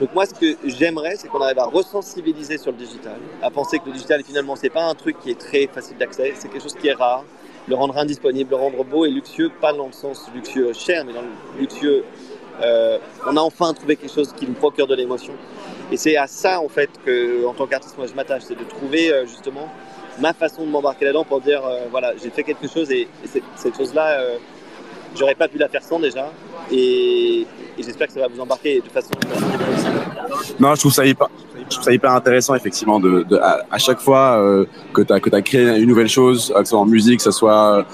Donc 0.00 0.14
moi, 0.14 0.24
ce 0.26 0.34
que 0.34 0.56
j'aimerais, 0.64 1.16
c'est 1.16 1.28
qu'on 1.28 1.40
arrive 1.40 1.58
à 1.58 1.66
resensibiliser 1.66 2.56
sur 2.58 2.72
le 2.72 2.78
digital, 2.78 3.18
à 3.42 3.50
penser 3.50 3.78
que 3.78 3.86
le 3.86 3.92
digital, 3.92 4.22
finalement, 4.24 4.56
c'est 4.56 4.70
pas 4.70 4.84
un 4.84 4.94
truc 4.94 5.18
qui 5.20 5.30
est 5.30 5.38
très 5.38 5.66
facile 5.66 5.98
d'accès, 5.98 6.32
c'est 6.36 6.48
quelque 6.48 6.62
chose 6.62 6.74
qui 6.74 6.88
est 6.88 6.94
rare, 6.94 7.24
le 7.68 7.74
rendre 7.74 7.96
indisponible, 7.98 8.50
le 8.50 8.56
rendre 8.56 8.82
beau 8.84 9.04
et 9.04 9.10
luxueux, 9.10 9.50
pas 9.60 9.72
dans 9.72 9.86
le 9.86 9.92
sens 9.92 10.26
luxueux 10.34 10.72
cher, 10.72 11.04
mais 11.04 11.12
dans 11.12 11.22
le 11.22 11.28
luxueux. 11.60 12.04
euh, 12.62 12.98
on 13.26 13.36
a 13.36 13.40
enfin 13.40 13.72
trouvé 13.74 13.96
quelque 13.96 14.12
chose 14.12 14.32
qui 14.36 14.46
nous 14.46 14.54
procure 14.54 14.86
de 14.86 14.94
l'émotion. 14.94 15.34
Et 15.92 15.96
c'est 15.96 16.16
à 16.16 16.26
ça, 16.26 16.60
en 16.60 16.68
fait, 16.68 16.90
que, 17.04 17.46
en 17.46 17.54
tant 17.54 17.66
qu'artiste, 17.66 17.96
moi, 17.98 18.06
je 18.06 18.14
m'attache, 18.14 18.42
c'est 18.46 18.58
de 18.58 18.64
trouver 18.64 19.12
euh, 19.12 19.26
justement 19.26 19.68
ma 20.20 20.32
façon 20.32 20.64
de 20.64 20.70
m'embarquer 20.70 21.06
là-dedans 21.06 21.24
pour 21.24 21.40
dire, 21.40 21.62
euh, 21.64 21.86
voilà, 21.90 22.12
j'ai 22.22 22.30
fait 22.30 22.42
quelque 22.42 22.68
chose 22.68 22.90
et, 22.90 23.02
et 23.02 23.40
cette, 23.56 23.76
chose-là, 23.76 24.20
euh, 24.20 24.36
j'aurais 25.16 25.34
pas 25.34 25.48
pu 25.48 25.58
la 25.58 25.68
faire 25.68 25.82
sans 25.82 25.98
déjà. 25.98 26.30
Et, 26.70 27.46
j'espère 27.78 28.08
que 28.08 28.12
ça 28.12 28.20
va 28.20 28.28
vous 28.28 28.40
embarquer 28.40 28.80
de 28.80 28.88
façon 28.90 29.10
Non, 30.58 30.74
je 30.74 30.80
trouve 30.80 30.92
ça 30.92 31.04
hyper, 31.06 32.12
intéressant, 32.12 32.54
effectivement, 32.54 33.00
de, 33.00 33.24
à, 33.40 33.78
chaque 33.78 34.00
fois 34.00 34.36
euh, 34.38 34.66
que 34.92 35.00
tu 35.00 35.12
as, 35.12 35.18
que 35.20 35.34
as 35.34 35.40
créé 35.40 35.78
une 35.78 35.88
nouvelle 35.88 36.08
chose, 36.08 36.52
que 36.54 36.64
ce 36.64 36.70
soit 36.70 36.78
en 36.78 36.84
musique, 36.84 37.18
que 37.18 37.22
ce 37.22 37.30
soit 37.30 37.86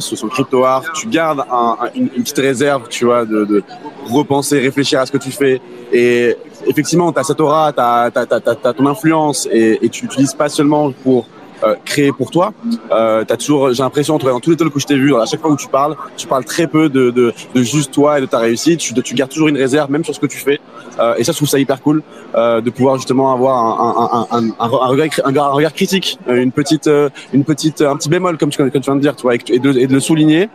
sur 0.00 0.18
son 0.18 0.26
crypto 0.26 0.64
art, 0.64 0.82
tu 0.92 1.06
gardes 1.06 1.44
un- 1.50 1.76
un- 1.80 1.90
une, 1.94 2.08
petite 2.08 2.38
réserve, 2.38 2.88
tu 2.88 3.04
vois, 3.04 3.24
de, 3.24 3.62
repenser, 4.10 4.58
réfléchir 4.58 4.98
à 4.98 5.06
ce 5.06 5.12
que 5.12 5.18
tu 5.18 5.30
fais. 5.30 5.60
Et 5.92 6.34
effectivement, 6.66 7.12
tu 7.12 7.20
as 7.20 7.24
cette 7.24 7.40
aura, 7.40 7.72
tu 7.72 7.80
as, 7.80 8.72
ton 8.76 8.86
influence 8.86 9.46
et 9.52 9.88
tu 9.88 10.02
l'utilises 10.06 10.34
pas 10.34 10.48
seulement 10.48 10.90
pour 10.90 11.28
euh, 11.64 11.74
créer 11.84 12.12
pour 12.12 12.30
toi. 12.30 12.52
Euh, 12.92 13.24
t'as 13.26 13.36
toujours, 13.36 13.72
j'ai 13.72 13.82
l'impression, 13.82 14.16
dans 14.18 14.40
tous 14.40 14.50
les 14.50 14.56
talks 14.56 14.72
que 14.72 14.78
je 14.78 14.86
t'ai 14.86 14.96
vu, 14.96 15.14
à 15.16 15.26
chaque 15.26 15.40
fois 15.40 15.50
où 15.50 15.56
tu 15.56 15.68
parles, 15.68 15.96
tu 16.16 16.26
parles 16.26 16.44
très 16.44 16.66
peu 16.66 16.88
de, 16.88 17.10
de, 17.10 17.32
juste 17.56 17.92
toi 17.92 18.18
et 18.18 18.20
de 18.20 18.26
ta 18.26 18.38
réussite. 18.38 18.78
Tu, 18.78 19.14
gardes 19.14 19.30
toujours 19.30 19.48
une 19.48 19.56
réserve, 19.56 19.90
même 19.90 20.04
sur 20.04 20.14
ce 20.14 20.20
que 20.20 20.26
tu 20.26 20.38
fais. 20.38 20.60
Euh, 21.00 21.14
et 21.16 21.24
ça, 21.24 21.32
je 21.32 21.38
trouve 21.38 21.48
ça 21.48 21.58
hyper 21.58 21.82
cool 21.82 22.02
euh, 22.34 22.60
de 22.60 22.70
pouvoir 22.70 22.96
justement 22.96 23.32
avoir 23.32 23.56
un, 23.58 24.26
un, 24.30 24.44
un, 24.58 24.66
regard, 24.66 25.08
un, 25.24 25.48
regard- 25.50 25.72
critique, 25.72 26.18
une 26.28 26.52
petite, 26.52 26.88
une 27.32 27.44
petite, 27.44 27.82
un 27.82 27.96
petit 27.96 28.08
bémol 28.08 28.38
comme 28.38 28.50
tu, 28.50 28.58
viens 28.58 28.66
de 28.96 29.00
dire, 29.00 29.14
et, 29.48 29.58
de, 29.58 29.92
le 29.92 30.00
souligner 30.00 30.48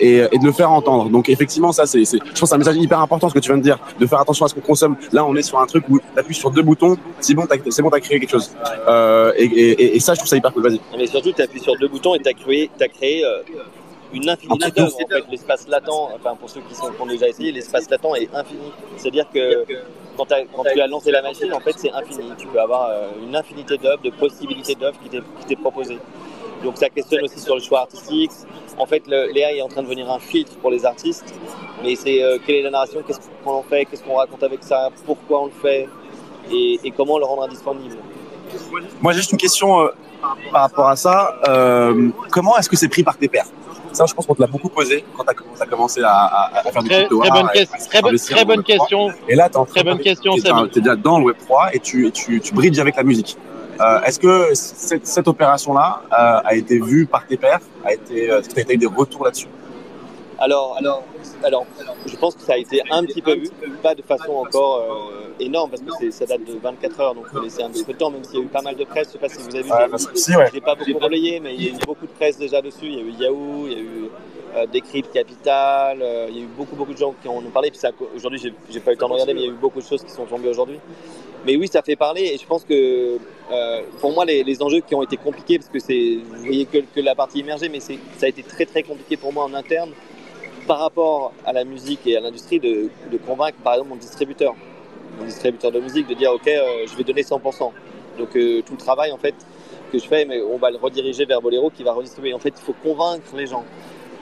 et, 0.00 0.28
de 0.38 0.44
le 0.44 0.52
faire 0.52 0.70
entendre. 0.70 1.10
Donc 1.10 1.28
effectivement, 1.28 1.72
ça, 1.72 1.86
c'est, 1.86 2.04
je 2.04 2.40
pense, 2.40 2.48
c'est 2.48 2.54
un 2.54 2.58
message 2.58 2.76
hyper 2.76 3.00
important 3.00 3.28
ce 3.28 3.34
que 3.34 3.38
tu 3.38 3.50
viens 3.50 3.58
de 3.58 3.62
dire, 3.62 3.78
de 3.98 4.06
faire 4.06 4.20
attention 4.20 4.46
à 4.46 4.48
ce 4.48 4.54
qu'on 4.54 4.60
consomme. 4.60 4.96
Là, 5.12 5.24
on 5.24 5.34
est 5.36 5.42
sur 5.42 5.58
un 5.60 5.66
truc 5.66 5.84
où 5.88 5.98
tu 5.98 6.04
appuies 6.18 6.34
sur 6.34 6.50
deux 6.50 6.62
boutons, 6.62 6.96
c'est 7.20 7.34
bon, 7.34 7.46
c'est 7.70 7.82
bon, 7.82 7.90
t'as 7.90 8.00
créé 8.00 8.18
quelque 8.18 8.30
chose. 8.30 8.50
Et, 9.36 9.44
et, 9.44 9.96
et 9.96 10.00
ça, 10.06 10.14
je 10.14 10.18
trouve 10.20 10.28
ça 10.28 10.36
hyper 10.36 10.52
cool. 10.52 10.62
Vas-y. 10.62 10.80
Mais 10.96 11.06
surtout, 11.06 11.32
tu 11.32 11.42
appuies 11.42 11.60
sur 11.60 11.76
deux 11.76 11.88
boutons 11.88 12.14
et 12.14 12.20
tu 12.20 12.28
as 12.28 12.88
créé, 12.88 13.24
euh, 13.24 13.42
une 14.12 14.28
infinité 14.28 14.70
d'œuvres. 14.70 14.94
En 14.94 15.08
fait, 15.08 15.24
l'espace 15.30 15.66
latent, 15.68 15.88
enfin 16.14 16.36
pour 16.36 16.48
ceux 16.48 16.60
qui, 16.60 16.74
sont, 16.74 16.92
qui 16.92 17.02
ont 17.02 17.06
déjà 17.06 17.28
essayé, 17.28 17.50
l'espace 17.50 17.90
latent 17.90 18.14
est 18.16 18.32
infini. 18.34 18.70
C'est-à-dire 18.96 19.26
que 19.32 19.64
quand, 20.16 20.26
tu 20.26 20.80
as 20.80 20.86
lancé 20.86 21.10
la 21.10 21.22
machine, 21.22 21.52
en 21.52 21.60
fait, 21.60 21.74
c'est 21.76 21.90
infini. 21.92 22.30
Tu 22.38 22.46
peux 22.46 22.60
avoir 22.60 22.88
euh, 22.88 23.08
une 23.26 23.34
infinité 23.34 23.76
d'œuvres, 23.76 24.02
de 24.02 24.10
possibilités 24.10 24.76
d'œuvres 24.76 24.98
qui 25.02 25.10
t'est 25.46 25.56
proposées. 25.56 25.98
Donc 26.62 26.78
ça 26.78 26.88
questionne 26.88 27.24
aussi 27.24 27.40
sur 27.40 27.54
le 27.56 27.60
choix 27.60 27.80
artistique. 27.80 28.30
En 28.78 28.86
fait, 28.86 29.06
l'AI 29.08 29.58
est 29.58 29.62
en 29.62 29.68
train 29.68 29.82
de 29.82 29.86
devenir 29.86 30.10
un 30.10 30.20
filtre 30.20 30.56
pour 30.58 30.70
les 30.70 30.86
artistes. 30.86 31.34
Mais 31.82 31.96
c'est 31.96 32.22
euh, 32.22 32.38
quelle 32.44 32.56
est 32.56 32.62
la 32.62 32.70
narration, 32.70 33.02
qu'est-ce 33.06 33.20
qu'on 33.44 33.50
en 33.50 33.62
fait, 33.62 33.84
qu'est-ce 33.84 34.02
qu'on 34.02 34.14
raconte 34.14 34.42
avec 34.42 34.62
ça, 34.62 34.88
pourquoi 35.04 35.42
on 35.42 35.46
le 35.46 35.52
fait 35.52 35.88
et, 36.50 36.80
et 36.84 36.90
comment 36.92 37.18
le 37.18 37.24
rendre 37.24 37.42
indisponible. 37.42 37.96
Moi, 39.00 39.12
j'ai 39.12 39.18
juste 39.18 39.32
une 39.32 39.38
question 39.38 39.80
euh, 39.80 39.88
par 40.52 40.62
rapport 40.62 40.88
à 40.88 40.96
ça. 40.96 41.34
Euh, 41.48 42.08
comment 42.30 42.56
est-ce 42.58 42.68
que 42.68 42.76
c'est 42.76 42.88
pris 42.88 43.02
par 43.02 43.16
tes 43.16 43.28
pairs? 43.28 43.46
Ça, 43.92 44.04
je 44.06 44.12
pense 44.12 44.26
qu'on 44.26 44.34
te 44.34 44.42
l'a 44.42 44.46
beaucoup 44.46 44.68
posé 44.68 45.04
quand 45.16 45.24
tu 45.24 45.30
as, 45.62 45.66
commencé 45.66 46.02
à, 46.02 46.10
à, 46.12 46.58
à 46.58 46.62
faire 46.70 46.82
du 46.82 46.88
Très, 46.88 46.98
crypto 47.06 47.20
très 47.20 47.30
bonne, 47.30 47.48
et 47.54 47.66
très, 47.66 48.02
bonne- 48.02 48.08
investir 48.10 48.36
très 48.36 48.44
dans 48.44 48.50
le 48.50 48.56
bonne 48.56 48.64
Web3. 48.64 48.66
question. 48.66 49.12
Et 49.28 49.34
là, 49.34 49.48
tu 49.48 49.54
es 49.54 49.56
en 49.56 49.64
Très 49.64 49.84
bonne 49.84 49.98
question, 49.98 50.34
es, 50.36 50.40
Seb. 50.40 50.70
déjà 50.74 50.96
dans 50.96 51.18
le 51.18 51.24
Web 51.26 51.36
3 51.44 51.74
et 51.74 51.78
tu, 51.80 52.06
et 52.06 52.10
tu, 52.10 52.40
tu 52.40 52.52
bridges 52.54 52.78
avec 52.78 52.96
la 52.96 53.02
musique. 53.04 53.38
Euh, 53.80 54.00
est-ce 54.04 54.18
que 54.18 54.50
cette, 54.54 55.06
cette 55.06 55.28
opération-là 55.28 56.02
euh, 56.12 56.40
a 56.44 56.54
été 56.54 56.78
vue 56.78 57.06
par 57.06 57.26
tes 57.26 57.36
pairs? 57.38 57.60
A 57.84 57.92
été, 57.94 58.24
Est-ce 58.26 58.48
que 58.50 58.60
tu 58.60 58.70
as 58.70 58.74
eu 58.74 58.76
des 58.78 58.86
retours 58.86 59.24
là-dessus? 59.24 59.48
Alors, 60.38 60.76
alors, 60.78 61.02
alors, 61.42 61.66
je 62.06 62.16
pense 62.16 62.34
que 62.34 62.42
ça 62.42 62.54
a 62.54 62.56
été 62.58 62.82
un 62.90 63.04
petit 63.04 63.22
peu 63.22 63.34
vu, 63.34 63.50
pas 63.82 63.94
de 63.94 64.02
façon 64.02 64.32
encore 64.32 64.78
euh, 64.78 65.32
énorme, 65.40 65.70
parce 65.70 65.82
que 66.00 66.10
ça 66.10 66.26
date 66.26 66.44
de 66.44 66.54
24 66.58 67.00
heures, 67.00 67.14
donc 67.14 67.26
faut 67.28 67.40
laisser 67.40 67.62
un 67.62 67.70
petit 67.70 67.84
peu 67.84 67.92
de 67.92 67.98
temps, 67.98 68.10
même 68.10 68.24
s'il 68.24 68.38
y 68.38 68.42
a 68.42 68.44
eu 68.44 68.48
pas 68.48 68.62
mal 68.62 68.76
de 68.76 68.84
presse. 68.84 69.08
Je 69.08 69.12
sais 69.12 69.18
pas 69.18 69.28
si 69.28 69.38
vous 69.42 69.54
avez 69.54 69.62
vu, 69.62 69.70
parce 69.90 70.06
que 70.06 70.16
si, 70.18 70.34
ouais. 70.36 70.46
j'ai 70.52 70.60
pas 70.60 70.74
beaucoup 70.74 70.98
relayé, 70.98 71.40
mais 71.40 71.54
il 71.54 71.62
y 71.64 71.68
a 71.68 71.70
eu 71.72 71.78
beaucoup 71.86 72.06
de 72.06 72.12
presse 72.12 72.38
déjà 72.38 72.60
dessus. 72.62 72.86
Il 72.86 72.94
y 72.94 72.98
a 72.98 73.02
eu 73.02 73.10
Yahoo, 73.20 73.66
il 73.66 73.72
y 73.72 73.76
a 73.76 73.78
eu 73.78 74.10
euh, 74.56 74.66
Decrypt 74.72 75.12
Capital, 75.12 75.98
euh, 76.00 76.26
il 76.30 76.36
y 76.36 76.40
a 76.40 76.44
eu 76.44 76.48
beaucoup, 76.56 76.76
beaucoup 76.76 76.92
de 76.94 76.98
gens 76.98 77.14
qui 77.20 77.28
en 77.28 77.36
ont 77.36 77.50
parlé. 77.52 77.70
Puis 77.70 77.78
ça, 77.78 77.90
aujourd'hui, 78.14 78.38
j'ai 78.42 78.52
j'ai 78.70 78.80
pas 78.80 78.92
eu 78.92 78.94
le 78.94 78.98
temps 78.98 79.08
de 79.08 79.12
regarder, 79.14 79.34
mais 79.34 79.40
il 79.42 79.46
y 79.46 79.50
a 79.50 79.52
eu 79.52 79.56
beaucoup 79.56 79.80
de 79.80 79.86
choses 79.86 80.02
qui 80.02 80.10
sont 80.10 80.24
tombées 80.24 80.48
aujourd'hui. 80.48 80.78
Mais 81.44 81.54
oui, 81.56 81.68
ça 81.68 81.82
fait 81.82 81.94
parler, 81.96 82.22
et 82.34 82.38
je 82.38 82.46
pense 82.46 82.64
que 82.64 83.18
euh, 83.52 83.82
pour 84.00 84.12
moi, 84.12 84.24
les, 84.24 84.42
les 84.42 84.62
enjeux 84.62 84.80
qui 84.80 84.94
ont 84.96 85.02
été 85.02 85.16
compliqués, 85.16 85.58
parce 85.58 85.68
que 85.70 85.78
c'est, 85.78 86.16
vous 86.28 86.44
voyez 86.44 86.64
que, 86.66 86.78
que 86.78 87.00
la 87.00 87.14
partie 87.14 87.38
immergée, 87.38 87.68
mais 87.68 87.78
c'est- 87.78 87.98
ça 88.16 88.26
a 88.26 88.28
été 88.28 88.42
très, 88.42 88.66
très 88.66 88.82
compliqué 88.82 89.16
pour 89.16 89.32
moi 89.32 89.44
en 89.44 89.54
interne 89.54 89.90
par 90.66 90.78
rapport 90.80 91.32
à 91.44 91.52
la 91.52 91.64
musique 91.64 92.06
et 92.06 92.16
à 92.16 92.20
l'industrie 92.20 92.60
de, 92.60 92.90
convaincre 93.26 93.58
par 93.62 93.74
exemple 93.74 93.90
mon 93.90 93.96
distributeur, 93.96 94.54
mon 95.18 95.24
distributeur 95.24 95.70
de 95.72 95.80
musique, 95.80 96.06
de 96.06 96.14
dire 96.14 96.32
ok, 96.32 96.48
euh, 96.48 96.86
je 96.86 96.96
vais 96.96 97.04
donner 97.04 97.22
100%. 97.22 97.72
Donc 98.18 98.36
euh, 98.36 98.62
tout 98.62 98.72
le 98.72 98.78
travail 98.78 99.12
en 99.12 99.18
fait 99.18 99.34
que 99.92 99.98
je 99.98 100.06
fais, 100.06 100.24
mais 100.24 100.42
on 100.42 100.58
va 100.58 100.70
le 100.70 100.76
rediriger 100.76 101.24
vers 101.24 101.40
Bolero 101.40 101.70
qui 101.70 101.82
va 101.82 101.92
redistribuer. 101.92 102.34
En 102.34 102.38
fait, 102.38 102.54
il 102.56 102.62
faut 102.62 102.74
convaincre 102.82 103.36
les 103.36 103.46
gens. 103.46 103.64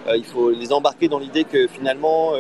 Euh, 0.07 0.17
il 0.17 0.25
faut 0.25 0.51
les 0.51 0.73
embarquer 0.73 1.09
dans 1.09 1.19
l'idée 1.19 1.45
que 1.45 1.67
finalement 1.67 2.33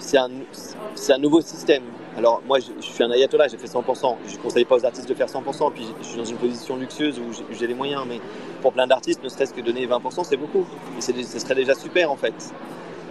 c'est 0.00 0.18
un 0.18 1.18
nouveau 1.18 1.40
système. 1.40 1.82
Alors 2.16 2.42
moi 2.46 2.58
je, 2.60 2.84
suis 2.84 3.02
un 3.02 3.10
ayatollah, 3.10 3.48
j'ai 3.48 3.56
fait 3.56 3.66
100%. 3.66 4.16
Je 4.26 4.36
ne 4.36 4.42
conseille 4.42 4.64
pas 4.64 4.76
aux 4.76 4.84
artistes 4.84 5.08
de 5.08 5.14
faire 5.14 5.28
100%, 5.28 5.72
puis 5.72 5.86
je 6.02 6.06
suis 6.06 6.18
dans 6.18 6.24
une 6.24 6.36
position 6.36 6.76
luxueuse 6.76 7.18
où 7.18 7.32
j'ai- 7.52 7.66
les 7.66 7.74
moyens, 7.74 8.04
mais 8.06 8.20
pour 8.60 8.72
plein 8.72 8.86
d'artistes, 8.86 9.22
ne 9.24 9.28
serait-ce 9.28 9.54
que 9.54 9.60
donner 9.60 9.86
20%, 9.86 10.24
c'est 10.24 10.36
beaucoup. 10.36 10.66
Et 10.98 11.00
ce 11.00 11.38
serait 11.38 11.54
déjà 11.54 11.74
super 11.74 12.10
en 12.10 12.16
fait. 12.16 12.34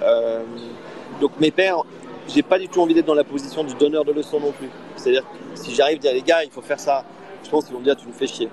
Euh, 0.04 0.44
donc 1.20 1.32
mes 1.40 1.52
pères, 1.52 1.84
j'ai 2.28 2.44
pas 2.44 2.60
du 2.60 2.68
tout 2.68 2.82
envie 2.82 2.94
d'être 2.94 3.06
dans 3.06 3.16
la 3.16 3.24
position 3.24 3.64
du 3.64 3.74
donneur 3.74 4.06
de 4.06 4.12
leçons 4.12 4.40
non 4.40 4.52
plus. 4.52 4.70
C'est-à-dire 4.96 5.24
si 5.56 5.74
j'arrive 5.74 5.98
à 5.98 6.02
dire 6.02 6.14
les 6.14 6.22
gars, 6.22 6.44
il 6.44 6.52
faut 6.52 6.62
faire 6.62 6.80
ça, 6.80 7.04
je 7.44 7.50
pense 7.50 7.66
qu'ils 7.66 7.74
vont 7.74 7.80
me 7.80 7.86
dire 7.86 7.96
tu 7.96 8.08
nous 8.08 8.14
fais 8.14 8.28
chier. 8.28 8.50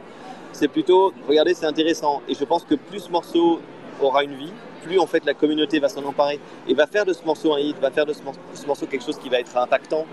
C'est 0.52 0.68
plutôt, 0.68 1.12
regardez, 1.28 1.54
c'est 1.54 1.66
intéressant. 1.66 2.22
Et 2.28 2.34
je 2.34 2.44
pense 2.44 2.64
que 2.64 2.74
plus 2.74 3.00
ce 3.00 3.10
morceau 3.10 3.60
aura 4.00 4.24
une 4.24 4.34
vie, 4.34 4.52
plus 4.82 4.98
en 4.98 5.06
fait 5.06 5.24
la 5.24 5.34
communauté 5.34 5.78
va 5.80 5.88
s'en 5.88 6.04
emparer 6.04 6.40
et 6.68 6.74
va 6.74 6.86
faire 6.86 7.04
de 7.04 7.12
ce 7.12 7.24
morceau 7.24 7.52
un 7.54 7.58
hit, 7.58 7.76
va 7.80 7.90
faire 7.90 8.06
de 8.06 8.12
ce, 8.12 8.22
mor- 8.22 8.34
ce 8.54 8.66
morceau 8.66 8.86
quelque 8.86 9.04
chose 9.04 9.18
qui 9.18 9.28
va 9.28 9.38
être 9.40 9.56
impactant. 9.56 10.06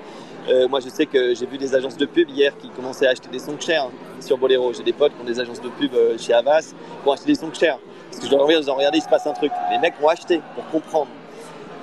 Euh, 0.48 0.68
moi, 0.68 0.80
je 0.80 0.90
sais 0.90 1.06
que 1.08 1.34
j'ai 1.34 1.46
vu 1.48 1.58
des 1.58 1.74
agences 1.74 1.98
de 1.98 2.06
pub 2.06 2.30
hier 2.30 2.56
qui 2.58 2.70
commençaient 2.70 3.08
à 3.08 3.12
acheter 3.12 3.30
des 3.30 3.40
sons 3.40 3.60
chers 3.60 3.88
sur 4.20 4.38
Bolero. 4.38 4.74
J'ai 4.74 4.84
des 4.84 4.94
potes 4.94 5.12
qui 5.16 5.22
ont 5.22 5.26
des 5.26 5.40
agences 5.40 5.60
de 5.62 5.70
pub 5.70 5.94
euh, 5.96 6.18
chez 6.20 6.34
Havas 6.34 6.74
qui 7.02 7.10
ont 7.10 7.12
acheté 7.12 7.28
des 7.28 7.36
sons 7.36 7.52
chers. 7.54 7.80
Parce 8.12 8.20
que 8.22 8.28
je 8.28 8.32
leur 8.32 8.44
envoie 8.44 8.56
en 8.56 8.60
disant 8.60 8.76
regardez, 8.76 9.00
il 9.00 9.02
se 9.04 9.10
passe 9.10 9.26
un 9.26 9.34
truc. 9.34 9.52
Les 9.72 9.80
mecs 9.80 9.96
vont 10.00 10.08
acheter 10.10 10.42
pour 10.54 10.68
comprendre. 10.70 11.08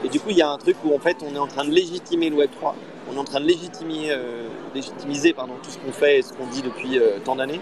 Et 0.04 0.08
du 0.08 0.20
coup, 0.20 0.30
il 0.30 0.36
y 0.36 0.42
a 0.42 0.48
un 0.48 0.58
truc 0.58 0.76
où 0.84 0.94
en 0.94 0.98
fait, 1.00 1.16
on 1.28 1.34
est 1.34 1.38
en 1.38 1.46
train 1.48 1.64
de 1.64 1.70
légitimer 1.70 2.30
le 2.30 2.36
Web 2.36 2.50
3. 2.56 2.76
On 3.10 3.16
est 3.16 3.18
en 3.18 3.24
train 3.24 3.40
de 3.40 3.46
légitimer, 3.46 4.10
euh, 4.10 4.44
légitimiser 4.74 5.32
pardon, 5.32 5.54
tout 5.62 5.70
ce 5.70 5.78
qu'on 5.78 5.92
fait 5.92 6.18
et 6.18 6.22
ce 6.22 6.32
qu'on 6.32 6.46
dit 6.46 6.62
depuis 6.62 7.00
tant 7.24 7.34
d'années. 7.36 7.60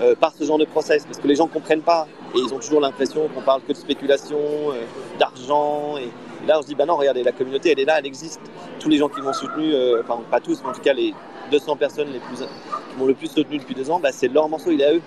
Euh, 0.00 0.14
par 0.14 0.32
ce 0.38 0.44
genre 0.44 0.58
de 0.58 0.64
process, 0.64 1.04
parce 1.04 1.18
que 1.18 1.26
les 1.26 1.34
gens 1.34 1.46
ne 1.46 1.52
comprennent 1.52 1.82
pas 1.82 2.06
et 2.34 2.38
ils 2.38 2.54
ont 2.54 2.58
toujours 2.58 2.80
l'impression 2.80 3.28
qu'on 3.28 3.40
parle 3.40 3.62
que 3.62 3.72
de 3.72 3.76
spéculation, 3.76 4.38
euh, 4.38 4.84
d'argent. 5.18 5.96
Et, 5.96 6.08
là, 6.46 6.58
on 6.58 6.62
se 6.62 6.68
dit, 6.68 6.76
bah 6.76 6.86
non, 6.86 6.96
regardez, 6.96 7.24
la 7.24 7.32
communauté, 7.32 7.72
elle 7.72 7.80
est 7.80 7.84
là, 7.84 7.98
elle 7.98 8.06
existe. 8.06 8.40
Tous 8.78 8.88
les 8.88 8.96
gens 8.96 9.08
qui 9.08 9.20
m'ont 9.20 9.32
soutenu, 9.32 9.74
euh, 9.74 10.02
enfin 10.02 10.20
pas 10.30 10.40
tous, 10.40 10.60
mais 10.62 10.70
en 10.70 10.72
tout 10.72 10.80
cas 10.80 10.92
les 10.92 11.14
200 11.50 11.76
personnes 11.76 12.08
les 12.12 12.20
plus, 12.20 12.36
qui 12.36 12.96
m'ont 12.96 13.06
le 13.06 13.14
plus 13.14 13.26
soutenu 13.26 13.58
depuis 13.58 13.74
deux 13.74 13.90
ans, 13.90 13.98
bah, 13.98 14.10
c'est 14.12 14.28
leur 14.28 14.48
morceau, 14.48 14.70
il 14.70 14.80
est 14.80 14.86
à 14.86 14.94
eux. 14.94 15.02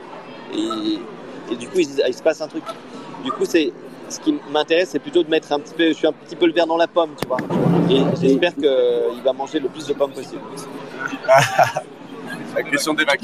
Et, 0.54 1.00
et 1.54 1.56
du 1.56 1.68
coup, 1.68 1.80
il, 1.80 2.14
se 2.14 2.22
passe 2.22 2.42
un 2.42 2.48
truc. 2.48 2.64
Du 3.24 3.32
coup, 3.32 3.46
c'est 3.46 3.72
ce 4.10 4.20
qui 4.20 4.36
m'intéresse, 4.52 4.90
c'est 4.90 5.00
plutôt 5.00 5.24
de 5.24 5.30
mettre 5.30 5.54
un 5.54 5.60
petit 5.60 5.74
peu, 5.74 5.88
je 5.88 5.94
suis 5.94 6.08
un 6.08 6.12
petit 6.12 6.36
peu 6.36 6.48
le 6.48 6.54
verre 6.54 6.68
dans 6.68 6.76
la 6.76 6.88
pomme, 6.88 7.12
tu 7.22 7.28
vois. 7.28 7.38
Et 7.90 8.04
j'espère 8.20 8.54
qu'il 8.56 9.24
va 9.24 9.32
manger 9.32 9.60
le 9.60 9.70
plus 9.70 9.88
de 9.88 9.94
pommes 9.94 10.12
possible. 10.12 10.42
La 12.56 12.64
question 12.64 12.94
des 12.94 13.06
mecs. 13.06 13.22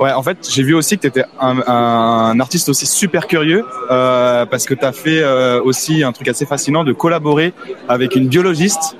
Ouais, 0.00 0.12
en 0.12 0.22
fait, 0.22 0.48
j'ai 0.48 0.62
vu 0.62 0.74
aussi 0.74 0.96
que 0.96 1.02
tu 1.02 1.08
étais 1.08 1.24
un, 1.40 2.38
artiste 2.38 2.68
aussi 2.68 2.86
super 2.86 3.26
curieux 3.26 3.64
euh, 3.90 4.46
parce 4.46 4.64
que 4.64 4.74
tu 4.74 4.84
as 4.84 4.92
fait 4.92 5.22
euh, 5.22 5.60
aussi 5.60 6.04
un 6.04 6.12
truc 6.12 6.28
assez 6.28 6.46
fascinant 6.46 6.84
de 6.84 6.92
collaborer 6.92 7.52
avec 7.88 8.14
une 8.14 8.28
biologiste 8.28 8.96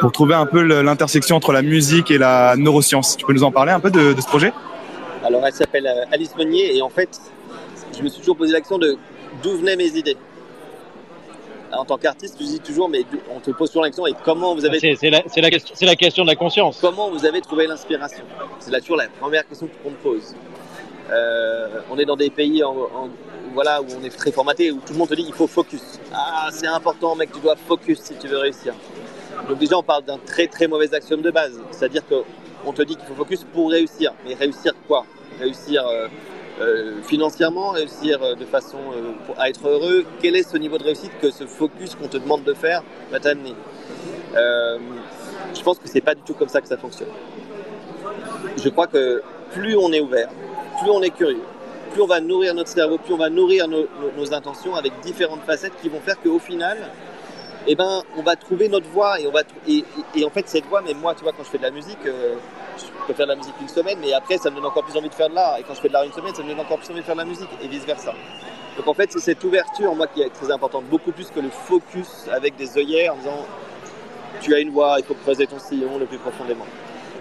pour 0.00 0.10
trouver 0.10 0.34
un 0.34 0.46
peu 0.46 0.62
l'intersection 0.62 1.36
entre 1.36 1.52
la 1.52 1.60
musique 1.60 2.10
et 2.10 2.18
la 2.18 2.54
neuroscience. 2.56 3.16
Tu 3.16 3.26
peux 3.26 3.34
nous 3.34 3.44
en 3.44 3.50
parler 3.50 3.72
un 3.72 3.80
peu 3.80 3.90
de, 3.90 4.14
de 4.14 4.20
ce 4.20 4.26
projet? 4.26 4.52
Alors, 5.24 5.46
elle 5.46 5.52
s'appelle 5.52 5.86
euh, 5.86 6.12
Alice 6.12 6.34
Meunier 6.36 6.76
et 6.76 6.80
en 6.80 6.88
fait, 6.88 7.20
je 7.96 8.02
me 8.02 8.08
suis 8.08 8.20
toujours 8.20 8.36
posé 8.36 8.52
la 8.52 8.60
question 8.60 8.78
de 8.78 8.96
d'où 9.42 9.58
venaient 9.58 9.76
mes 9.76 9.96
idées. 9.98 10.16
En 11.72 11.84
tant 11.84 11.98
qu'artiste, 11.98 12.36
tu 12.38 12.44
dis 12.44 12.60
toujours, 12.60 12.88
mais 12.88 13.04
on 13.34 13.40
te 13.40 13.50
pose 13.50 13.68
toujours 13.68 13.82
la 13.82 13.88
question 13.90 14.06
et 14.06 14.14
comment 14.24 14.54
vous 14.54 14.64
avez 14.64 14.78
C'est 14.80 15.10
la, 15.10 15.22
c'est 15.26 15.40
la 15.40 15.50
question- 15.50 15.86
la 15.86 15.96
question 15.96 16.22
de 16.24 16.28
la 16.28 16.36
conscience. 16.36 16.78
Comment 16.80 17.10
vous 17.10 17.26
avez 17.26 17.40
trouvé 17.42 17.66
l'inspiration? 17.66 18.24
C'est 18.58 18.70
là 18.70 18.80
toujours 18.80 18.96
la 18.96 19.08
première 19.20 19.46
question 19.46 19.68
qu'on 19.82 19.90
me 19.90 19.96
pose. 19.96 20.34
Euh, 21.10 21.80
on 21.90 21.98
est 21.98 22.04
dans 22.04 22.16
des 22.16 22.30
pays 22.30 22.62
en- 22.64 22.70
en- 22.72 23.08
voilà, 23.54 23.80
où 23.82 23.86
on 24.00 24.04
est 24.04 24.14
très 24.14 24.30
formaté, 24.32 24.70
où 24.70 24.76
tout 24.76 24.92
le 24.92 24.98
monde 24.98 25.08
te 25.08 25.14
dit 25.14 25.24
il 25.26 25.32
faut 25.34 25.46
focus. 25.46 25.98
Ah, 26.12 26.48
c'est 26.52 26.66
important, 26.66 27.14
mec, 27.16 27.32
tu 27.32 27.40
dois 27.40 27.56
focus 27.56 28.00
si 28.00 28.14
tu 28.14 28.28
veux 28.28 28.38
réussir. 28.38 28.74
Donc 29.48 29.58
déjà, 29.58 29.76
on 29.78 29.82
parle 29.82 30.04
d'un 30.04 30.18
très 30.18 30.46
très 30.46 30.66
mauvais 30.68 30.92
axiome 30.94 31.22
de 31.22 31.30
base. 31.30 31.58
C'est-à-dire 31.70 32.02
qu'on 32.06 32.72
te 32.72 32.82
dit 32.82 32.96
qu'il 32.96 33.06
faut 33.06 33.14
focus 33.14 33.44
pour 33.52 33.70
réussir. 33.70 34.12
Mais 34.26 34.34
réussir 34.34 34.72
quoi? 34.86 35.04
Réussir 35.38 35.86
euh, 35.86 36.08
financièrement, 37.02 37.70
réussir 37.70 38.22
euh, 38.22 38.34
de 38.34 38.44
façon 38.44 38.78
euh, 38.92 39.12
à 39.38 39.48
être 39.48 39.66
heureux. 39.68 40.04
Quel 40.20 40.34
est 40.36 40.42
ce 40.48 40.56
niveau 40.56 40.78
de 40.78 40.84
réussite 40.84 41.12
que 41.20 41.30
ce 41.30 41.44
focus 41.46 41.94
qu'on 41.94 42.08
te 42.08 42.16
demande 42.16 42.44
de 42.44 42.54
faire 42.54 42.82
va 43.10 43.20
t'amener 43.20 43.54
Euh, 44.36 44.78
Je 45.54 45.62
pense 45.62 45.78
que 45.78 45.88
c'est 45.88 46.00
pas 46.00 46.14
du 46.14 46.22
tout 46.22 46.34
comme 46.34 46.48
ça 46.48 46.60
que 46.60 46.68
ça 46.68 46.76
fonctionne. 46.76 47.08
Je 48.62 48.68
crois 48.68 48.86
que 48.86 49.22
plus 49.52 49.76
on 49.76 49.92
est 49.92 50.00
ouvert, 50.00 50.28
plus 50.80 50.90
on 50.90 51.02
est 51.02 51.10
curieux, 51.10 51.42
plus 51.92 52.02
on 52.02 52.06
va 52.06 52.20
nourrir 52.20 52.54
notre 52.54 52.68
cerveau, 52.70 52.98
plus 52.98 53.14
on 53.14 53.18
va 53.18 53.30
nourrir 53.30 53.66
nos, 53.68 53.82
nos- 54.00 54.12
nos 54.16 54.34
intentions 54.34 54.74
avec 54.74 54.92
différentes 55.02 55.42
facettes 55.46 55.72
qui 55.80 55.88
vont 55.88 56.00
faire 56.00 56.20
qu'au 56.20 56.38
final, 56.38 56.76
eh 57.70 57.74
ben, 57.74 58.02
on 58.16 58.22
va 58.22 58.34
trouver 58.34 58.68
notre 58.68 58.88
voie 58.88 59.20
et 59.20 59.26
on 59.26 59.30
va 59.30 59.42
et, 59.66 59.84
en 60.24 60.30
fait 60.30 60.48
cette 60.48 60.64
voie, 60.66 60.80
même 60.80 60.98
moi, 60.98 61.14
tu 61.14 61.22
vois, 61.22 61.32
quand 61.32 61.44
je 61.44 61.50
fais 61.50 61.58
de 61.58 61.62
la 61.62 61.70
musique, 61.70 61.98
euh, 62.06 62.36
je 62.78 63.06
peux 63.06 63.12
faire 63.12 63.26
de 63.26 63.32
la 63.32 63.36
musique 63.36 63.54
une 63.60 63.68
semaine, 63.68 63.98
mais 64.00 64.12
après 64.14 64.38
ça 64.38 64.48
me 64.48 64.56
donne 64.56 64.64
encore 64.64 64.84
plus 64.84 64.96
envie 64.96 65.10
de 65.10 65.14
faire 65.14 65.28
de 65.28 65.34
l'art. 65.34 65.58
Et 65.58 65.62
quand 65.64 65.74
je 65.74 65.80
fais 65.80 65.88
de 65.88 65.92
l'art 65.92 66.04
une 66.04 66.12
semaine, 66.12 66.34
ça 66.34 66.42
me 66.42 66.48
donne 66.48 66.60
encore 66.60 66.78
plus 66.78 66.90
envie 66.90 67.00
de 67.00 67.04
faire 67.04 67.14
de 67.14 67.20
la 67.20 67.26
musique 67.26 67.50
et 67.62 67.68
vice 67.68 67.84
versa. 67.84 68.14
Donc 68.78 68.88
en 68.88 68.94
fait, 68.94 69.12
c'est 69.12 69.20
cette 69.20 69.44
ouverture, 69.44 69.94
moi, 69.94 70.06
qui 70.06 70.22
est 70.22 70.30
très 70.30 70.50
importante, 70.50 70.84
beaucoup 70.86 71.12
plus 71.12 71.30
que 71.30 71.40
le 71.40 71.50
focus 71.50 72.26
avec 72.32 72.56
des 72.56 72.78
œillères 72.78 73.12
en 73.12 73.16
disant 73.18 73.44
tu 74.40 74.54
as 74.54 74.60
une 74.60 74.70
voix, 74.70 74.96
il 74.98 75.04
faut 75.04 75.14
creuser 75.14 75.46
ton 75.46 75.58
sillon 75.58 75.98
le 75.98 76.06
plus 76.06 76.18
profondément. 76.18 76.66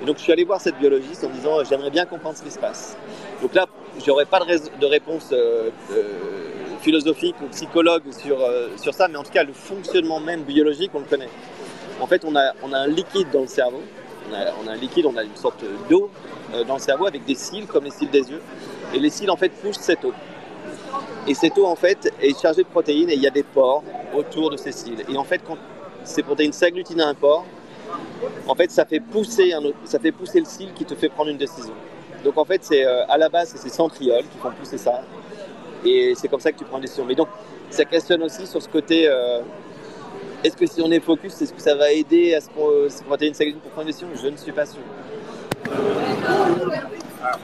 Et 0.02 0.06
donc 0.06 0.18
je 0.18 0.22
suis 0.22 0.32
allé 0.32 0.46
voir 0.46 0.62
cette 0.62 0.78
biologiste 0.78 1.24
en 1.24 1.30
disant 1.30 1.64
j'aimerais 1.64 1.90
bien 1.90 2.06
comprendre 2.06 2.38
ce 2.38 2.44
qui 2.44 2.52
se 2.52 2.60
passe. 2.60 2.96
Donc 3.42 3.54
là, 3.54 3.66
j'aurais 4.06 4.26
pas 4.26 4.40
de 4.40 4.86
réponse 4.86 5.30
euh, 5.32 5.70
euh, 5.92 6.48
philosophique 6.88 7.36
ou 7.44 7.48
psychologue 7.48 8.04
sur, 8.12 8.40
euh, 8.40 8.70
sur 8.78 8.94
ça, 8.94 9.10
mais 9.10 9.18
en 9.18 9.24
tout 9.24 9.32
cas 9.32 9.44
le 9.44 9.52
fonctionnement 9.52 10.22
même 10.22 10.44
biologique, 10.44 10.92
on 10.94 11.00
le 11.00 11.06
connaît. 11.06 11.28
En 12.00 12.08
fait, 12.08 12.24
on 12.24 12.34
a, 12.34 12.54
on 12.64 12.72
a 12.72 12.78
un 12.78 12.88
liquide 12.88 13.28
dans 13.34 13.42
le 13.42 13.48
cerveau, 13.48 13.82
on 14.32 14.68
a, 14.68 14.72
un 14.72 14.76
liquide, 14.78 15.06
on 15.06 15.18
a 15.18 15.24
une 15.24 15.36
sorte 15.36 15.66
d'eau 15.90 16.10
euh, 16.54 16.64
dans 16.64 16.76
le 16.76 16.80
cerveau 16.80 17.06
avec 17.06 17.26
des 17.26 17.36
cils 17.36 17.68
comme 17.68 17.84
les 17.84 17.92
cils 17.92 18.10
des 18.10 18.32
yeux, 18.32 18.42
et 18.94 19.00
les 19.00 19.10
cils 19.10 19.30
en 19.30 19.36
fait 19.36 19.50
poussent 19.50 19.82
cette 19.82 20.06
eau. 20.06 20.14
Et 21.28 21.34
cette 21.34 21.58
eau 21.58 21.66
en 21.66 21.76
fait 21.76 22.10
est 22.22 22.40
chargée 22.42 22.64
de 22.64 22.70
protéines 22.70 23.10
et 23.10 23.16
il 23.16 23.22
y 23.22 23.28
a 23.28 23.32
des 23.32 23.44
pores 23.44 23.84
autour 24.16 24.50
de 24.50 24.56
ces 24.56 24.72
cils. 24.72 25.04
Et 25.10 25.18
en 25.18 25.26
fait, 25.26 25.42
quand 25.46 25.58
ces 26.06 26.24
protéines 26.24 26.54
s'agglutinent 26.54 27.04
à 27.04 27.10
un 27.10 27.16
pore, 27.16 27.46
en 28.48 28.56
fait, 28.56 28.72
ça 28.72 28.86
fait 28.86 29.02
pousser 29.02 29.54
ça 29.84 30.00
fait 30.00 30.14
pousser 30.14 30.40
le 30.40 30.46
cil 30.46 30.72
qui 30.74 30.86
te 30.86 30.96
fait 30.96 31.10
prendre 31.10 31.32
une 31.32 31.38
décision. 31.38 31.74
Donc 32.24 32.38
en 32.38 32.46
fait, 32.46 32.64
c'est 32.64 32.86
euh, 32.86 33.06
à 33.10 33.18
la 33.18 33.28
base, 33.28 33.50
c'est 33.50 33.58
ces 33.58 33.76
centrioles 33.76 34.24
qui 34.32 34.38
font 34.38 34.52
pousser 34.52 34.78
ça, 34.78 35.02
et 35.86 36.14
c'est 36.16 36.28
comme 36.28 36.40
ça 36.40 36.52
que 36.52 36.58
tu 36.58 36.66
prends 36.66 36.78
une 36.78 36.84
décision. 36.84 37.06
Mais 37.06 37.16
donc, 37.16 37.28
ça 37.70 37.86
questionne 37.86 38.24
aussi 38.24 38.46
sur 38.48 38.62
ce 38.62 38.70
côté. 38.70 39.08
euh, 39.08 39.40
est-ce 40.44 40.56
que 40.56 40.66
si 40.68 40.82
on 40.82 40.92
est 40.92 41.00
focus, 41.00 41.42
est-ce 41.42 41.52
que 41.54 41.62
ça 41.62 41.76
va 41.76 41.92
aider 41.92 42.36
à 42.36 42.42
ce 42.42 42.48
qu'on 42.50 42.70
euh, 42.70 42.90
ces 42.90 43.04
protéines 43.04 43.34
s'agglutinent 43.34 43.62
pour 43.62 43.72
prendre 43.72 43.88
une 43.88 43.94
décision? 43.94 44.08
Je 44.22 44.28
ne 44.30 44.38
suis 44.38 44.52
pas 44.52 44.66
sûr. 44.66 44.80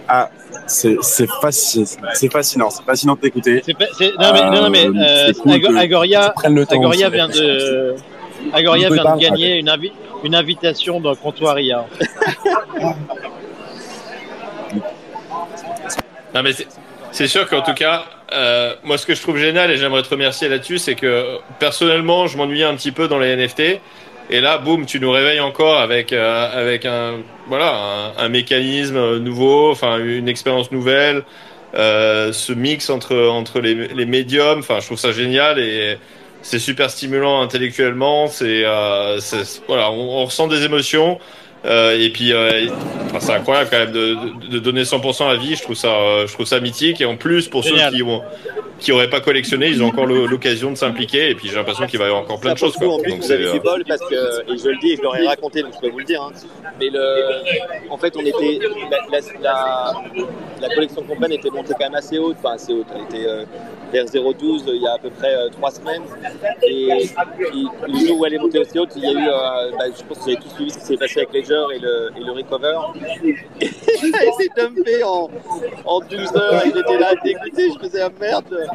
Ah, 0.07 0.29
c'est 0.67 0.95
c'est 1.01 1.27
fascinant, 1.41 1.87
c'est 2.13 2.31
fascinant, 2.31 2.69
c'est 2.69 2.83
fascinant 2.83 3.15
de 3.15 3.19
t'écouter. 3.19 3.63
Non, 3.67 4.31
mais, 4.31 4.41
non, 4.43 4.61
non, 4.61 4.69
mais 4.69 4.85
Euh, 4.85 5.29
euh, 5.29 5.33
cool 5.33 5.77
Agoria, 5.77 6.33
Agoria 6.69 7.09
vient 7.09 7.27
de, 7.27 7.95
Agoria 8.53 8.89
vient 8.89 9.03
pas 9.03 9.15
de 9.15 9.19
gagner 9.21 9.57
une, 9.57 9.67
invi- 9.69 9.91
une 10.23 10.35
invitation 10.35 10.99
dans 11.01 11.15
Comptoiria. 11.15 11.85
Non, 16.33 16.41
mais 16.41 16.51
c'est- 17.13 17.27
sûr 17.27 17.47
qu'en 17.49 17.61
tout 17.61 17.73
cas, 17.73 18.05
euh, 18.33 18.75
moi, 18.83 18.97
ce 18.97 19.05
que 19.05 19.15
je 19.15 19.21
trouve 19.21 19.37
génial, 19.37 19.71
et 19.71 19.77
j'aimerais 19.77 20.01
te 20.03 20.09
remercier 20.09 20.49
là-dessus, 20.49 20.77
c'est 20.79 20.95
que 20.95 21.37
personnellement, 21.59 22.27
je 22.27 22.37
m'ennuyais 22.37 22.65
un 22.65 22.75
petit 22.75 22.91
peu 22.91 23.07
dans 23.07 23.19
les 23.19 23.29
NFT. 23.35 23.79
Et 24.29 24.41
là, 24.41 24.57
boum, 24.57 24.85
tu 24.85 24.99
nous 24.99 25.11
réveilles 25.11 25.41
encore 25.41 25.79
avec 25.79 26.13
euh, 26.13 26.49
avec 26.53 26.85
un 26.85 27.15
voilà 27.47 28.13
un, 28.17 28.29
mécanisme 28.29 29.17
nouveau, 29.17 29.71
enfin 29.71 29.97
une 29.99 30.29
expérience 30.29 30.71
nouvelle, 30.71 31.23
euh, 31.75 32.31
ce 32.31 32.53
mix 32.53 32.89
entre 32.89 33.15
entre 33.27 33.59
les, 33.59 33.75
les 33.89 34.05
médiums. 34.05 34.59
Enfin, 34.59 34.79
je 34.79 34.85
trouve 34.85 34.97
ça 34.99 35.11
génial 35.11 35.59
et 35.59 35.97
c'est 36.41 36.59
super 36.59 36.89
stimulant 36.89 37.41
intellectuellement. 37.41 38.27
C'est 38.27 38.63
euh, 38.65 39.19
voilà, 39.67 39.91
on, 39.91 40.21
on 40.21 40.25
ressent 40.25 40.47
des 40.47 40.63
émotions. 40.63 41.19
Euh, 41.65 41.97
et 41.97 42.09
puis, 42.09 42.33
euh, 42.33 42.67
enfin, 43.05 43.19
c'est 43.21 43.31
incroyable 43.33 43.69
quand 43.71 43.77
même 43.79 43.91
de, 43.93 44.15
de, 44.15 44.47
de 44.51 44.59
donner 44.59 44.83
100% 44.83 45.29
à 45.29 45.35
vie. 45.35 45.55
Je 45.55 45.61
trouve 45.63 45.75
ça, 45.75 45.95
euh, 45.95 46.27
je 46.27 46.33
trouve 46.33 46.45
ça 46.45 46.59
mythique. 46.59 46.99
Et 46.99 47.05
en 47.05 47.15
plus, 47.15 47.47
pour 47.47 47.63
Génial. 47.63 47.91
ceux 47.91 47.97
qui 47.97 48.03
ont, 48.03 48.21
qui 48.79 48.91
auraient 48.91 49.09
pas 49.09 49.21
collectionné, 49.21 49.67
ils 49.67 49.81
ont 49.81 49.87
encore 49.87 50.05
l'occasion 50.05 50.71
de 50.71 50.75
s'impliquer. 50.75 51.29
Et 51.29 51.35
puis, 51.35 51.47
j'ai 51.47 51.55
l'impression 51.55 51.87
qu'il 51.87 51.99
va 51.99 52.05
y 52.05 52.07
avoir 52.09 52.23
encore 52.23 52.39
plein 52.41 52.51
de 52.53 52.57
choses. 52.57 52.75
Quoi. 52.75 52.89
en 52.93 52.99
plus, 52.99 53.11
Donc, 53.13 53.21
vous 53.21 53.31
avez 53.31 53.45
euh, 53.47 53.53
du 53.53 53.59
bol 53.61 53.83
parce 53.87 54.01
que, 54.01 54.51
et 54.53 54.57
je 54.57 54.67
le 54.67 54.77
dis, 54.81 54.91
et 54.91 54.97
je 54.97 55.01
l'aurais 55.01 55.25
raconté, 55.25 55.61
donc 55.61 55.71
je 55.75 55.79
peux 55.79 55.89
vous 55.89 55.99
le 55.99 56.05
dire. 56.05 56.21
hein. 56.21 56.31
Mais 56.81 56.89
le, 56.89 57.89
en 57.89 57.97
fait, 57.97 58.13
on 58.17 58.21
était, 58.25 58.59
la, 58.91 58.97
la, 59.09 59.21
la, 59.41 59.93
la 60.67 60.75
collection 60.75 61.03
complète 61.03 61.31
était 61.31 61.49
montée 61.49 61.73
quand 61.79 61.85
même 61.85 61.95
assez 61.95 62.17
haute, 62.17 62.35
enfin 62.43 62.55
assez 62.55 62.73
haute. 62.73 62.87
Elle 62.93 63.03
était 63.19 63.27
euh, 63.95 64.03
vers 64.03 64.05
0,12 64.05 64.63
il 64.67 64.81
y 64.81 64.87
a 64.87 64.93
à 64.93 64.97
peu 64.97 65.09
près 65.09 65.33
euh, 65.35 65.49
trois 65.49 65.71
semaines. 65.71 66.03
Et, 66.63 66.87
et 66.89 67.09
le 67.87 68.07
jour 68.07 68.19
où 68.19 68.25
elle 68.25 68.33
est 68.35 68.39
montée 68.39 68.59
aussi 68.59 68.79
haute, 68.79 68.89
il 68.95 69.03
y 69.03 69.07
a 69.07 69.11
eu, 69.11 69.27
euh, 69.27 69.71
bah, 69.77 69.85
je 69.97 70.03
pense 70.03 70.17
que 70.17 70.23
vous 70.23 70.29
avez 70.29 70.37
tous 70.37 70.49
suivi 70.55 70.71
ce 70.71 70.79
qui 70.79 70.85
s'est 70.85 70.97
passé 70.97 71.19
avec 71.21 71.33
Ledger 71.33 71.63
et 71.75 71.79
le, 71.79 72.11
et 72.17 72.23
le 72.23 72.31
Recover. 72.31 72.77
Et 73.61 73.69
il 74.03 74.15
a 74.15 74.23
été 74.25 74.49
dumpé 74.57 75.03
en, 75.03 75.29
en 75.85 75.99
12 75.99 76.35
heures, 76.35 76.61
il 76.65 76.77
était 76.77 76.97
là 76.97 77.13
dégoûté, 77.23 77.69
je 77.73 77.79
faisais 77.79 77.99
la 77.99 78.09
merde. 78.09 78.67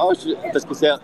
Oh, 0.00 0.12
je- 0.14 0.34
parce 0.52 0.64
que 0.64 0.74
c'est, 0.74 0.90
en- 0.90 0.98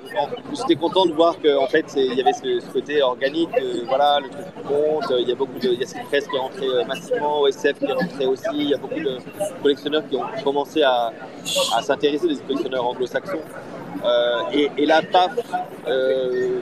j'étais 0.53 0.77
content 0.77 1.07
de 1.07 1.13
voir 1.13 1.37
qu'en 1.41 1.67
fait 1.67 1.85
c'est- 1.89 2.05
il 2.07 2.15
y 2.15 2.21
avait 2.21 2.33
ce, 2.33 2.61
ce 2.61 2.73
côté 2.73 3.03
organique, 3.03 3.49
euh, 3.61 3.83
voilà, 3.87 4.21
le 4.21 4.29
truc 4.29 4.45
compte, 4.67 5.05
il 5.19 5.29
y 5.29 5.33
a 5.33 5.35
beaucoup 5.35 5.59
de, 5.59 5.69
il 5.69 5.81
y 5.81 5.83
a 5.83 5.87
cette 5.87 6.05
presse 6.05 6.27
qui 6.27 6.37
est 6.37 6.39
rentrée 6.39 6.67
euh, 6.67 6.85
massivement, 6.85 7.41
OSF 7.43 7.79
qui 7.79 7.85
est 7.87 7.93
rentré 7.93 8.27
aussi, 8.27 8.45
il 8.55 8.71
y 8.71 8.75
a 8.75 8.79
beaucoup 8.79 9.01
de 9.01 9.19
collectionneurs 9.63 10.03
qui 10.09 10.17
ont 10.17 10.25
commencé 10.43 10.83
à, 10.83 11.13
à 11.77 11.83
s'intéresser, 11.83 12.29
des 12.29 12.37
collectionneurs 12.37 12.87
anglo-saxons. 12.87 13.39
Euh, 14.05 14.41
et, 14.53 14.71
et 14.77 14.87
là, 14.87 15.01
paf, 15.11 15.31
euh, 15.89 16.59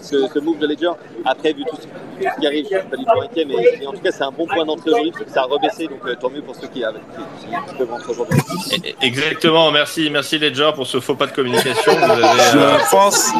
ce, 0.00 0.26
ce 0.32 0.38
move 0.38 0.58
de 0.58 0.66
Ledger, 0.66 0.90
après, 1.24 1.52
vu 1.52 1.64
tout 1.64 1.76
ce, 1.76 1.82
tout 1.82 1.88
ce 2.34 2.40
qui 2.40 2.46
arrive, 2.46 2.64
je 2.70 2.78
suis 2.78 2.88
pas 2.88 2.96
du 2.96 3.04
tout 3.04 3.20
inquiet, 3.20 3.44
mais, 3.44 3.54
mais 3.78 3.86
en 3.86 3.92
tout 3.92 3.98
cas, 4.00 4.10
c'est 4.10 4.22
un 4.22 4.30
bon 4.30 4.46
point 4.46 4.64
d'entrée 4.64 4.90
aujourd'hui 4.90 5.10
parce 5.12 5.24
que 5.24 5.30
ça 5.32 5.40
a 5.42 5.44
rebaissé, 5.44 5.86
donc 5.86 5.98
euh, 6.06 6.14
tant 6.18 6.30
mieux 6.30 6.40
pour 6.40 6.54
ceux 6.54 6.68
qui, 6.68 6.82
avaient- 6.82 6.98
qui, 7.40 7.46
qui- 7.72 7.76
peuvent 7.76 7.90
rentrer 7.90 8.12
aujourd'hui. 8.12 8.38
Exactement. 9.02 9.70
Merci, 9.70 10.08
merci 10.10 10.38
Ledger 10.38 10.70
pour 10.74 10.86
ce 10.86 11.00
faux 11.00 11.14
pas 11.14 11.26
de 11.26 11.32
communication. 11.32 11.92
Vous 11.94 12.10
avez, 12.10 12.24
euh, 12.24 12.78
Je 12.84 12.90
pense, 12.90 13.32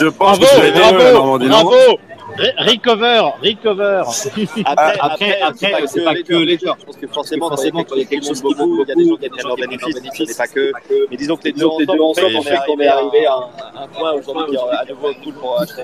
je 0.00 0.06
pense 0.06 0.38
Bravo, 0.38 0.40
que 0.40 0.46
c'est 0.48 0.72
bravo, 0.72 0.98
mieux, 0.98 1.12
Normandie, 1.12 1.46
non 1.46 1.62
bravo. 1.62 1.98
Re- 2.38 2.54
Recover, 2.58 3.22
recover. 3.40 4.02
Après, 4.66 4.98
après, 5.00 5.40
après, 5.40 5.86
c'est 5.86 6.04
pas 6.04 6.14
que 6.14 6.34
les 6.34 6.54
Ledger. 6.56 6.72
Je 6.80 6.84
pense 6.84 6.96
que 6.96 7.06
forcément, 7.06 7.48
Parce 7.48 7.62
quand 7.70 7.94
il 7.94 7.98
y 8.00 8.02
a 8.02 8.04
quelque 8.04 8.26
chose 8.26 8.42
beaucoup, 8.42 8.82
il 8.82 8.88
y 8.88 8.92
a 8.92 8.94
des 8.94 9.08
gens 9.08 9.16
qui 9.16 9.28
prennent 9.28 9.46
leurs 9.46 9.56
bénéfices, 9.56 9.96
ce 10.16 10.22
n'est 10.24 10.34
pas 10.34 10.46
que. 10.48 10.72
Mais 11.10 11.16
disons 11.16 11.36
que 11.36 11.44
les 11.44 11.52
deux 11.52 11.60
Donc, 11.62 11.80
les 11.80 11.86
deux 11.86 12.00
ensemble, 12.00 12.36
on 12.36 12.42
fait 12.42 12.58
qu'on 12.66 12.78
est 12.80 12.88
arrivé 12.88 13.26
à 13.26 13.36
un, 13.82 13.88
point 13.88 14.12
aujourd'hui 14.12 14.56
à 14.56 14.84
nouveau 14.86 15.14
cool 15.22 15.34
pour 15.34 15.60
acheter. 15.60 15.82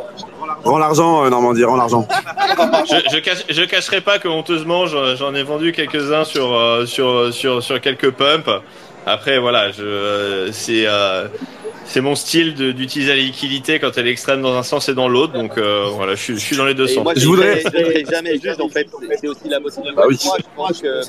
Rends 0.65 0.79
l'argent, 0.79 1.25
euh, 1.25 1.31
Normandie, 1.31 1.65
rends 1.65 1.77
l'argent. 1.77 2.07
je, 2.87 2.97
je, 3.13 3.19
cache, 3.21 3.45
je 3.49 3.63
cacherai 3.63 4.01
pas 4.01 4.19
que 4.19 4.29
honteusement, 4.29 4.87
j'en 4.87 5.35
ai 5.35 5.43
vendu 5.45 5.73
quelques-uns 5.73 6.25
sur, 6.25 6.53
euh, 6.55 6.87
sur, 6.87 7.33
sur, 7.33 7.63
sur 7.63 7.81
quelques 7.81 8.11
pumps. 8.11 8.51
Après, 9.07 9.39
voilà, 9.39 9.71
je, 9.73 10.49
c'est, 10.53 10.85
euh, 10.87 11.27
c'est 11.85 12.01
mon 12.01 12.15
style 12.15 12.55
de- 12.55 12.73
d'utiliser 12.73 13.11
la 13.11 13.17
liquidité 13.21 13.79
quand 13.79 13.91
elle 13.99 14.07
est 14.07 14.13
extrême 14.13 14.41
dans 14.43 14.55
un 14.57 14.63
sens 14.63 14.89
et 14.89 14.95
dans 14.95 15.09
l'autre. 15.09 15.33
Donc 15.35 15.59
euh, 15.59 15.87
voilà, 15.95 16.15
je, 16.15 16.23
suis- 16.23 16.35
je 16.35 16.41
suis 16.45 16.57
dans 16.57 16.65
les 16.65 16.75
deux 16.75 16.89
Et 16.89 16.95
sens. 16.95 17.05
moi, 17.05 17.13
je 17.17 17.27
voudrais. 17.27 17.61
Je 17.61 18.11
jamais 18.11 18.39
juste 18.39 18.61
en 18.61 18.69
fait. 18.69 18.87
C'est- 19.01 19.17
C'est 19.21 19.29
aussi 19.29 19.49
la 19.49 19.61
motivation. 19.61 19.95
Ah 19.97 20.05
oui. 20.09 20.19
Moi, 20.25 20.37
je 20.39 20.45
pense 20.57 20.81
que 20.81 21.03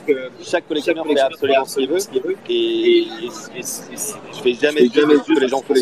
chaque 0.44 0.68
collectionneur 0.68 1.06
fait 1.06 1.20
absolument 1.20 1.66
ce 2.00 2.08
qu'il 2.10 2.22
veut. 2.22 2.36
Et, 2.50 2.54
et- 2.54 3.00
et- 3.00 3.60
et 3.60 3.62
je 3.62 4.42
fais 4.42 4.54
jamais 4.62 4.82
juste 4.82 4.96
ce 5.28 5.34
que 5.34 5.40
les 5.40 5.48
gens 5.48 5.62
font. 5.62 5.74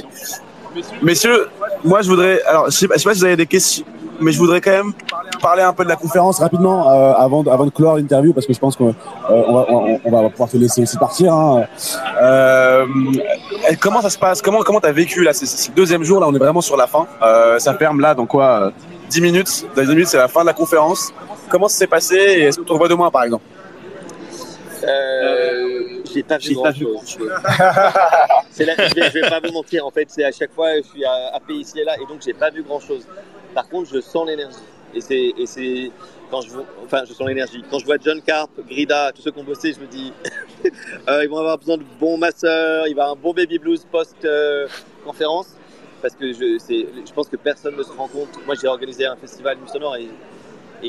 Messieurs, 1.02 1.48
moi 1.84 2.02
je 2.02 2.08
voudrais. 2.10 2.42
Alors, 2.44 2.66
je 2.70 2.78
sais 2.78 2.88
pas, 2.88 2.96
je 2.96 3.00
sais 3.00 3.10
pas 3.10 3.14
si 3.14 3.20
vous 3.20 3.26
avez 3.26 3.36
des 3.36 3.46
questions, 3.46 3.84
mais 4.22 4.32
je 4.32 4.38
voudrais 4.40 4.62
quand 4.62 4.72
même 4.72 4.94
parler 5.42 5.64
un 5.64 5.74
peu 5.74 5.84
de 5.84 5.90
la 5.90 5.96
conférence 5.96 6.40
rapidement 6.40 6.90
euh, 6.90 7.14
avant, 7.14 7.44
de, 7.44 7.50
avant 7.50 7.66
de 7.66 7.72
clore 7.72 7.98
l'interview 7.98 8.34
parce 8.34 8.46
que 8.46 8.54
je 8.54 8.60
pense 8.60 8.76
qu'on 8.76 8.90
euh, 8.90 8.94
on 9.30 9.54
va, 9.54 9.66
on, 9.70 10.00
on 10.04 10.22
va 10.22 10.30
pouvoir 10.30 10.50
te 10.50 10.58
laisser 10.58 10.84
aussi 10.84 10.98
partir. 10.98 11.34
Hein. 11.34 11.66
Euh, 12.22 12.86
comment 13.80 14.02
ça 14.02 14.10
se 14.10 14.18
passe? 14.18 14.42
Comment 14.42 14.60
comment 14.60 14.80
t'as 14.80 14.92
vécu 14.92 15.24
là 15.24 15.34
C'est 15.34 15.70
le 15.70 15.76
deuxième 15.76 16.04
jour 16.04 16.20
là, 16.20 16.28
on 16.28 16.36
est 16.36 16.40
vraiment 16.40 16.62
sur 16.62 16.78
la 16.78 16.88
fin. 16.88 17.08
Ça 17.58 17.74
ferme 17.76 18.00
là 18.00 18.14
dans 18.16 18.26
quoi 18.26 18.68
euh, 18.68 18.72
10 19.10 19.22
minutes? 19.22 19.66
Dans 19.76 19.84
10 19.84 19.90
minutes, 19.90 20.08
c'est 20.08 20.18
la 20.18 20.28
fin 20.28 20.42
de 20.42 20.48
la 20.48 20.54
conférence. 20.54 21.14
Comment 21.50 21.68
ça 21.68 21.78
s'est 21.78 21.88
passé? 21.88 22.16
Et 22.16 22.42
est-ce 22.44 22.60
qu'on 22.60 22.66
te 22.66 22.74
revoit 22.74 22.88
demain 22.88 23.10
par 23.10 23.24
exemple? 23.24 23.44
Euh, 24.84 26.02
j'ai 26.14 26.24
pas 26.24 26.38
vu 26.38 26.56
grand 26.56 26.74
chose. 26.74 27.18
C'est 28.52 28.66
là, 28.66 28.74
je, 28.78 28.96
vais, 28.96 29.10
je 29.10 29.20
vais 29.20 29.30
pas 29.30 29.40
vous 29.40 29.54
mentir, 29.54 29.86
en 29.86 29.92
fait, 29.92 30.06
c'est 30.10 30.24
à 30.26 30.32
chaque 30.32 30.54
fois, 30.54 30.76
je 30.78 30.82
suis 30.82 31.04
paix 31.48 31.54
ici 31.54 31.80
et 31.80 31.84
là, 31.84 31.96
et 31.96 32.06
donc 32.06 32.22
j'ai 32.26 32.34
pas 32.34 32.50
vu 32.50 32.64
grand 32.64 32.80
chose. 32.80 33.06
Par 33.54 33.68
contre, 33.68 33.90
je 33.94 34.00
sens 34.02 34.28
l'énergie. 34.28 34.58
Et 34.94 35.02
c'est, 35.02 35.92
quand 36.30 36.42
je, 36.42 36.52
enfin, 36.84 37.04
je 37.08 37.14
sens 37.14 37.28
l'énergie. 37.28 37.64
Quand 37.70 37.80
je 37.80 37.86
vois 37.86 37.98
John 38.04 38.22
Carp, 38.22 38.50
Grida, 38.68 39.12
tous 39.14 39.22
ceux 39.22 39.32
qui 39.32 39.40
ont 39.40 39.44
bossé, 39.44 39.74
je 39.74 39.80
me 39.80 39.88
dis, 39.88 40.12
euh, 41.08 41.24
ils 41.24 41.30
vont 41.30 41.38
avoir 41.38 41.58
besoin 41.58 41.78
de 41.78 41.84
bons 42.00 42.18
masseurs, 42.18 42.88
il 42.88 42.96
va 42.96 43.04
avoir 43.04 43.18
un 43.18 43.22
bon 43.22 43.34
baby 43.34 43.58
blues 43.60 43.86
post-conférence. 43.90 45.56
parce 46.02 46.16
que 46.16 46.34
je, 46.34 46.58
c'est, 46.60 46.88
je 47.06 47.14
pense 47.14 47.30
que 47.30 47.38
personne 47.38 47.76
ne 47.76 47.84
se 47.84 47.92
rend 47.92 48.08
compte. 48.08 48.38
Moi, 48.46 48.56
j'ai 48.62 48.68
organisé 48.68 49.06
un 49.06 49.16
festival 49.16 49.58
Nuit 49.58 49.70
Sonore 49.70 49.96
et, 49.96 50.10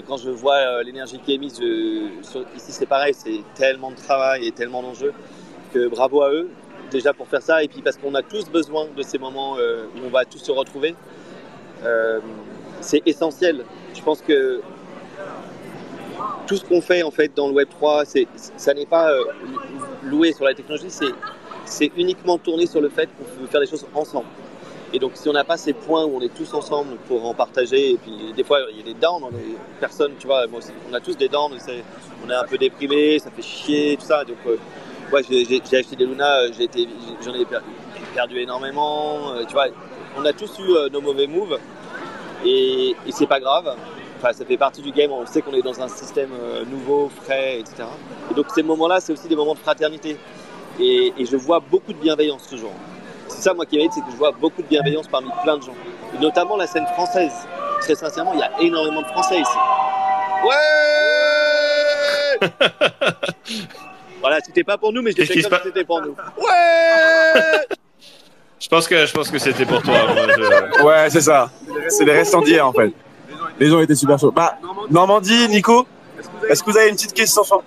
quand 0.07 0.17
je 0.17 0.31
vois 0.31 0.57
euh, 0.57 0.83
l'énergie 0.83 1.19
qui 1.19 1.35
est 1.35 1.39
mise, 1.39 1.61
ici 2.57 2.73
c'est 2.73 2.87
pareil, 2.87 3.13
c'est 3.15 3.43
tellement 3.55 3.91
de 3.91 3.97
travail 3.97 4.47
et 4.47 4.51
tellement 4.51 4.83
d'enjeux 4.83 5.13
que 5.75 5.87
bravo 5.87 6.23
à 6.23 6.33
eux 6.33 6.49
déjà 6.93 7.13
pour 7.13 7.27
faire 7.27 7.43
ça 7.43 7.65
et 7.65 7.69
puis 7.69 7.83
parce 7.83 7.97
qu'on 7.97 8.15
a 8.15 8.23
tous 8.23 8.49
besoin 8.49 8.87
de 8.97 9.03
ces 9.03 9.19
moments 9.19 9.57
euh, 9.59 9.87
où 9.97 10.07
on 10.07 10.11
va 10.11 10.25
tous 10.25 10.39
se 10.39 10.53
retrouver. 10.53 10.95
Euh, 11.85 12.21
c'est 12.81 13.03
essentiel. 13.07 13.65
Je 13.95 14.03
pense 14.03 14.21
que 14.21 14.61
tout 16.47 16.57
ce 16.57 16.65
qu'on 16.65 16.81
fait 16.81 17.03
en 17.03 17.11
fait 17.11 17.33
dans 17.35 17.49
le 17.49 17.55
Web 17.55 17.69
3, 17.69 18.05
c'est, 18.05 18.27
ça 18.57 18.75
n'est 18.75 18.87
pas 18.87 19.11
euh, 19.11 19.25
loué 20.03 20.33
sur 20.33 20.45
la 20.45 20.55
technologie, 20.55 20.91
c'est, 20.91 21.91
uniquement 21.97 22.39
tourné 22.39 22.67
sur 22.67 22.81
le 22.81 22.89
fait 22.89 23.09
qu'on 23.17 23.41
veut 23.41 23.47
faire 23.47 23.61
des 23.61 23.67
choses 23.67 23.87
ensemble. 23.95 24.27
Et 24.93 24.99
donc 24.99 25.13
si 25.15 25.29
on 25.29 25.33
n'a 25.33 25.45
pas 25.45 25.57
ces 25.57 25.73
points 25.73 26.05
où 26.05 26.17
on 26.17 26.21
est 26.21 26.35
tous 26.35 26.53
ensemble 26.53 26.97
pour 27.09 27.25
en 27.25 27.33
partager, 27.33 27.93
et 27.93 27.97
puis 27.97 28.33
des 28.37 28.45
fois 28.45 28.59
il 28.71 28.79
y 28.79 28.81
a 28.81 28.85
des 28.85 28.95
downs, 29.01 29.23
on 29.23 29.31
est 29.31 29.57
personne, 29.81 30.13
tu 30.19 30.27
vois, 30.27 30.45
on 30.91 30.93
a 30.95 31.01
tous 31.01 31.17
des 31.17 31.29
downs, 31.29 31.53
c'est- 31.59 31.85
on 32.27 32.29
est 32.31 32.35
un 32.35 32.45
peu 32.45 32.59
déprimé, 32.59 33.19
ça 33.19 33.31
fait 33.31 33.43
chier, 33.43 33.97
tout 33.99 34.05
ça. 34.07 34.25
Donc 34.25 34.37
euh, 34.47 34.57
ouais, 35.13 35.23
j'ai, 35.23 35.63
acheté 35.79 35.97
des 35.97 36.05
Luna, 36.05 36.41
euh, 36.41 36.51
j'ai 36.57 36.65
été, 36.65 36.87
j'en 37.25 37.33
ai 37.35 37.47
perdu, 38.15 38.39
énormément, 38.41 39.35
tu 39.47 39.55
vois, 39.55 39.69
on 40.19 40.25
a 40.25 40.33
tous 40.33 40.59
eu 40.59 40.71
euh, 40.71 40.89
nos 40.89 41.01
mauvais 41.01 41.27
moves, 41.27 41.59
et, 42.45 42.91
et 43.07 43.13
c'est 43.13 43.27
pas 43.27 43.41
grave. 43.41 43.75
Enfin, 44.19 44.33
ça 44.33 44.45
fait 44.45 44.57
partie 44.57 44.83
du 44.83 44.93
game, 44.93 45.11
on 45.11 45.27
sait 45.27 45.43
qu'on 45.43 45.53
est 45.53 45.63
dans 45.63 45.81
un 45.81 45.89
système 45.89 46.31
euh, 46.41 46.65
nouveau, 46.65 47.11
frais, 47.25 47.59
etc. 47.59 47.85
Et 48.31 48.35
donc 48.35 48.47
ces 48.55 48.63
moments-là, 48.63 49.01
c'est 49.01 49.13
aussi 49.13 49.27
des 49.27 49.35
moments 49.35 49.55
de 49.55 49.59
fraternité. 49.59 50.17
Et, 50.79 51.13
et 51.19 51.27
je 51.27 51.37
vois 51.37 51.61
beaucoup 51.61 51.93
de 51.93 51.99
bienveillance 51.99 52.47
ce 52.49 52.57
jour. 52.57 52.73
C'est 53.29 53.43
ça, 53.43 53.55
moi, 53.55 53.67
qui 53.67 53.77
m'aide, 53.79 53.91
c'est 53.93 54.01
que 54.01 54.11
je 54.11 54.17
vois 54.17 54.31
beaucoup 54.33 54.63
de 54.63 54.69
bienveillance 54.69 55.09
parmi 55.09 55.29
plein 55.43 55.57
de 55.57 55.63
gens. 55.63 55.75
Et 56.15 56.19
notamment 56.21 56.57
la 56.57 56.67
scène 56.67 56.87
française. 56.95 57.33
Très 57.81 57.95
sincèrement, 57.97 58.33
il 58.35 58.41
y 58.41 58.43
a 58.43 58.53
énormément 58.61 59.03
de 59.03 59.07
Français 59.09 59.41
ici. 59.41 59.57
Ouais 60.47 60.55
Voilà, 64.21 64.39
c'était 64.41 64.63
pas 64.63 64.79
pour 64.79 64.93
nous, 64.93 65.03
mais 65.03 65.11
je 65.11 65.17
l'ai 65.17 65.27
fait 65.27 65.43
comme 65.43 65.59
si 65.59 65.65
c'était 65.65 65.85
pour 65.85 66.01
nous. 66.01 66.15
Ouais 66.39 67.67
Je 68.63 68.69
pense 68.69 68.87
que 68.87 69.05
je 69.07 69.13
pense 69.13 69.29
que 69.31 69.39
c'était 69.39 69.67
pour 69.67 69.83
toi. 69.83 69.95
moi, 70.15 70.27
je- 70.37 70.83
Ouais, 70.85 71.11
c'est 71.11 71.21
ça. 71.21 71.51
C'est 71.89 72.05
les 72.05 72.13
restants 72.13 72.41
d'hier 72.43 72.67
en 72.67 72.73
fait. 72.73 72.93
Les 73.59 73.69
gens 73.69 73.81
étaient 73.81 73.95
super 73.97 74.19
chauds. 74.19 74.31
Bah, 74.31 74.57
Normandie, 74.91 75.49
Nico, 75.49 75.87
est-ce 76.49 76.63
que 76.63 76.71
vous 76.71 76.77
avez 76.79 76.89
une 76.89 76.95
petite 76.95 77.13
question 77.13 77.43
de 77.43 77.47
fin? 77.49 77.61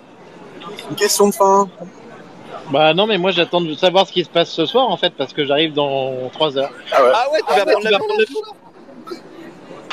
Une 0.90 0.96
question 0.96 1.28
de 1.28 1.34
fin? 1.34 1.68
Bah 2.70 2.94
non, 2.94 3.06
mais 3.06 3.18
moi 3.18 3.30
j'attends 3.30 3.60
de 3.60 3.74
savoir 3.74 4.06
ce 4.08 4.12
qui 4.12 4.24
se 4.24 4.28
passe 4.30 4.50
ce 4.50 4.64
soir 4.66 4.88
en 4.88 4.96
fait, 4.96 5.10
parce 5.10 5.32
que 5.32 5.44
j'arrive 5.44 5.72
dans 5.74 6.30
3 6.32 6.56
heures. 6.58 6.70
Ah 6.92 7.02
ouais, 7.04 7.10
Ah 7.14 7.26
ouais, 7.32 7.38
tu 7.46 7.54
vas 7.54 7.64
prendre 7.66 7.84
l'avion 7.84 8.06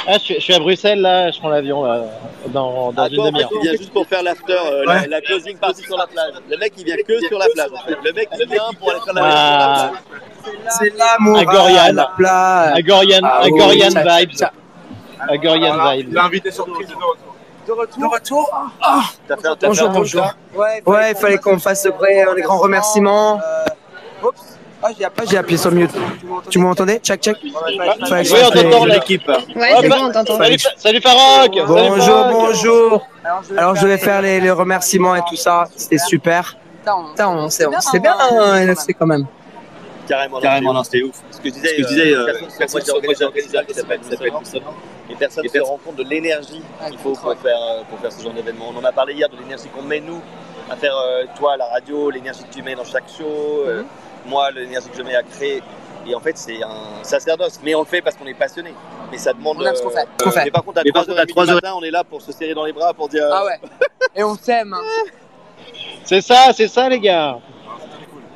Ah, 0.06 0.14
je, 0.14 0.18
suis- 0.20 0.36
je 0.36 0.40
suis 0.42 0.54
à 0.54 0.60
Bruxelles 0.60 1.00
là, 1.02 1.32
je 1.32 1.40
prends 1.40 1.50
l'avion 1.50 1.84
là, 1.84 2.02
dans, 2.48 2.92
dans 2.92 3.08
une 3.08 3.24
demi-heure. 3.24 3.50
il 3.56 3.62
vient 3.62 3.72
juste 3.78 3.94
pour 3.94 4.06
faire 4.06 4.22
l'after, 4.22 4.54
euh, 4.54 4.84
la, 4.86 5.08
la 5.08 5.22
closing 5.22 5.58
party 5.58 5.84
sur 5.84 5.98
la 5.98 6.08
plage. 6.08 6.34
Le 6.50 6.58
mec, 6.58 6.74
il 6.78 6.84
vient 6.84 6.98
que 7.08 7.20
sur 7.26 7.40
la 7.40 7.46
plage, 7.54 7.70
en 7.74 7.88
fait. 7.88 7.98
Le 8.04 8.12
mec, 8.12 8.28
il 8.38 8.48
vient 8.50 8.64
pour 8.78 8.92
aller 8.92 9.00
faire 9.06 9.14
la 9.14 9.22
Ah. 9.24 9.92
C'est 10.78 10.94
l'amour. 10.98 11.38
À 11.40 11.46
Goriane. 11.46 11.96
la 11.96 12.06
plage. 12.18 12.74
Agorian, 12.78 13.20
Ah, 13.24 13.40
Agorian 13.44 13.90
ça- 13.92 14.04
vibes. 14.20 14.32
Agorian 15.30 15.92
vibes. 15.96 16.14
L'invité 16.14 16.52
surprise 16.52 16.88
de 16.88 16.94
retour. 16.96 17.18
De 17.66 17.72
retour. 17.72 18.00
De 18.02 18.06
retour. 18.08 18.50
Ah, 18.82 19.02
T'as 19.26 19.38
fait 19.38 19.48
un 19.48 19.56
t'as 19.56 19.68
bonjour, 19.68 19.86
fait 19.88 19.96
un 19.96 20.00
bonjour. 20.00 20.22
talk, 20.22 20.88
Ouais, 20.88 21.12
il 21.12 21.16
fallait 21.18 21.38
qu'on 21.38 21.60
fasse 21.60 21.86
le 21.86 21.92
vrai, 21.92 22.26
euh, 22.28 22.34
les 22.36 22.42
grands 22.42 22.58
remerciements. 22.60 23.40
Oups. 24.22 24.60
Ah, 24.86 24.90
j'ai 25.30 25.38
appuyé, 25.38 25.58
sur 25.58 25.72
mute. 25.72 25.92
Tu 26.50 26.60
m'entendais? 26.60 27.00
Check, 27.00 27.22
check. 27.22 27.38
Oui, 27.42 27.54
on 27.56 28.52
t'entend 28.52 28.86
l'équipe. 28.86 29.28
Ouais, 29.28 29.74
c'est 29.80 29.90
bon, 29.90 29.96
on 30.02 30.12
t'entend. 30.12 30.38
Salut, 30.38 30.58
Salut 30.78 31.02
Bonjour, 31.68 32.26
bonjour. 32.32 33.08
Alors, 33.58 33.76
je 33.76 33.88
vais 33.88 33.98
faire 33.98 34.22
les, 34.22 34.40
les 34.42 34.52
remerciements 34.52 35.16
et 35.16 35.22
tout 35.30 35.38
ça. 35.38 35.66
C'était 35.76 35.98
super. 35.98 36.58
Putain, 37.12 37.30
on 37.30 37.50
s'est 37.50 37.66
bien 38.00 38.16
hein, 38.20 38.56
NFC 38.58 38.94
quand 38.94 39.06
même. 39.06 39.26
Carrément, 40.08 40.42
Carrément, 40.42 40.74
non, 40.74 40.84
c'était 40.84 41.04
ouf. 41.04 41.16
Ce 41.32 41.38
que 41.38 41.48
je 41.48 41.54
disais, 41.54 41.68
Ce 41.70 41.76
que 41.78 41.82
je 41.84 41.88
disais, 41.88 42.14
euh, 42.14 42.26
personne- 42.60 42.82
moi 43.04 43.14
j'ai 43.18 43.24
organisé 43.24 43.58
un 43.58 43.64
qui 43.64 43.74
s'appelle 43.74 44.02
et 45.10 45.16
personne 45.16 45.44
ne 45.44 45.50
se 45.50 45.60
rend 45.60 45.80
compte 45.84 45.96
de 45.96 46.04
l'énergie 46.04 46.62
qu'il 46.90 46.98
faut 47.00 47.14
pour 47.14 47.36
faire, 47.38 47.58
euh, 47.58 47.82
pour 47.90 48.00
faire 48.00 48.12
ce 48.12 48.22
genre 48.22 48.34
d'événement. 48.34 48.66
On 48.76 48.80
en 48.80 48.84
a 48.84 48.92
parlé 48.92 49.14
hier 49.14 49.30
de 49.30 49.38
l'énergie 49.38 49.70
qu'on 49.74 49.82
met 49.84 50.02
nous 50.02 50.20
à 50.70 50.76
faire, 50.76 50.94
euh, 50.96 51.24
toi, 51.38 51.56
la 51.58 51.68
radio, 51.68 52.10
l'énergie 52.10 52.44
que 52.44 52.54
tu 52.54 52.62
mets 52.64 52.76
dans 52.76 52.84
chaque 52.84 53.06
show, 53.18 53.24
euh, 53.68 53.84
moi, 54.26 54.52
l'énergie 54.52 54.90
que 54.90 54.98
je 54.98 55.04
mets 55.04 55.16
à 55.16 55.24
créer. 55.24 55.62
Et 56.06 56.14
en 56.16 56.20
fait, 56.20 56.38
c'est 56.38 56.62
un 56.62 57.04
sacerdoce. 57.04 57.60
Mais 57.64 57.76
on 57.76 57.80
le 57.82 57.86
fait 57.86 58.02
parce 58.02 58.16
qu'on 58.18 58.26
est 58.26 58.34
passionné. 58.34 58.74
Mais 59.12 59.18
ça 59.18 59.32
demande. 59.34 59.58
On 59.62 59.66
aime 59.66 59.76
ce 59.76 59.82
qu'on 59.82 59.90
fait. 59.90 60.06
euh, 60.26 60.32
fait. 60.32 60.46
Mais 60.46 60.52
par 60.52 60.64
contre, 60.64 60.80
à 60.80 60.82
Mais 60.84 60.92
par 60.92 61.04
3h30 61.04 61.08
contre, 61.08 61.20
à 61.22 61.26
du 61.26 61.32
3 61.34 61.50
heures- 61.50 61.56
matin, 61.56 61.74
on 61.78 61.84
est 61.84 61.92
là 61.92 62.04
pour 62.04 62.22
se 62.22 62.32
serrer 62.32 62.54
dans 62.54 62.66
les 62.66 62.74
bras 62.74 62.94
pour 62.94 63.08
dire. 63.08 63.24
Ah 63.32 63.46
ouais. 63.46 63.60
Et 64.16 64.24
on 64.24 64.36
t'aime. 64.36 64.76
C'est 66.06 66.22
ça, 66.22 66.52
c'est 66.54 66.68
ça 66.68 66.90
les 66.90 67.00
gars 67.00 67.38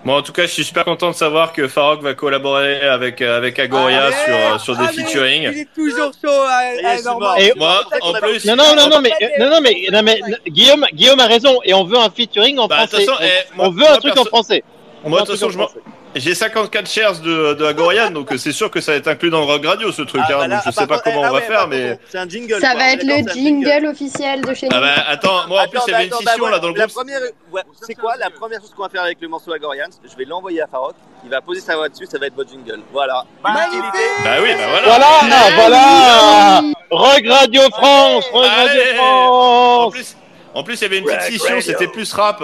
Bon, 0.06 0.16
en 0.16 0.22
tout 0.22 0.32
cas, 0.32 0.44
je 0.44 0.48
suis 0.48 0.64
super 0.64 0.86
content 0.86 1.10
de 1.10 1.16
savoir 1.16 1.52
que 1.52 1.68
Farok 1.68 2.02
va 2.02 2.14
collaborer 2.14 2.80
avec 2.82 3.22
euh, 3.22 3.36
avec 3.36 3.60
Agoria 3.60 4.06
Allez, 4.06 4.16
sur 4.26 4.36
euh, 4.36 4.58
sur 4.60 4.78
des 4.78 4.86
allez, 4.86 5.04
featuring. 5.04 5.42
Il 5.52 5.58
est 5.60 5.74
toujours 5.76 6.12
chaud 6.14 6.30
à, 6.32 6.60
à. 6.88 7.40
Et- 7.42 7.54
Moi, 7.58 7.82
en 8.02 8.14
plus, 8.14 8.46
Non, 8.46 8.56
non, 8.56 8.74
non, 8.78 8.88
non, 8.90 9.02
mais, 9.02 9.12
euh, 9.22 9.28
non, 9.40 9.50
non, 9.50 9.60
mais, 9.62 9.76
non, 9.92 10.02
mais 10.04 10.22
euh, 10.24 10.36
Guillaume, 10.48 10.86
Guillaume 10.94 11.20
a 11.20 11.26
raison, 11.28 11.60
et 11.66 11.74
on 11.74 11.84
veut 11.84 11.98
un 11.98 12.10
featuring 12.10 12.58
en 12.58 12.68
Bah, 12.68 12.88
français. 12.88 13.06
eh, 13.22 13.26
on, 13.54 13.56
moi- 13.58 13.68
on 13.68 13.72
veut 13.72 13.90
un 13.92 13.98
truc 13.98 14.18
en 14.18 14.24
français. 14.24 14.64
Moi, 15.04 15.22
de 15.22 15.26
toute 15.26 15.40
façon, 15.40 15.68
j'ai 16.16 16.34
54 16.34 16.90
shares 16.90 17.20
de 17.20 17.54
de 17.54 17.66
Agorian, 17.66 18.10
donc 18.10 18.32
euh, 18.32 18.38
c'est 18.38 18.52
sûr 18.52 18.72
que 18.72 18.82
ça 18.82 18.94
va 18.94 18.98
être 18.98 19.08
inclus 19.08 19.30
dans 19.30 19.40
le 19.40 19.46
rock 19.46 19.64
radio 19.66 19.92
ce 19.92 20.02
truc. 20.02 20.22
Ah, 20.26 20.28
hein, 20.34 20.38
bah 20.40 20.48
là, 20.48 20.56
donc 20.56 20.64
je 20.66 20.70
ah, 20.70 20.72
sais 20.82 20.88
pas 20.88 20.96
contre- 20.96 21.04
comment 21.04 21.22
ah 21.24 21.28
on 21.30 21.34
va 21.34 21.40
ouais, 21.40 21.46
faire, 21.46 21.68
mais 21.68 22.00
C'est 22.10 22.18
un 22.18 22.28
jingle. 22.28 22.60
Ça 22.60 22.72
quoi. 22.72 22.80
va 22.80 22.92
être 22.94 23.04
le 23.04 23.32
jingle 23.34 23.86
officiel 23.88 24.42
de 24.42 24.54
chez 24.54 24.68
nous. 24.68 24.76
ah 24.76 24.82
bah 24.82 24.94
attends, 25.08 25.48
moi 25.48 25.64
en 25.64 25.68
plus 25.68 25.80
il 25.88 25.92
y 25.92 25.94
avait 25.94 26.04
une 26.06 26.10
bah, 26.10 26.18
scission 26.18 26.32
là 26.34 26.40
voilà. 26.40 26.60
dans 26.60 26.68
le 26.70 26.74
La 26.74 26.86
groupe. 26.86 26.96
première, 26.96 27.20
ouais, 27.52 27.62
c'est 27.86 27.94
quoi 27.96 28.16
la 28.18 28.30
première 28.32 28.60
chose 28.62 28.74
qu'on 28.76 28.84
va 28.84 28.90
faire 28.90 29.04
avec 29.04 29.22
le 29.22 29.28
morceau 29.28 29.52
Agorian? 29.54 29.88
Je 30.04 30.18
vais 30.18 30.26
l'envoyer 30.26 30.62
à 30.62 30.68
Farok. 30.68 30.96
Il 31.24 31.30
va 31.30 31.42
poser 31.42 31.62
sa 31.62 31.76
voix 31.76 31.90
dessus. 31.90 32.06
Ça 32.08 32.18
va 32.18 32.26
être 32.28 32.36
votre 32.36 32.50
jingle. 32.50 32.80
Voilà. 32.92 33.24
Magnifique. 33.44 33.84
Bah 34.24 34.30
oui, 34.42 34.50
bah 34.58 34.64
voilà. 34.70 34.88
Voilà, 34.88 35.08
Ah, 35.22 35.50
voilà. 35.56 36.62
Rock 36.90 37.22
Radio 37.28 37.62
France 37.72 38.26
Rock 38.32 38.46
Radio 38.46 38.82
En 39.02 39.82
France 39.82 39.92
plus, 39.94 40.16
en 40.58 40.64
plus, 40.64 40.76
il 40.80 40.82
y 40.82 40.86
avait 40.86 40.98
une 40.98 41.06
petite 41.06 41.22
scission, 41.22 41.62
c'était 41.62 41.88
plus 41.88 42.12
rap. 42.14 42.44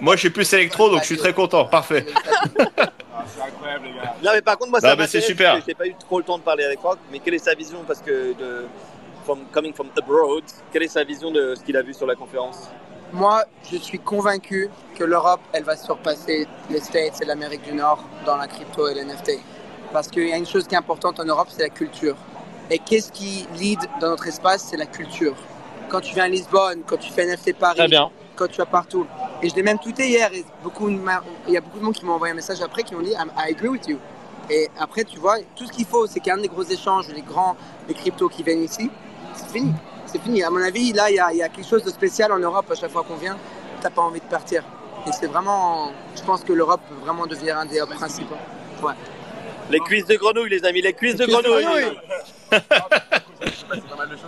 Moi, 0.00 0.14
je 0.14 0.20
suis 0.20 0.30
plus 0.30 0.50
électro, 0.52 0.88
donc 0.88 1.00
je 1.00 1.06
suis 1.06 1.16
très 1.16 1.32
content. 1.32 1.64
Parfait. 1.64 2.06
Non, 4.22 4.30
mais 4.34 4.42
par 4.42 4.56
contre, 4.56 4.70
moi, 4.70 4.80
Non, 4.82 4.88
ça 4.90 4.96
mais 4.96 5.06
c'est 5.06 5.18
m'intéresse 5.18 5.26
super. 5.26 5.52
parce 5.54 5.64
que 5.64 5.70
J'ai 5.70 5.74
pas 5.74 5.86
eu 5.86 5.94
trop 5.98 6.18
le 6.18 6.24
temps 6.24 6.38
de 6.38 6.42
parler 6.42 6.64
avec 6.64 6.80
Farok. 6.80 6.98
Mais 7.10 7.18
quelle 7.18 7.34
est 7.34 7.38
sa 7.44 7.54
vision 7.54 7.78
Parce 7.86 8.00
que 8.00 8.34
de 8.38 8.66
from, 9.24 9.40
coming 9.52 9.74
from 9.74 9.88
abroad, 9.98 10.44
quelle 10.72 10.84
est 10.84 10.88
sa 10.88 11.02
vision 11.04 11.30
de 11.30 11.54
ce 11.56 11.62
qu'il 11.64 11.76
a 11.76 11.82
vu 11.82 11.92
sur 11.92 12.06
la 12.06 12.14
conférence? 12.14 12.68
Moi, 13.12 13.42
je 13.70 13.78
suis 13.78 13.98
convaincu 13.98 14.70
que 14.96 15.02
l'Europe, 15.02 15.40
elle 15.52 15.64
va 15.64 15.76
surpasser 15.76 16.46
les 16.70 16.80
States 16.80 17.20
et 17.20 17.24
l'Amérique 17.24 17.62
du 17.62 17.72
Nord 17.72 18.04
dans 18.24 18.36
la 18.36 18.46
crypto 18.46 18.86
et 18.88 18.94
l'NFT. 18.94 19.40
Parce 19.92 20.06
qu'il 20.06 20.28
y 20.28 20.32
a 20.32 20.36
une 20.36 20.46
chose 20.46 20.68
qui 20.68 20.76
est 20.76 20.78
importante 20.78 21.18
en 21.18 21.24
Europe, 21.24 21.48
c'est 21.50 21.62
la 21.62 21.68
culture. 21.70 22.16
Et 22.70 22.78
qu'est-ce 22.78 23.10
qui 23.10 23.46
lead 23.58 23.80
dans 24.00 24.10
notre 24.10 24.28
espace 24.28 24.62
C'est 24.70 24.76
la 24.76 24.86
culture. 24.86 25.34
Quand 25.90 26.00
tu 26.00 26.14
viens 26.14 26.24
à 26.24 26.28
Lisbonne, 26.28 26.82
quand 26.86 26.96
tu 26.96 27.10
fais 27.10 27.26
NFT 27.26 27.54
Paris, 27.56 27.78
Très 27.78 27.88
bien. 27.88 28.10
quand 28.36 28.46
tu 28.48 28.58
vas 28.58 28.66
partout, 28.66 29.06
Et 29.42 29.48
je 29.48 29.54
l'ai 29.54 29.62
même 29.62 29.78
tweeté 29.78 30.06
hier. 30.06 30.30
Et 30.34 30.44
beaucoup, 30.62 30.88
m'a- 30.90 31.22
il 31.48 31.54
y 31.54 31.56
a 31.56 31.60
beaucoup 31.62 31.78
de 31.78 31.84
monde 31.84 31.94
qui 31.94 32.04
m'ont 32.04 32.12
envoyé 32.12 32.32
un 32.32 32.36
message 32.36 32.60
après 32.60 32.82
qui 32.82 32.94
m'ont 32.94 33.00
dit 33.00 33.12
I'm- 33.12 33.32
I 33.38 33.52
agree 33.52 33.68
with 33.68 33.88
you. 33.88 33.98
Et 34.50 34.68
après, 34.78 35.04
tu 35.04 35.18
vois, 35.18 35.36
tout 35.56 35.64
ce 35.66 35.72
qu'il 35.72 35.86
faut, 35.86 36.06
c'est 36.06 36.20
qu'il 36.20 36.28
y 36.28 36.30
a 36.30 36.34
un 36.34 36.42
des 36.42 36.48
gros 36.48 36.62
échanges, 36.62 37.08
les 37.08 37.22
grands, 37.22 37.56
les 37.88 37.94
cryptos 37.94 38.28
qui 38.28 38.42
viennent 38.42 38.62
ici. 38.62 38.90
C'est 39.34 39.48
fini. 39.50 39.72
C'est 40.06 40.20
fini. 40.20 40.42
À 40.42 40.50
mon 40.50 40.60
avis, 40.62 40.92
là, 40.92 41.08
il 41.10 41.16
y, 41.16 41.18
a, 41.20 41.32
il 41.32 41.38
y 41.38 41.42
a 41.42 41.48
quelque 41.48 41.66
chose 41.68 41.82
de 41.84 41.90
spécial 41.90 42.30
en 42.32 42.38
Europe 42.38 42.70
à 42.70 42.74
chaque 42.74 42.90
fois 42.90 43.02
qu'on 43.02 43.14
vient. 43.16 43.38
T'as 43.80 43.88
pas 43.90 44.02
envie 44.02 44.20
de 44.20 44.26
partir. 44.26 44.62
Et 45.06 45.12
c'est 45.12 45.26
vraiment. 45.28 45.90
Je 46.14 46.22
pense 46.22 46.44
que 46.44 46.52
l'Europe 46.52 46.80
peut 46.88 46.96
vraiment 47.02 47.26
devenir 47.26 47.56
un 47.56 47.64
des 47.64 47.78
hubs 47.80 47.88
principaux. 47.94 48.36
Ouais. 48.82 48.92
Les 49.70 49.78
cuisses 49.80 50.04
de 50.06 50.16
grenouille, 50.16 50.50
les 50.50 50.64
amis, 50.66 50.82
les 50.82 50.92
cuisses 50.92 51.16
de 51.16 51.24
cuisses 51.24 51.36
de 51.38 51.42
grenouille. 51.42 51.98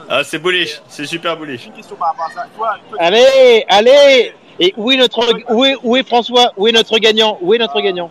Ah, 0.09 0.25
c'est 0.25 0.39
bullish, 0.39 0.81
c'est 0.89 1.07
super 1.07 1.37
bullish. 1.37 1.67
Une 1.67 1.73
question 1.73 1.97
par 1.97 2.09
rapport 2.09 2.27
à 2.27 2.31
ça. 2.31 2.47
Toi, 2.57 2.77
toi, 2.91 2.99
Allez, 3.01 3.65
allez. 3.69 4.35
Et 4.61 4.75
où 4.77 4.91
est 4.93 4.97
notre 4.97 5.53
où 5.53 5.65
est, 5.65 5.77
où 5.83 5.97
est 5.97 6.07
François? 6.07 6.53
Où 6.57 6.69
est 6.69 6.73
notre 6.73 6.99
gagnant? 6.99 7.39
Où 7.41 7.55
est 7.55 7.59
notre 7.59 7.81
gagnant? 7.81 8.11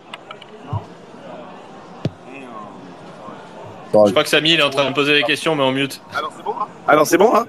Je 3.94 4.12
crois 4.12 4.24
que 4.24 4.30
Samy 4.30 4.54
il 4.54 4.60
est 4.60 4.64
en 4.64 4.70
train 4.70 4.86
de 4.86 4.90
me 4.90 4.94
poser 4.94 5.14
des 5.14 5.24
questions, 5.24 5.54
mais 5.56 5.64
en 5.64 5.72
mute. 5.72 6.02
alors 6.16 6.32
c'est 6.36 6.44
bon 6.44 6.54
hein? 6.60 6.68
Alors 6.88 7.08
c'est 7.08 7.18
bon, 7.18 7.36
hein? 7.36 7.46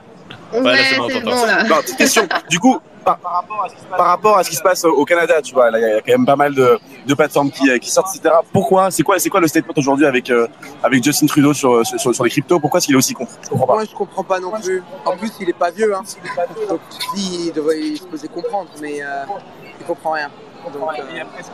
Ouais, 0.52 0.76
c'est 1.08 1.20
bon, 1.20 1.46
là. 1.46 1.64
Non, 1.64 1.76
petite 1.76 1.96
question. 1.96 2.28
Du 2.48 2.58
coup, 2.58 2.78
par, 3.04 3.18
Par 3.18 3.32
rapport 3.32 3.64
à 3.64 3.68
ce 3.68 3.74
qui 3.74 3.80
se 3.80 3.86
passe. 3.86 3.96
par 3.98 4.06
rapport 4.06 4.38
à 4.38 4.44
ce 4.44 4.50
qui 4.50 4.56
se 4.56 4.62
passe 4.62 4.84
au 4.84 5.04
Canada, 5.04 5.42
tu 5.42 5.54
vois, 5.54 5.70
il 5.74 5.80
y 5.80 5.84
a 5.84 6.00
quand 6.00 6.12
même 6.12 6.26
pas 6.26 6.36
mal 6.36 6.54
de, 6.54 6.78
de 7.06 7.14
plateformes 7.14 7.50
qui, 7.50 7.68
euh, 7.68 7.78
qui 7.78 7.90
sortent, 7.90 8.14
etc. 8.14 8.34
Pourquoi 8.52 8.90
C'est 8.90 9.02
quoi, 9.02 9.18
c'est 9.18 9.28
quoi 9.28 9.40
le 9.40 9.48
statement 9.48 9.74
aujourd'hui 9.76 10.06
avec 10.06 10.30
euh, 10.30 10.46
avec 10.82 11.02
Justin 11.02 11.26
Trudeau 11.26 11.52
sur, 11.52 11.84
sur, 11.84 12.14
sur 12.14 12.24
les 12.24 12.30
cryptos? 12.30 12.60
Pourquoi 12.60 12.78
est-ce 12.78 12.86
qu'il 12.86 12.94
est 12.94 12.98
aussi 12.98 13.14
con? 13.14 13.26
Je 13.42 13.48
comprends 13.48 13.66
pas. 13.66 13.74
Moi, 13.74 13.84
je 13.90 13.94
comprends 13.94 14.24
pas 14.24 14.38
non 14.40 14.52
plus. 14.52 14.82
En 15.04 15.16
plus, 15.16 15.32
il 15.40 15.48
est 15.48 15.58
pas 15.58 15.70
vieux. 15.70 15.94
Hein. 15.94 16.02
Donc, 16.68 16.80
lui, 17.14 17.46
il 17.46 17.52
devrait 17.52 17.80
il 17.80 17.98
se 17.98 18.04
poser 18.04 18.28
comprendre, 18.28 18.68
mais 18.80 19.02
euh, 19.02 19.24
il 19.80 19.86
comprend 19.86 20.12
rien. 20.12 20.30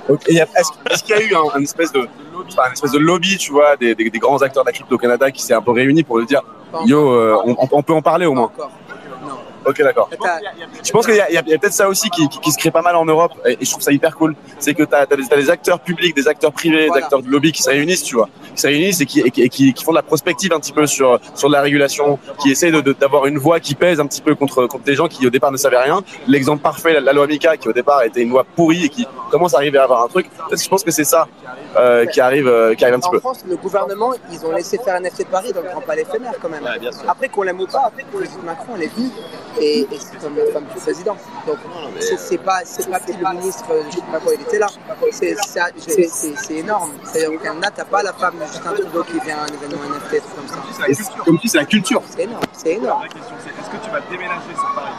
Donc, 0.09 0.21
euh, 0.29 0.45
est-ce 0.91 1.03
qu'il 1.05 1.17
y 1.17 1.19
a 1.19 1.23
eu 1.23 1.35
un, 1.35 1.59
un 1.59 1.63
espèce 1.63 1.93
de, 1.93 2.01
un 2.01 2.73
espèce 2.73 2.93
de 2.93 2.99
lobby, 2.99 3.37
tu 3.39 3.53
vois, 3.53 3.77
des, 3.77 3.95
des, 3.95 4.11
des 4.11 4.19
grands 4.19 4.41
acteurs 4.43 4.65
de 4.65 4.69
la 4.69 4.73
crypto 4.73 4.95
au 4.95 4.99
Canada 4.99 5.31
qui 5.31 5.43
s'est 5.43 5.55
un 5.55 5.63
peu 5.63 5.71
réuni 5.73 6.03
pour 6.03 6.19
le 6.19 6.25
dire, 6.27 6.43
yo, 6.85 7.13
euh, 7.13 7.37
on, 7.45 7.57
on 7.71 7.83
peut 7.83 7.93
en 7.95 8.03
parler 8.03 8.27
au 8.27 8.35
moins. 8.35 8.51
Ok, 9.69 9.79
d'accord. 9.83 10.09
Je 10.85 10.91
pense 10.91 11.07
qu'il 11.07 11.15
y 11.17 11.21
a, 11.37 11.43
peut-être 11.43 11.73
ça 11.73 11.89
aussi 11.89 12.09
qui, 12.11 12.29
qui, 12.29 12.41
qui 12.41 12.51
se 12.53 12.59
crée 12.59 12.71
pas 12.71 12.81
mal 12.83 12.97
en 12.97 13.05
Europe, 13.05 13.33
et, 13.47 13.53
et 13.61 13.65
je 13.65 13.71
trouve 13.71 13.83
ça 13.83 13.93
hyper 13.93 14.17
cool. 14.17 14.35
C'est 14.59 14.73
que 14.75 14.83
tu 14.83 14.95
as, 14.95 15.05
des, 15.07 15.51
acteurs 15.51 15.81
publics, 15.81 16.17
des 16.17 16.27
acteurs 16.27 16.53
privés, 16.53 16.87
Voilà. 16.87 17.01
des 17.01 17.05
acteurs 17.05 17.23
de 17.23 17.29
lobby 17.29 17.53
qui 17.53 17.63
se 17.63 17.69
réunissent, 17.71 18.03
tu 18.05 18.17
vois, 18.17 18.29
qui 18.55 18.63
se 18.63 18.67
réunissent 18.67 19.01
et 19.01 19.07
qui, 19.07 19.21
et 19.21 19.31
qui, 19.31 19.43
et 19.43 19.49
qui- 19.49 19.75
qui 19.75 19.85
font 19.85 19.93
de 19.93 19.97
la 19.97 20.03
prospective 20.03 20.53
un 20.55 20.61
petit 20.61 20.73
peu 20.73 20.87
sur 20.87 21.21
sur 21.35 21.49
la 21.49 21.61
régulation, 21.61 22.19
qui 22.41 22.53
de- 22.55 22.81
de- 22.81 22.93
d'avoir 22.93 23.27
une 23.27 23.39
voix 23.39 23.61
qui 23.61 23.75
pèse 23.75 24.01
un 24.01 24.07
petit 24.07 24.23
peu 24.23 24.35
contre 24.35 24.67
contre 24.67 24.85
des 24.85 24.95
gens 24.95 25.07
qui 25.09 25.27
au 25.27 25.31
départ 25.31 25.53
ne 25.53 25.57
savaient 25.57 25.79
rien. 25.79 26.03
L'exemple 26.27 26.63
parfait, 26.63 26.95
la, 26.95 27.01
la 27.01 27.13
loi 27.13 27.27
Mika, 27.27 27.57
qui 27.57 27.69
au 27.69 27.73
départ 27.73 28.03
était 28.05 28.23
une 28.23 28.31
loi 28.31 28.45
pourrie 28.57 28.87
et 28.87 28.89
qui 28.89 29.07
commence 29.31 29.55
à 29.55 29.59
arriver 29.59 29.79
à 29.79 29.85
avoir 29.85 30.03
un 30.03 30.09
truc. 30.09 30.27
Que 30.51 30.57
je 30.57 30.69
pense 30.69 30.83
que 30.83 30.91
c'est 30.91 31.05
ça 31.05 31.29
euh, 31.77 32.07
qui 32.07 32.21
arrive 32.21 32.49
euh, 32.49 32.75
qui 32.75 32.85
arrive 32.85 32.97
un 32.97 33.01
petit 33.01 33.09
En 33.09 33.13
peu. 33.13 33.21
France, 33.21 33.45
le 33.49 33.57
gouvernement, 33.57 34.13
ils 34.33 34.45
ont 34.47 34.53
laissé 34.53 34.79
faire 34.79 34.95
un 34.97 35.05
effet 35.05 35.25
de 35.25 35.29
Paris 35.29 35.53
dans 35.53 35.61
le 35.61 35.69
Grand 35.69 35.81
Palais 35.83 36.03
éphémère 36.03 36.33
quand 36.41 36.49
même. 36.49 36.63
Ouais, 36.65 36.79
bien 36.79 36.93
sûr. 36.93 37.03
Après 37.09 37.29
qu'on 37.29 37.43
l'aime 37.43 37.61
ou 37.61 37.67
pas, 37.67 37.93
Brigitte 38.13 38.43
Macron, 38.45 38.73
elle 38.77 38.85
est 38.85 38.95
venue 38.97 39.11
et, 39.61 39.81
et 39.81 39.89
c'est 39.99 40.19
comme 40.21 40.37
la 40.37 40.47
femme 40.53 40.65
du 40.65 40.81
président. 40.81 41.17
Donc 41.47 41.59
c'est 42.19 42.39
pas 42.39 42.61
c'est 42.65 42.89
pas 42.91 43.01
petit 43.01 43.17
le 43.17 43.29
ministre, 43.39 43.65
je 43.91 43.97
sais 43.97 44.03
pas 44.13 44.21
quoi, 44.21 44.35
il 44.35 44.41
était 44.43 44.59
là. 44.59 44.69
C'est 45.11 46.55
énorme. 46.55 46.93
C'est-à-dire 47.05 47.33
au 47.33 47.39
Canada, 47.39 47.71
t'as 47.75 47.85
pas 47.85 48.03
la 48.03 48.13
femme 48.13 48.35
de 48.39 48.45
Justin 48.47 48.73
Trudeau 48.73 49.05
qui 49.05 49.19
vient 49.21 49.39
à 49.39 49.43
un 49.43 49.47
événement 49.47 49.83
NFT 49.97 50.23
comme 50.35 50.49
ça. 50.49 50.57
Comme 51.25 51.37
dis, 51.39 51.49
c'est 51.49 51.59
la 51.59 51.65
culture. 51.65 52.03
C'est 52.11 52.23
énorme, 52.25 52.43
c'est 52.53 52.69
La 52.71 52.75
énorme. 52.77 52.99
vraie 53.01 53.09
question, 53.09 53.35
c'est 53.43 53.51
est-ce 53.51 53.71
que 53.79 53.85
tu 53.85 53.91
vas 53.91 54.01
déménager 54.11 54.55
sur 54.55 54.75
Paris? 54.75 54.93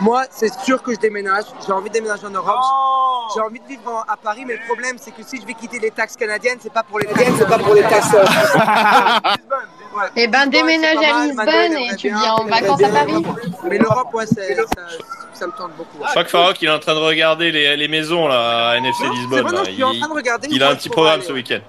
Moi, 0.00 0.24
c'est 0.30 0.52
sûr 0.60 0.82
que 0.82 0.92
je 0.92 0.98
déménage. 0.98 1.44
J'ai 1.66 1.72
envie 1.72 1.88
de 1.88 1.94
déménager 1.94 2.26
en 2.26 2.30
Europe. 2.30 2.56
Oh 2.60 3.28
J'ai 3.34 3.40
envie 3.40 3.60
de 3.60 3.66
vivre 3.66 3.90
en- 3.90 4.02
à 4.12 4.16
Paris, 4.16 4.44
mais 4.46 4.54
le 4.54 4.66
problème, 4.66 4.96
c'est 5.00 5.10
que 5.10 5.22
si 5.22 5.40
je 5.40 5.46
vais 5.46 5.54
quitter 5.54 5.78
les 5.78 5.90
taxes 5.90 6.16
canadiennes, 6.16 6.58
c'est 6.60 6.72
pas 6.72 6.82
pour 6.82 6.98
les 6.98 7.06
taxes, 7.06 7.32
c'est 7.38 7.48
pas 7.48 7.58
pour 7.58 7.74
les 7.74 7.82
taxes. 7.82 8.12
ouais. 9.96 10.02
Eh 10.16 10.26
ben, 10.28 10.46
déménage 10.46 10.96
à 10.98 11.24
Lisbonne 11.26 11.76
et 11.78 11.96
tu 11.96 12.08
viens 12.08 12.32
en 12.34 12.44
vacances 12.44 12.82
à. 12.82 12.88
Paris. 12.88 13.24
Mais 13.64 13.78
l'Europe, 13.78 14.12
ouais, 14.14 14.26
ça, 14.26 14.42
ça 15.32 15.46
me 15.46 15.52
tente 15.52 15.72
beaucoup. 15.76 15.98
Je 16.04 16.10
crois 16.10 16.24
que 16.24 16.30
Farok 16.30 16.60
il 16.62 16.68
est 16.68 16.72
en 16.72 16.78
train 16.78 16.94
de 16.94 17.00
regarder 17.00 17.50
les, 17.50 17.76
les 17.76 17.88
maisons 17.88 18.26
là 18.28 18.70
à 18.70 18.76
NFC 18.76 19.04
Non, 19.04 19.12
Lisbonne. 19.12 19.36
c'est 19.38 19.42
vrai, 19.42 19.52
non, 19.52 19.58
là. 19.58 19.64
je 19.68 19.70
suis 19.74 19.84
en 19.84 19.92
Il, 19.92 19.98
train 20.00 20.08
de 20.08 20.14
regarder. 20.14 20.48
il 20.50 20.62
a 20.62 20.68
un 20.70 20.74
petit 20.76 20.88
programme 20.88 21.22
ce 21.22 21.32
week-end. 21.32 21.60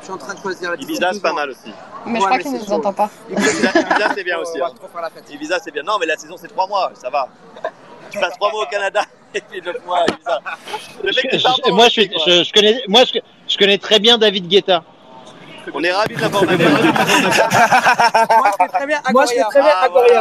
Je 0.00 0.04
suis 0.04 0.12
en 0.14 0.18
train 0.18 0.34
de 0.34 0.40
choisir 0.40 0.70
la 0.70 0.76
Ibiza, 0.76 1.10
c'est 1.12 1.20
pas 1.20 1.32
mal 1.32 1.50
aussi. 1.50 1.72
Mais 2.06 2.12
Ouais, 2.14 2.20
je 2.20 2.24
crois 2.26 2.38
qu'il 2.38 2.52
ne 2.52 2.58
nous 2.60 2.72
entend 2.72 2.92
pas. 2.92 3.10
Ibiza, 3.28 3.70
c'est 4.14 4.24
bien 4.24 4.38
aussi. 4.38 4.60
hein. 4.62 4.70
trop 4.78 4.88
faire 4.88 5.02
la 5.02 5.10
fête. 5.10 5.24
Ibiza, 5.30 5.58
c'est 5.62 5.70
bien. 5.72 5.82
Non, 5.82 5.98
mais 6.00 6.06
la 6.06 6.16
saison, 6.16 6.36
c'est 6.40 6.48
trois 6.48 6.66
mois, 6.68 6.92
ça 6.94 7.10
va. 7.10 7.28
Tu 8.10 8.18
passes 8.18 8.34
trois 8.34 8.50
mois 8.50 8.64
au 8.64 8.66
Canada 8.66 9.02
et 9.34 9.40
puis 9.40 9.60
neuf 9.62 9.76
mois. 9.86 10.04
Le 11.02 11.06
mec, 11.06 11.28
Je- 11.32 11.38
je- 11.38 11.70
Moi, 11.72 11.84
je, 11.86 11.90
suis, 11.90 12.08
connais, 12.52 12.82
moi, 12.88 13.02
je, 13.04 13.18
je 13.48 13.56
connais 13.58 13.78
très 13.78 13.98
bien 13.98 14.18
David 14.18 14.46
Guetta. 14.48 14.82
On 15.74 15.84
est 15.84 15.92
ravis 15.92 16.14
de 16.16 16.20
l'avoir. 16.22 16.44
Moi, 16.44 16.52
je 16.56 16.62
fais 18.64 18.68
très 18.72 18.86
bien 18.86 18.98
Moi, 19.12 19.24
je 19.26 19.32
Agoria. 19.32 19.44
très 19.50 19.60
bien 19.60 19.72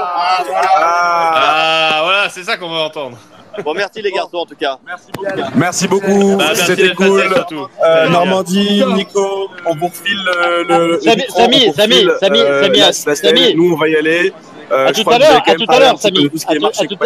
Ah. 0.02 0.44
Ah, 0.76 1.90
Ah 1.94 2.02
voilà, 2.04 2.30
c'est 2.30 2.44
ça 2.44 2.58
qu'on 2.58 2.70
veut 2.70 2.80
entendre. 2.82 3.18
Bon, 3.64 3.74
merci 3.74 4.02
les 4.04 4.12
garçons 4.12 4.38
en 4.38 4.46
tout 4.46 4.56
cas. 4.56 4.78
Merci 4.86 5.08
beaucoup. 5.14 5.36
merci 5.56 5.88
beaucoup, 5.88 6.36
Bah, 6.38 6.54
c'était 6.54 6.76
d'être 6.76 6.96
passé, 6.98 7.28
cool. 7.50 7.68
Euh, 7.84 8.08
Normandie, 8.10 8.84
Nico, 8.94 9.50
on 9.66 9.76
vous 9.76 9.88
refile 9.88 10.20
le, 10.24 10.64
le, 10.64 11.00
Samy, 11.02 11.24
micro, 11.24 11.40
Samy, 11.40 11.74
Samy, 11.74 12.08
Samy, 12.20 12.40
euh, 12.42 12.62
Samy, 12.64 12.78
la- 12.80 12.86
la 12.86 12.94
scène. 12.94 13.16
Samy. 13.16 13.56
Nous, 13.56 13.74
on 13.74 13.78
va 13.78 13.88
y 13.88 13.96
aller. 13.96 14.32
Euh, 14.72 14.88
À 14.88 14.92
tout 14.92 15.10
à 15.10 15.18
l'heure, 15.18 15.42
tout 15.44 15.66
à 15.70 15.80
l'heure, 15.80 15.98
Samy. 16.00 16.26
À 16.26 16.30
tout- 16.30 16.38
à 16.48 16.54
et 16.84 16.88
tout 16.88 16.98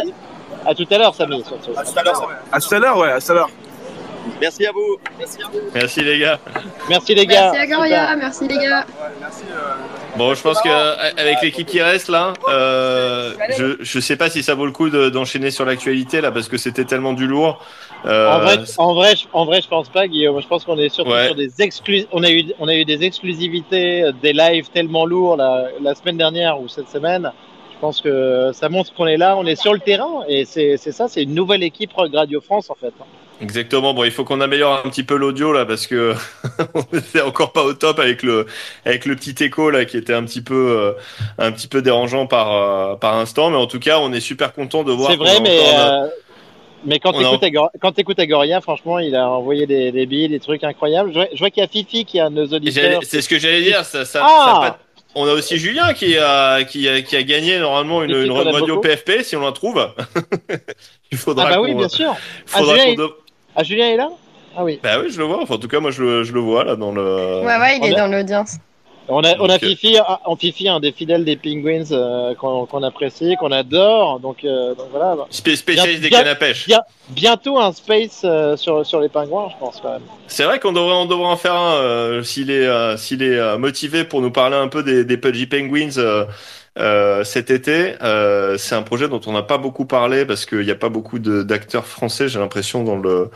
à-. 0.66 0.70
À 0.70 0.76
tout 0.76 0.88
à 0.90 0.98
l'heure, 0.98 1.16
Samy. 1.16 1.42
À 1.42 1.84
tout 1.84 2.00
à 2.00 2.04
l'heure, 2.04 2.16
Samy. 2.16 2.34
À 2.52 2.60
tout 2.60 2.76
à 2.76 2.80
l'heure, 2.80 2.98
ouais, 2.98 3.12
à 3.12 3.20
tout 3.22 3.32
à 3.32 3.36
l'heure. 3.36 3.50
Merci 4.40 4.68
à 4.68 4.72
vous. 4.72 4.98
Merci 5.74 6.02
les 6.04 6.20
gars. 6.20 6.40
Merci 6.90 7.16
les 7.16 7.26
gars. 7.26 7.52
Merci 7.54 7.74
Agoria, 7.74 8.16
merci 8.16 8.48
les 8.48 8.56
gars. 8.58 8.86
Merci. 9.20 9.44
euh, 9.52 9.74
Bon, 10.16 10.36
je 10.36 10.42
pense 10.44 10.62
que 10.62 10.70
euh, 10.70 10.96
avec 11.18 11.42
l'équipe 11.42 11.66
qui 11.66 11.82
reste 11.82 12.08
là, 12.08 12.34
euh, 12.50 13.34
je 13.58 13.78
je 13.80 14.00
sais 14.00 14.16
pas 14.18 14.30
si 14.30 14.44
ça 14.44 14.54
vaut 14.54 14.66
le 14.68 14.72
coup 14.72 14.90
de- 14.92 15.10
d'enchaîner 15.10 15.50
sur 15.50 15.66
l'actualité 15.66 16.22
là 16.22 16.32
parce 16.32 16.48
que 16.50 16.58
c'était 16.58 16.86
tellement 16.86 17.14
du 17.14 17.26
lourd. 17.26 17.64
Euh, 18.06 18.30
En 18.32 18.40
vrai, 18.40 18.58
en 18.78 18.94
vrai, 18.94 19.16
je, 19.16 19.26
en 19.34 19.46
vrai, 19.46 19.62
je 19.62 19.68
pense 19.68 19.90
pas, 19.90 20.08
Guillaume. 20.08 20.40
Je 20.42 20.48
pense 20.48 20.66
qu'on 20.66 20.78
est 20.78 20.90
surtout 20.90 21.12
Ouais. 21.12 21.26
sur 21.28 21.36
des 21.36 21.52
exclus. 21.60 22.06
On 22.12 22.24
a 22.24 22.30
eu, 22.30 22.46
on 22.60 22.68
a 22.68 22.76
eu 22.76 22.86
des 22.86 23.04
exclusivités, 23.04 24.12
des 24.22 24.34
lives 24.34 24.70
tellement 24.70 25.06
lourds 25.06 25.38
la, 25.38 25.66
la 25.82 25.96
semaine 25.96 26.18
dernière 26.18 26.60
ou 26.62 26.68
cette 26.68 26.90
semaine. 26.90 27.32
Je 27.82 27.88
pense 27.88 28.00
que 28.02 28.52
ça 28.54 28.70
montre 28.70 28.94
qu'on 28.94 29.08
est 29.08 29.18
là, 29.18 29.36
on 29.38 29.46
est 29.48 29.56
sur 29.56 29.74
le 29.74 29.80
terrain 29.80 30.24
et 30.30 30.46
c'est 30.46 30.78
ça, 30.78 31.08
c'est 31.08 31.24
une 31.24 31.34
nouvelle 31.34 31.64
équipe 31.64 31.90
Radio 31.96 32.40
France 32.40 32.70
en 32.70 32.76
fait. 32.76 32.94
Exactement. 33.42 33.96
Bon, 33.96 34.04
il 34.04 34.12
faut 34.12 34.24
qu'on 34.24 34.40
améliore 34.40 34.84
un 34.86 34.90
petit 34.92 35.02
peu 35.02 35.16
l'audio 35.16 35.52
là 35.52 35.66
parce 35.66 35.88
que 35.88 36.14
on 36.76 36.96
était 36.96 37.22
encore 37.22 37.54
pas 37.54 37.64
au 37.64 37.74
top 37.74 37.98
avec 37.98 38.22
le 38.22 38.46
avec 38.86 39.08
le 39.08 39.16
petit 39.16 39.44
écho 39.44 39.72
là 39.72 39.86
qui 39.86 39.98
était 39.98 40.14
un 40.14 40.24
petit 40.26 40.44
peu 40.44 40.54
euh, 40.54 40.92
un 41.40 41.52
petit 41.52 41.68
peu 41.68 41.82
dérangeant 41.82 42.28
par 42.28 42.54
euh, 42.54 42.96
par 42.98 43.16
instant. 43.16 43.50
Mais 43.50 43.58
en 43.58 43.66
tout 43.66 43.80
cas, 43.80 43.98
on 43.98 44.14
est 44.14 44.20
super 44.20 44.54
content 44.54 44.84
de 44.84 44.92
voir. 44.92 45.10
C'est 45.10 45.18
vrai, 45.18 45.40
mais 45.42 45.60
euh, 45.74 46.08
mais 46.86 47.00
quand 47.00 47.14
tu 47.14 47.26
a- 47.26 47.72
quand 47.82 47.94
t'écoutes 47.94 48.20
Agoria, 48.20 48.62
franchement, 48.62 49.00
il 49.00 49.16
a 49.16 49.28
envoyé 49.28 49.66
des, 49.66 49.92
des 49.92 50.06
billes, 50.06 50.30
des 50.30 50.40
trucs 50.40 50.64
incroyables. 50.64 51.10
Je 51.10 51.16
vois, 51.16 51.28
vois 51.40 51.50
qu'il 51.50 51.62
y 51.62 51.66
a 51.66 51.68
Fifi 51.68 52.06
qui 52.06 52.20
a 52.20 52.30
nos 52.30 52.46
auditeurs. 52.46 53.02
C'est 53.04 53.22
ce 53.22 53.30
que 53.30 53.40
j'allais 53.40 53.64
dire. 53.64 53.84
Ça, 53.86 54.06
ça, 54.06 54.22
Ah 54.24 54.60
ça 54.62 54.78
On 55.16 55.28
a 55.28 55.34
aussi 55.34 55.58
Julien 55.58 55.94
qui 55.94 56.18
a 56.18 56.64
qui 56.64 56.88
a, 56.88 57.02
qui 57.02 57.16
a 57.18 57.24
gagné 57.24 57.60
normalement 57.60 58.02
une, 58.04 58.12
une 58.16 58.32
radio. 58.32 58.80
PFP 58.80 59.24
si 59.24 59.36
on 59.36 59.42
la 59.42 59.52
trouve. 59.52 59.94
il 61.12 61.18
faudra. 61.18 61.48
Ah 61.48 61.50
bah 61.56 61.62
oui, 61.62 61.74
bien 61.74 61.90
sûr. 61.90 62.16
faudra 62.46 62.76
Ah, 62.76 62.78
Julien, 62.80 62.94
il- 63.06 63.10
Ah, 63.56 63.64
Julien 63.64 63.88
est 63.90 63.98
là? 63.98 64.10
Ah 64.56 64.64
oui. 64.64 64.80
Bah 64.84 65.00
oui, 65.02 65.10
je 65.12 65.18
le 65.18 65.26
vois. 65.26 65.42
Enfin, 65.42 65.56
en 65.56 65.58
tout 65.58 65.68
cas, 65.68 65.80
moi, 65.80 65.92
je 65.92 66.02
le, 66.02 66.24
je 66.24 66.32
le 66.34 66.40
vois 66.40 66.64
là 66.64 66.76
dans 66.76 66.92
le. 66.92 67.02
Ouais, 67.42 67.58
ouais, 67.58 67.78
il 67.78 67.84
on 67.84 67.86
est 67.88 67.96
a- 67.96 68.08
dans 68.08 68.08
l'audience. 68.08 68.56
On 69.12 69.24
a, 69.24 69.36
on 69.40 69.50
a 69.50 69.56
euh, 69.56 69.60
Fifi, 69.60 69.98
on 70.26 70.36
Fifi, 70.36 70.70
un 70.70 70.80
des 70.80 70.92
fidèles 70.92 71.26
des 71.26 71.36
Penguins 71.36 71.84
euh, 71.92 72.34
qu'on 72.36 72.66
qu'on 72.66 72.82
apprécie, 72.84 73.36
qu'on 73.40 73.52
adore. 73.52 74.20
Donc, 74.20 74.44
euh, 74.44 74.74
donc 74.76 74.88
voilà. 74.92 75.16
Spé- 75.30 75.56
spécialiste 75.56 76.02
des 76.02 76.10
Bien- 76.10 76.20
cannes 76.20 76.28
à 76.30 76.36
pêche. 76.36 76.66
bien- 76.68 76.82
bientôt 77.10 77.60
un 77.60 77.72
space 77.74 78.22
euh, 78.24 78.56
sur, 78.58 78.86
sur 78.86 79.00
les 79.02 79.10
pingouins, 79.10 79.50
je 79.54 79.58
pense 79.60 79.80
quand 79.82 79.92
même. 79.92 80.02
C'est 80.28 80.44
vrai 80.46 80.60
qu'on 80.60 80.72
devrait, 80.72 80.96
on 80.96 81.06
devrait 81.06 81.28
en 81.28 81.38
faire 81.38 81.56
un 81.56 81.74
euh, 81.74 82.24
s'il 82.24 82.50
est, 82.50 82.66
euh, 82.66 82.96
s'il 82.98 83.22
est 83.22 83.38
euh, 83.38 83.58
motivé 83.58 84.04
pour 84.06 84.22
nous 84.22 84.32
parler 84.32 84.56
un 84.56 84.68
peu 84.70 84.82
des, 84.84 85.04
des 85.04 85.18
Pudgy 85.18 85.46
Penguins 85.46 85.98
euh, 85.98 86.26
euh, 86.80 87.24
cet 87.26 87.52
été. 87.52 87.96
Euh, 88.02 88.58
c'est 88.58 88.76
un 88.76 88.82
projet 88.82 89.10
dont 89.10 89.20
on 89.28 89.34
n'a 89.34 89.44
pas 89.44 89.58
beaucoup 89.58 89.86
parlé 89.86 90.26
parce 90.26 90.46
qu'il 90.46 90.62
n'y 90.62 90.72
a 90.72 90.76
pas 90.76 90.90
beaucoup 90.90 91.20
d'acteurs 91.20 91.86
français, 91.86 92.30
j'ai 92.30 92.40
l'impression 92.40 92.84
dans 92.86 92.96
le 92.96 93.30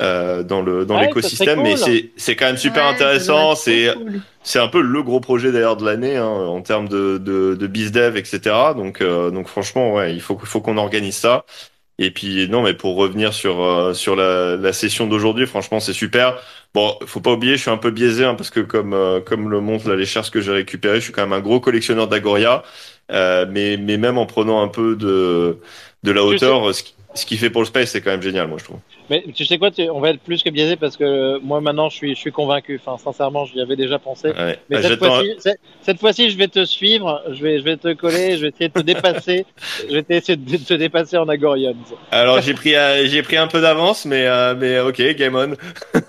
euh, 0.00 0.42
dans 0.42 0.62
le 0.62 0.86
dans 0.86 0.98
Ouais, 0.98 1.00
l'écosystème, 1.00 1.62
mais 1.62 1.76
cool. 1.76 1.76
c'est 1.76 2.12
c'est 2.16 2.36
quand 2.36 2.46
même 2.46 2.56
super 2.56 2.84
Ouais, 2.84 2.86
intéressant. 2.86 3.54
C'est 3.54 3.88
cool. 3.92 4.22
c'est 4.42 4.58
un 4.60 4.68
peu 4.68 4.80
le 4.82 5.02
gros 5.02 5.20
projet 5.20 5.52
d'ailleurs 5.52 5.76
de 5.76 5.84
l'année 5.84 6.16
hein, 6.16 6.26
en 6.26 6.62
termes 6.62 6.88
de 6.88 7.18
de, 7.18 7.54
de 7.56 7.66
bizdev, 7.66 8.16
etc. 8.16 8.74
Donc 8.74 9.00
euh, 9.00 9.30
donc 9.30 9.48
franchement, 9.48 9.94
ouais, 9.94 10.14
il 10.14 10.20
faut 10.20 10.38
il 10.40 10.46
faut 10.48 10.60
qu'on 10.60 10.78
organise 10.78 11.16
ça. 11.16 11.44
Et 11.98 12.10
puis 12.10 12.48
non, 12.48 12.62
mais 12.62 12.74
pour 12.74 12.96
revenir 12.96 13.34
sur 13.34 13.62
euh, 13.62 13.92
sur 13.94 14.16
la, 14.16 14.56
la 14.56 14.72
session 14.72 15.06
d'aujourd'hui, 15.06 15.46
franchement, 15.46 15.80
c'est 15.80 15.92
super. 15.92 16.38
Bon, 16.74 16.96
faut 17.06 17.20
pas 17.20 17.32
oublier, 17.32 17.56
je 17.56 17.62
suis 17.62 17.70
un 17.70 17.76
peu 17.76 17.90
biaisé 17.90 18.24
hein, 18.24 18.34
parce 18.34 18.50
que 18.50 18.60
comme 18.60 18.94
euh, 18.94 19.20
comme 19.20 19.50
le 19.50 19.60
montre 19.60 19.88
là, 19.88 19.96
les 19.96 20.06
shares 20.06 20.30
que 20.30 20.40
j'ai 20.40 20.52
récupérés, 20.52 20.96
je 20.96 21.04
suis 21.04 21.12
quand 21.12 21.22
même 21.22 21.32
un 21.34 21.40
gros 21.40 21.60
collectionneur 21.60 22.08
d'Agoria. 22.08 22.62
Euh, 23.12 23.46
mais 23.50 23.76
mais 23.76 23.96
même 23.98 24.18
en 24.18 24.26
prenant 24.26 24.62
un 24.62 24.68
peu 24.68 24.96
de 24.96 25.60
de 26.04 26.12
la 26.12 26.24
hauteur, 26.24 26.74
ce 26.74 26.82
qui, 26.84 26.94
ce 27.14 27.26
qu'il 27.26 27.38
fait 27.38 27.50
pour 27.50 27.62
le 27.62 27.66
space, 27.66 27.90
c'est 27.90 28.00
quand 28.02 28.10
même 28.10 28.22
génial, 28.22 28.48
moi 28.48 28.58
je 28.58 28.64
trouve. 28.64 28.80
Mais 29.10 29.24
tu 29.34 29.44
sais 29.44 29.58
quoi, 29.58 29.70
tu- 29.72 29.90
on 29.90 29.98
va 30.00 30.10
être 30.10 30.20
plus 30.20 30.42
que 30.42 30.50
biaisé 30.50 30.76
parce 30.76 30.96
que 30.96 31.38
moi 31.40 31.60
maintenant 31.60 31.88
je 31.88 31.96
suis, 31.96 32.14
je 32.14 32.20
suis 32.20 32.30
convaincu. 32.32 32.80
Enfin, 32.82 32.96
sincèrement, 33.02 33.44
j'y 33.44 33.60
avais 33.60 33.74
déjà 33.76 33.98
pensé. 33.98 34.28
Ouais. 34.28 34.58
Mais 34.70 34.76
Ah, 34.78 34.82
cette 34.82 34.98
fois-ci, 35.00 35.30
cette- 35.40 35.60
cette 35.82 35.98
fois-ci, 35.98 36.30
je 36.30 36.38
vais 36.38 36.46
te 36.48 36.64
suivre, 36.64 37.20
je 37.30 37.42
vais, 37.42 37.58
je 37.58 37.64
vais 37.64 37.76
te 37.76 37.92
coller, 37.92 38.36
je 38.36 38.42
vais 38.42 38.48
essayer 38.48 38.68
de 38.68 38.74
te 38.74 38.80
dépasser, 38.80 39.44
je 39.90 39.96
vais 39.96 40.04
essayer 40.10 40.36
de 40.36 40.56
te 40.56 40.74
dépasser 40.74 41.16
en 41.16 41.28
Agorians. 41.28 41.74
Alors 42.12 42.40
j'ai 42.40 42.54
pris 42.54 42.74
euh, 42.76 43.06
j'ai 43.08 43.22
pris 43.22 43.36
un 43.36 43.48
peu 43.48 43.60
d'avance, 43.60 44.04
mais 44.06 44.26
euh, 44.26 44.54
mais 44.56 44.78
ok, 44.80 45.02
game 45.16 45.34
on. 45.34 45.56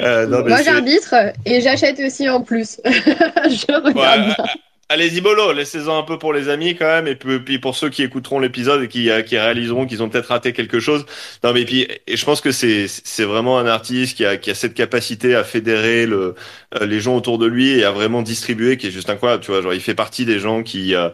Euh, 0.00 0.26
non, 0.26 0.42
mais 0.42 0.48
Moi, 0.50 0.58
c'est- 0.58 0.64
j'arbitre 0.64 1.14
et 1.44 1.60
j'achète 1.60 1.98
aussi 2.00 2.28
en 2.28 2.40
plus. 2.42 2.80
je 2.84 3.72
regarde 3.72 4.28
Ouais. 4.36 4.44
Allez-y 4.90 5.20
bolo, 5.20 5.52
laissez-en 5.52 5.98
un 5.98 6.02
peu 6.02 6.18
pour 6.18 6.32
les 6.32 6.48
amis 6.48 6.74
quand 6.74 6.86
même, 6.86 7.06
et 7.06 7.14
puis, 7.14 7.58
pour 7.58 7.76
ceux 7.76 7.90
qui 7.90 8.02
écouteront 8.02 8.38
l'épisode 8.40 8.82
et 8.84 8.88
qui, 8.88 9.10
euh, 9.10 9.20
qui 9.20 9.36
réaliseront 9.36 9.86
qu'ils 9.86 10.02
ont 10.02 10.08
peut-être 10.08 10.28
raté 10.28 10.54
quelque 10.54 10.80
chose. 10.80 11.04
Non 11.44 11.52
mais 11.52 11.66
puis, 11.66 11.86
et 12.06 12.16
je 12.16 12.24
pense 12.24 12.40
que 12.40 12.52
c'est 12.52 12.88
vraiment 13.24 13.58
un 13.58 13.66
artiste 13.66 14.16
qui 14.16 14.24
a 14.24 14.38
qui 14.38 14.50
a 14.50 14.54
cette 14.54 14.72
capacité 14.72 15.34
à 15.34 15.44
fédérer 15.44 16.06
le 16.06 16.34
euh, 16.80 16.86
les 16.86 17.00
gens 17.00 17.16
autour 17.16 17.36
de 17.36 17.44
lui 17.44 17.68
et 17.78 17.84
à 17.84 17.90
vraiment 17.90 18.22
distribuer, 18.22 18.78
qui 18.78 18.86
est 18.86 18.90
juste 18.90 19.10
incroyable. 19.10 19.42
Tu 19.44 19.50
vois, 19.50 19.60
genre 19.60 19.74
il 19.74 19.80
fait 19.82 19.94
partie 19.94 20.24
des 20.24 20.38
gens 20.38 20.62
qui 20.62 20.94
euh, 20.94 21.10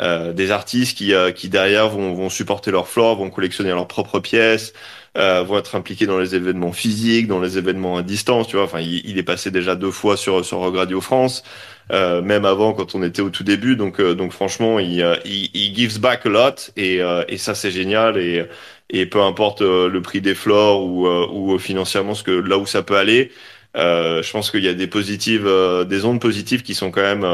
euh, 0.00 0.32
des 0.32 0.50
artistes 0.50 0.96
qui 0.96 1.12
qui 1.34 1.48
derrière 1.50 1.88
vont 1.90 2.14
vont 2.14 2.30
supporter 2.30 2.70
leur 2.70 2.88
floor, 2.88 3.16
vont 3.16 3.28
collectionner 3.30 3.70
leurs 3.70 3.88
propres 3.88 4.20
pièces. 4.20 4.72
Euh, 5.18 5.42
vont 5.42 5.58
être 5.58 5.74
impliqués 5.74 6.06
dans 6.06 6.18
les 6.18 6.34
événements 6.36 6.72
physiques, 6.72 7.26
dans 7.26 7.40
les 7.40 7.58
événements 7.58 7.96
à 7.96 8.02
distance, 8.02 8.46
tu 8.46 8.56
vois. 8.56 8.66
Enfin, 8.66 8.80
il, 8.80 9.02
il 9.04 9.18
est 9.18 9.24
passé 9.24 9.50
déjà 9.50 9.74
deux 9.74 9.90
fois 9.90 10.16
sur 10.16 10.44
sur 10.44 10.60
Radio 10.72 11.00
France 11.00 11.42
euh, 11.92 12.22
même 12.22 12.44
avant 12.44 12.72
quand 12.72 12.94
on 12.94 13.02
était 13.02 13.22
au 13.22 13.30
tout 13.30 13.44
début. 13.44 13.76
Donc, 13.76 14.00
euh, 14.00 14.14
donc 14.14 14.32
franchement, 14.32 14.78
il, 14.78 15.02
euh, 15.02 15.16
il, 15.24 15.50
il 15.54 15.74
gives 15.74 16.00
back 16.00 16.26
a 16.26 16.28
lot 16.28 16.70
et, 16.76 17.00
euh, 17.02 17.24
et 17.28 17.38
ça 17.38 17.54
c'est 17.54 17.70
génial. 17.70 18.18
Et, 18.18 18.44
et 18.90 19.06
peu 19.06 19.20
importe 19.22 19.62
euh, 19.62 19.88
le 19.88 20.02
prix 20.02 20.20
des 20.20 20.34
flores 20.34 20.84
ou, 20.84 21.08
ou 21.08 21.58
financièrement 21.58 22.14
ce 22.14 22.22
que 22.22 22.30
là 22.30 22.58
où 22.58 22.66
ça 22.66 22.82
peut 22.82 22.96
aller, 22.96 23.32
je 23.74 24.30
pense 24.32 24.50
qu'il 24.50 24.64
y 24.64 24.68
a 24.68 24.74
des 24.74 24.86
positives, 24.88 25.48
des 25.88 26.04
ondes 26.04 26.20
positives 26.20 26.62
qui 26.62 26.74
sont 26.74 26.90
quand 26.90 27.02
même 27.02 27.24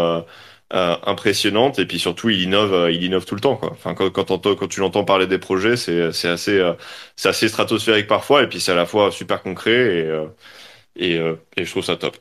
euh, 0.73 0.97
impressionnantes. 1.05 1.79
Et 1.79 1.87
puis 1.87 1.99
surtout, 1.99 2.31
il 2.31 2.43
innove, 2.43 2.73
euh, 2.73 2.91
il 2.93 3.03
innove 3.05 3.25
tout 3.27 3.35
le 3.35 3.41
temps. 3.41 3.57
Quoi. 3.57 3.71
Enfin, 3.73 3.95
quand, 3.95 4.11
quand, 4.11 4.69
tu 4.69 4.81
l'entends 4.81 5.05
parler 5.05 5.27
des 5.27 5.39
projets, 5.39 5.77
c'est 5.77 6.13
c'est 6.13 6.29
assez, 6.29 6.59
euh, 6.59 6.75
c'est 7.17 7.29
assez 7.29 7.49
stratosphérique 7.49 8.07
parfois. 8.07 8.43
Et 8.43 8.49
puis 8.49 8.61
c'est 8.61 8.73
à 8.73 8.75
la 8.75 8.87
fois 8.87 9.11
super 9.13 9.43
concret 9.43 9.73
et 9.73 10.07
euh, 10.07 10.27
et, 10.97 11.17
et 11.57 11.65
je 11.65 11.71
trouve 11.71 11.85
ça 11.85 11.97
top. 11.97 12.17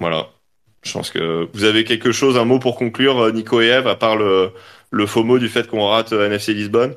Voilà. 0.00 0.30
Je 0.82 0.92
pense 0.92 1.10
que 1.10 1.48
vous 1.54 1.64
avez 1.64 1.84
quelque 1.84 2.12
chose, 2.12 2.38
un 2.38 2.44
mot 2.44 2.58
pour 2.58 2.76
conclure, 2.76 3.32
Nico 3.32 3.60
et 3.60 3.66
Eve, 3.68 3.86
à 3.88 3.96
part 3.96 4.16
le, 4.16 4.52
le 4.90 5.06
mot 5.22 5.38
du 5.38 5.48
fait 5.48 5.66
qu'on 5.68 5.86
rate 5.88 6.12
NFC 6.12 6.54
Lisbonne? 6.54 6.96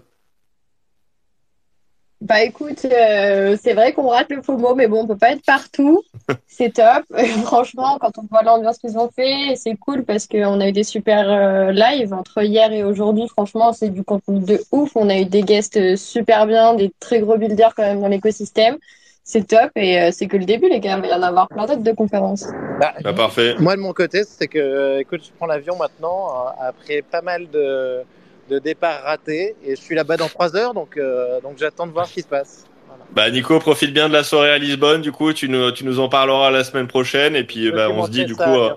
Bah 2.20 2.42
écoute, 2.44 2.86
euh, 2.86 3.56
c'est 3.62 3.74
vrai 3.74 3.94
qu'on 3.94 4.08
rate 4.08 4.32
le 4.32 4.42
FOMO, 4.42 4.74
mais 4.74 4.88
bon, 4.88 5.04
on 5.04 5.08
peut 5.08 5.18
pas 5.18 5.32
être 5.32 5.46
partout. 5.46 6.02
C'est 6.48 6.74
top. 6.74 7.04
Franchement, 7.44 7.98
quand 8.00 8.18
on 8.18 8.24
voit 8.30 8.42
l'ambiance 8.42 8.80
qu'ils 8.80 8.98
ont 8.98 9.10
fait, 9.16 9.56
c'est 9.56 9.76
cool 9.76 10.04
parce 10.04 10.26
qu'on 10.28 10.60
a 10.60 10.68
eu 10.68 10.72
des 10.72 10.84
super 10.84 11.30
euh, 11.30 11.72
lives 11.72 12.14
entre 12.14 12.44
hier 12.44 12.72
et 12.72 12.84
aujourd'hui. 12.84 13.28
Franchement, 13.28 13.74
c'est 13.74 13.90
du 13.90 14.04
contenu 14.04 14.40
de 14.40 14.60
ouf. 14.72 14.92
On 14.96 15.10
a 15.10 15.20
eu 15.20 15.26
des 15.26 15.44
guests 15.44 15.78
euh, 15.78 15.96
super 15.96 16.48
bien, 16.48 16.74
des 16.74 16.92
très 17.00 17.20
gros 17.20 17.38
builders 17.38 17.76
quand 17.76 17.84
même 17.84 18.02
dans 18.02 18.08
l'écosystème. 18.08 18.78
C'est 19.30 19.46
top 19.46 19.72
et 19.76 20.02
euh, 20.02 20.10
c'est 20.14 20.28
que 20.28 20.38
le 20.38 20.46
début, 20.46 20.70
les 20.70 20.80
gars. 20.80 20.96
Il 20.96 21.02
va 21.02 21.08
y 21.10 21.14
en 21.14 21.22
avoir 21.22 21.50
plein 21.50 21.66
d'autres 21.66 21.84
de 21.84 21.92
conférences. 21.92 22.46
Bah, 22.80 22.94
parfait. 23.14 23.56
Moi, 23.60 23.76
de 23.76 23.82
mon 23.82 23.92
côté, 23.92 24.24
c'est 24.24 24.48
que, 24.48 24.58
euh, 24.58 25.00
écoute, 25.02 25.22
je 25.22 25.32
prends 25.36 25.48
l'avion 25.48 25.76
maintenant 25.76 26.30
euh, 26.30 26.50
après 26.62 27.02
pas 27.02 27.22
mal 27.22 27.50
de, 27.50 28.04
de 28.50 28.60
départs 28.60 29.04
ratés 29.04 29.56
et 29.66 29.76
je 29.76 29.82
suis 29.82 29.96
là-bas 29.96 30.18
dans 30.18 30.28
trois 30.30 30.56
heures, 30.56 30.74
donc, 30.74 30.98
euh, 30.98 31.40
donc 31.42 31.58
j'attends 31.58 31.88
de 31.88 31.92
voir 31.92 32.08
ce 32.08 32.14
qui 32.14 32.22
se 32.22 32.28
passe. 32.28 32.66
Bah 33.12 33.30
Nico, 33.30 33.58
profite 33.60 33.94
bien 33.94 34.08
de 34.10 34.14
la 34.14 34.24
soirée 34.24 34.52
à 34.52 34.58
Lisbonne. 34.58 35.02
Du 35.02 35.12
coup, 35.12 35.32
tu 35.34 35.48
nous, 35.50 35.72
tu 35.72 35.86
nous 35.86 36.00
en 36.00 36.10
parleras 36.10 36.52
la 36.52 36.64
semaine 36.64 36.88
prochaine. 36.88 37.36
Et 37.36 37.44
puis, 37.44 37.72
bah, 37.72 37.90
on 37.90 38.06
se 38.06 38.12
dit 38.12 38.26
du 38.26 38.36
coup, 38.36 38.44
euh, 38.44 38.70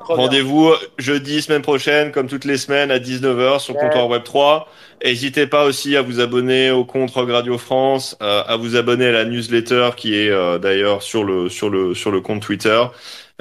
rendez-vous 0.00 0.72
jeudi 0.98 1.42
semaine 1.42 1.62
prochaine, 1.62 2.12
comme 2.12 2.28
toutes 2.28 2.44
les 2.44 2.56
semaines 2.56 2.90
à 2.90 2.98
19h 2.98 3.60
sur 3.60 3.74
le 3.74 3.78
Ouais. 3.78 3.84
comptoir 3.86 4.08
Web 4.08 4.22
3. 4.24 4.68
N'hésitez 5.04 5.46
pas 5.46 5.64
aussi 5.64 5.96
à 5.96 6.02
vous 6.02 6.20
abonner 6.20 6.70
au 6.70 6.84
compte 6.84 7.10
Rock 7.10 7.30
Radio 7.30 7.58
France, 7.58 8.16
euh, 8.22 8.42
à 8.46 8.56
vous 8.56 8.76
abonner 8.76 9.06
à 9.06 9.12
la 9.12 9.24
newsletter 9.24 9.90
qui 9.96 10.14
est 10.14 10.30
d'ailleurs 10.60 11.02
sur 11.02 11.24
le 11.24 11.48
sur 11.48 11.68
le 11.70 11.94
sur 11.94 12.10
le 12.10 12.20
compte 12.20 12.42
Twitter. 12.42 12.82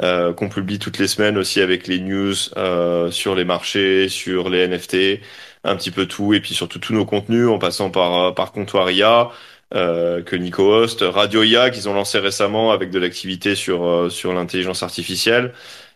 euh, 0.03 0.31
qu'on 0.31 0.47
publie 0.47 0.77
toutes 0.77 0.99
les 0.99 1.07
semaines 1.07 1.39
aussi 1.39 1.59
avec 1.59 1.87
les 1.87 1.99
news 1.99 2.35
euh, 2.55 3.09
sur 3.09 3.33
les 3.33 3.45
marchés, 3.45 4.09
sur 4.09 4.47
les 4.47 4.67
NFT, 4.67 5.21
un 5.67 5.75
petit 5.75 5.91
peu 5.91 6.05
tout, 6.07 6.33
et 6.33 6.39
puis 6.41 6.53
surtout 6.53 6.79
tous 6.79 6.93
nos 6.93 7.05
contenus 7.05 7.47
en 7.47 7.59
passant 7.59 7.89
par 7.91 8.15
euh, 8.17 8.31
par 8.31 8.51
Comptoir 8.51 8.89
IA, 8.91 9.29
euh, 9.75 10.23
que 10.23 10.35
Nico 10.35 10.63
host, 10.73 11.01
Radio 11.03 11.43
IA 11.43 11.69
qu'ils 11.69 11.89
ont 11.89 11.93
lancé 11.93 12.19
récemment 12.19 12.71
avec 12.71 12.89
de 12.89 12.99
l'activité 12.99 13.55
sur 13.55 13.85
euh, 13.85 14.09
sur 14.09 14.33
l'intelligence 14.33 14.83
artificielle. 14.83 15.53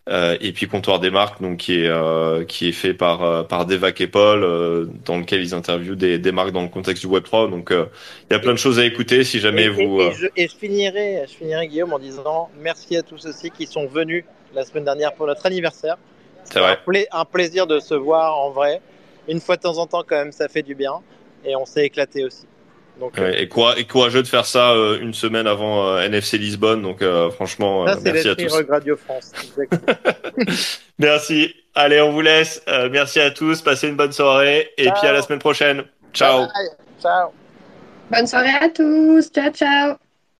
Euh, 0.08 0.36
et 0.40 0.50
puis 0.52 0.66
comptoir 0.66 0.98
des 0.98 1.10
marques 1.10 1.40
donc 1.40 1.58
qui 1.58 1.74
est 1.78 1.86
euh, 1.86 2.44
qui 2.44 2.68
est 2.68 2.72
fait 2.72 2.92
par 2.92 3.46
par 3.46 3.66
Devac 3.66 4.00
et 4.00 4.08
Paul 4.08 4.42
euh, 4.42 4.86
dans 5.04 5.16
lequel 5.16 5.40
ils 5.42 5.54
interviewent 5.54 5.94
des, 5.94 6.18
des 6.18 6.32
marques 6.32 6.50
dans 6.50 6.62
le 6.62 6.68
contexte 6.68 7.02
du 7.04 7.06
Web 7.08 7.22
3 7.22 7.46
donc 7.48 7.68
il 7.70 8.32
y 8.32 8.34
a 8.34 8.40
plein 8.40 8.50
de 8.50 8.58
choses 8.58 8.80
à 8.80 8.84
écouter 8.84 9.22
si 9.22 9.38
jamais 9.38 9.66
Et, 9.66 9.68
vous 9.68 10.00
et- 10.02 10.06
et 10.08 10.12
je, 10.12 10.26
et 10.36 10.48
je 10.48 10.56
finirai, 10.56 11.24
je 11.28 11.34
finirai 11.34 11.68
Guillaume 11.68 11.92
en 11.92 12.00
disant 12.00 12.50
merci 12.58 12.96
à 12.96 13.02
tous 13.02 13.24
aussi 13.26 13.52
qui 13.52 13.64
sont 13.64 13.86
venus 13.86 14.24
la 14.52 14.64
semaine 14.64 14.84
dernière 14.84 15.14
pour 15.14 15.28
notre 15.28 15.46
anniversaire. 15.46 15.96
c'est 16.44 16.58
vrai 16.58 16.72
Un, 16.72 16.76
pla- 16.84 17.06
un 17.12 17.24
plaisir 17.24 17.68
de 17.68 17.78
se 17.78 17.94
voir 17.94 18.36
en 18.38 18.50
vrai. 18.50 18.80
Une 19.28 19.40
fois 19.40 19.56
de 19.56 19.62
temps 19.62 19.78
en 19.78 19.86
temps, 19.86 20.02
quand 20.06 20.16
même, 20.16 20.32
ça 20.32 20.48
fait 20.48 20.62
du 20.62 20.74
bien. 20.74 20.94
Et 21.44 21.54
on 21.56 21.64
s'est 21.66 21.84
éclaté 21.86 22.24
aussi. 22.24 22.46
Donc, 23.00 23.18
euh, 23.18 23.32
et, 23.32 23.48
coura- 23.48 23.78
et 23.78 23.84
courageux 23.84 24.22
de 24.22 24.28
faire 24.28 24.44
ça 24.44 24.72
euh, 24.72 25.00
une 25.00 25.14
semaine 25.14 25.46
avant 25.46 25.88
euh, 25.88 26.00
NFC 26.02 26.36
Lisbonne 26.36 26.82
donc 26.82 27.00
euh, 27.00 27.30
franchement 27.30 27.86
ça, 27.86 27.94
c'est 27.96 28.12
merci 28.12 28.28
à 28.28 28.34
l'esprit 28.34 28.64
tous 28.64 28.70
Radio 28.70 28.96
France. 28.98 29.32
Merci 30.98 31.54
allez 31.74 32.00
on 32.02 32.12
vous 32.12 32.20
laisse 32.20 32.62
Euh, 32.68 32.88
merci 32.92 33.18
à 33.18 33.30
tous 33.30 33.62
passez 33.62 33.88
une 33.88 33.96
bonne 33.96 34.12
soirée 34.12 34.70
et 34.76 34.84
Ciao. 34.84 34.94
puis 34.98 35.08
à 35.08 35.12
la 35.12 35.22
semaine 35.22 35.38
prochaine 35.38 35.84
ciao 36.12 36.40
Bye. 36.40 36.68
Ciao. 37.00 37.30
Bonne 38.10 38.26
soirée 38.26 38.54
à 38.60 38.68
tous. 38.68 39.30
Ciao, 39.32 39.50
ciao. 39.50 40.01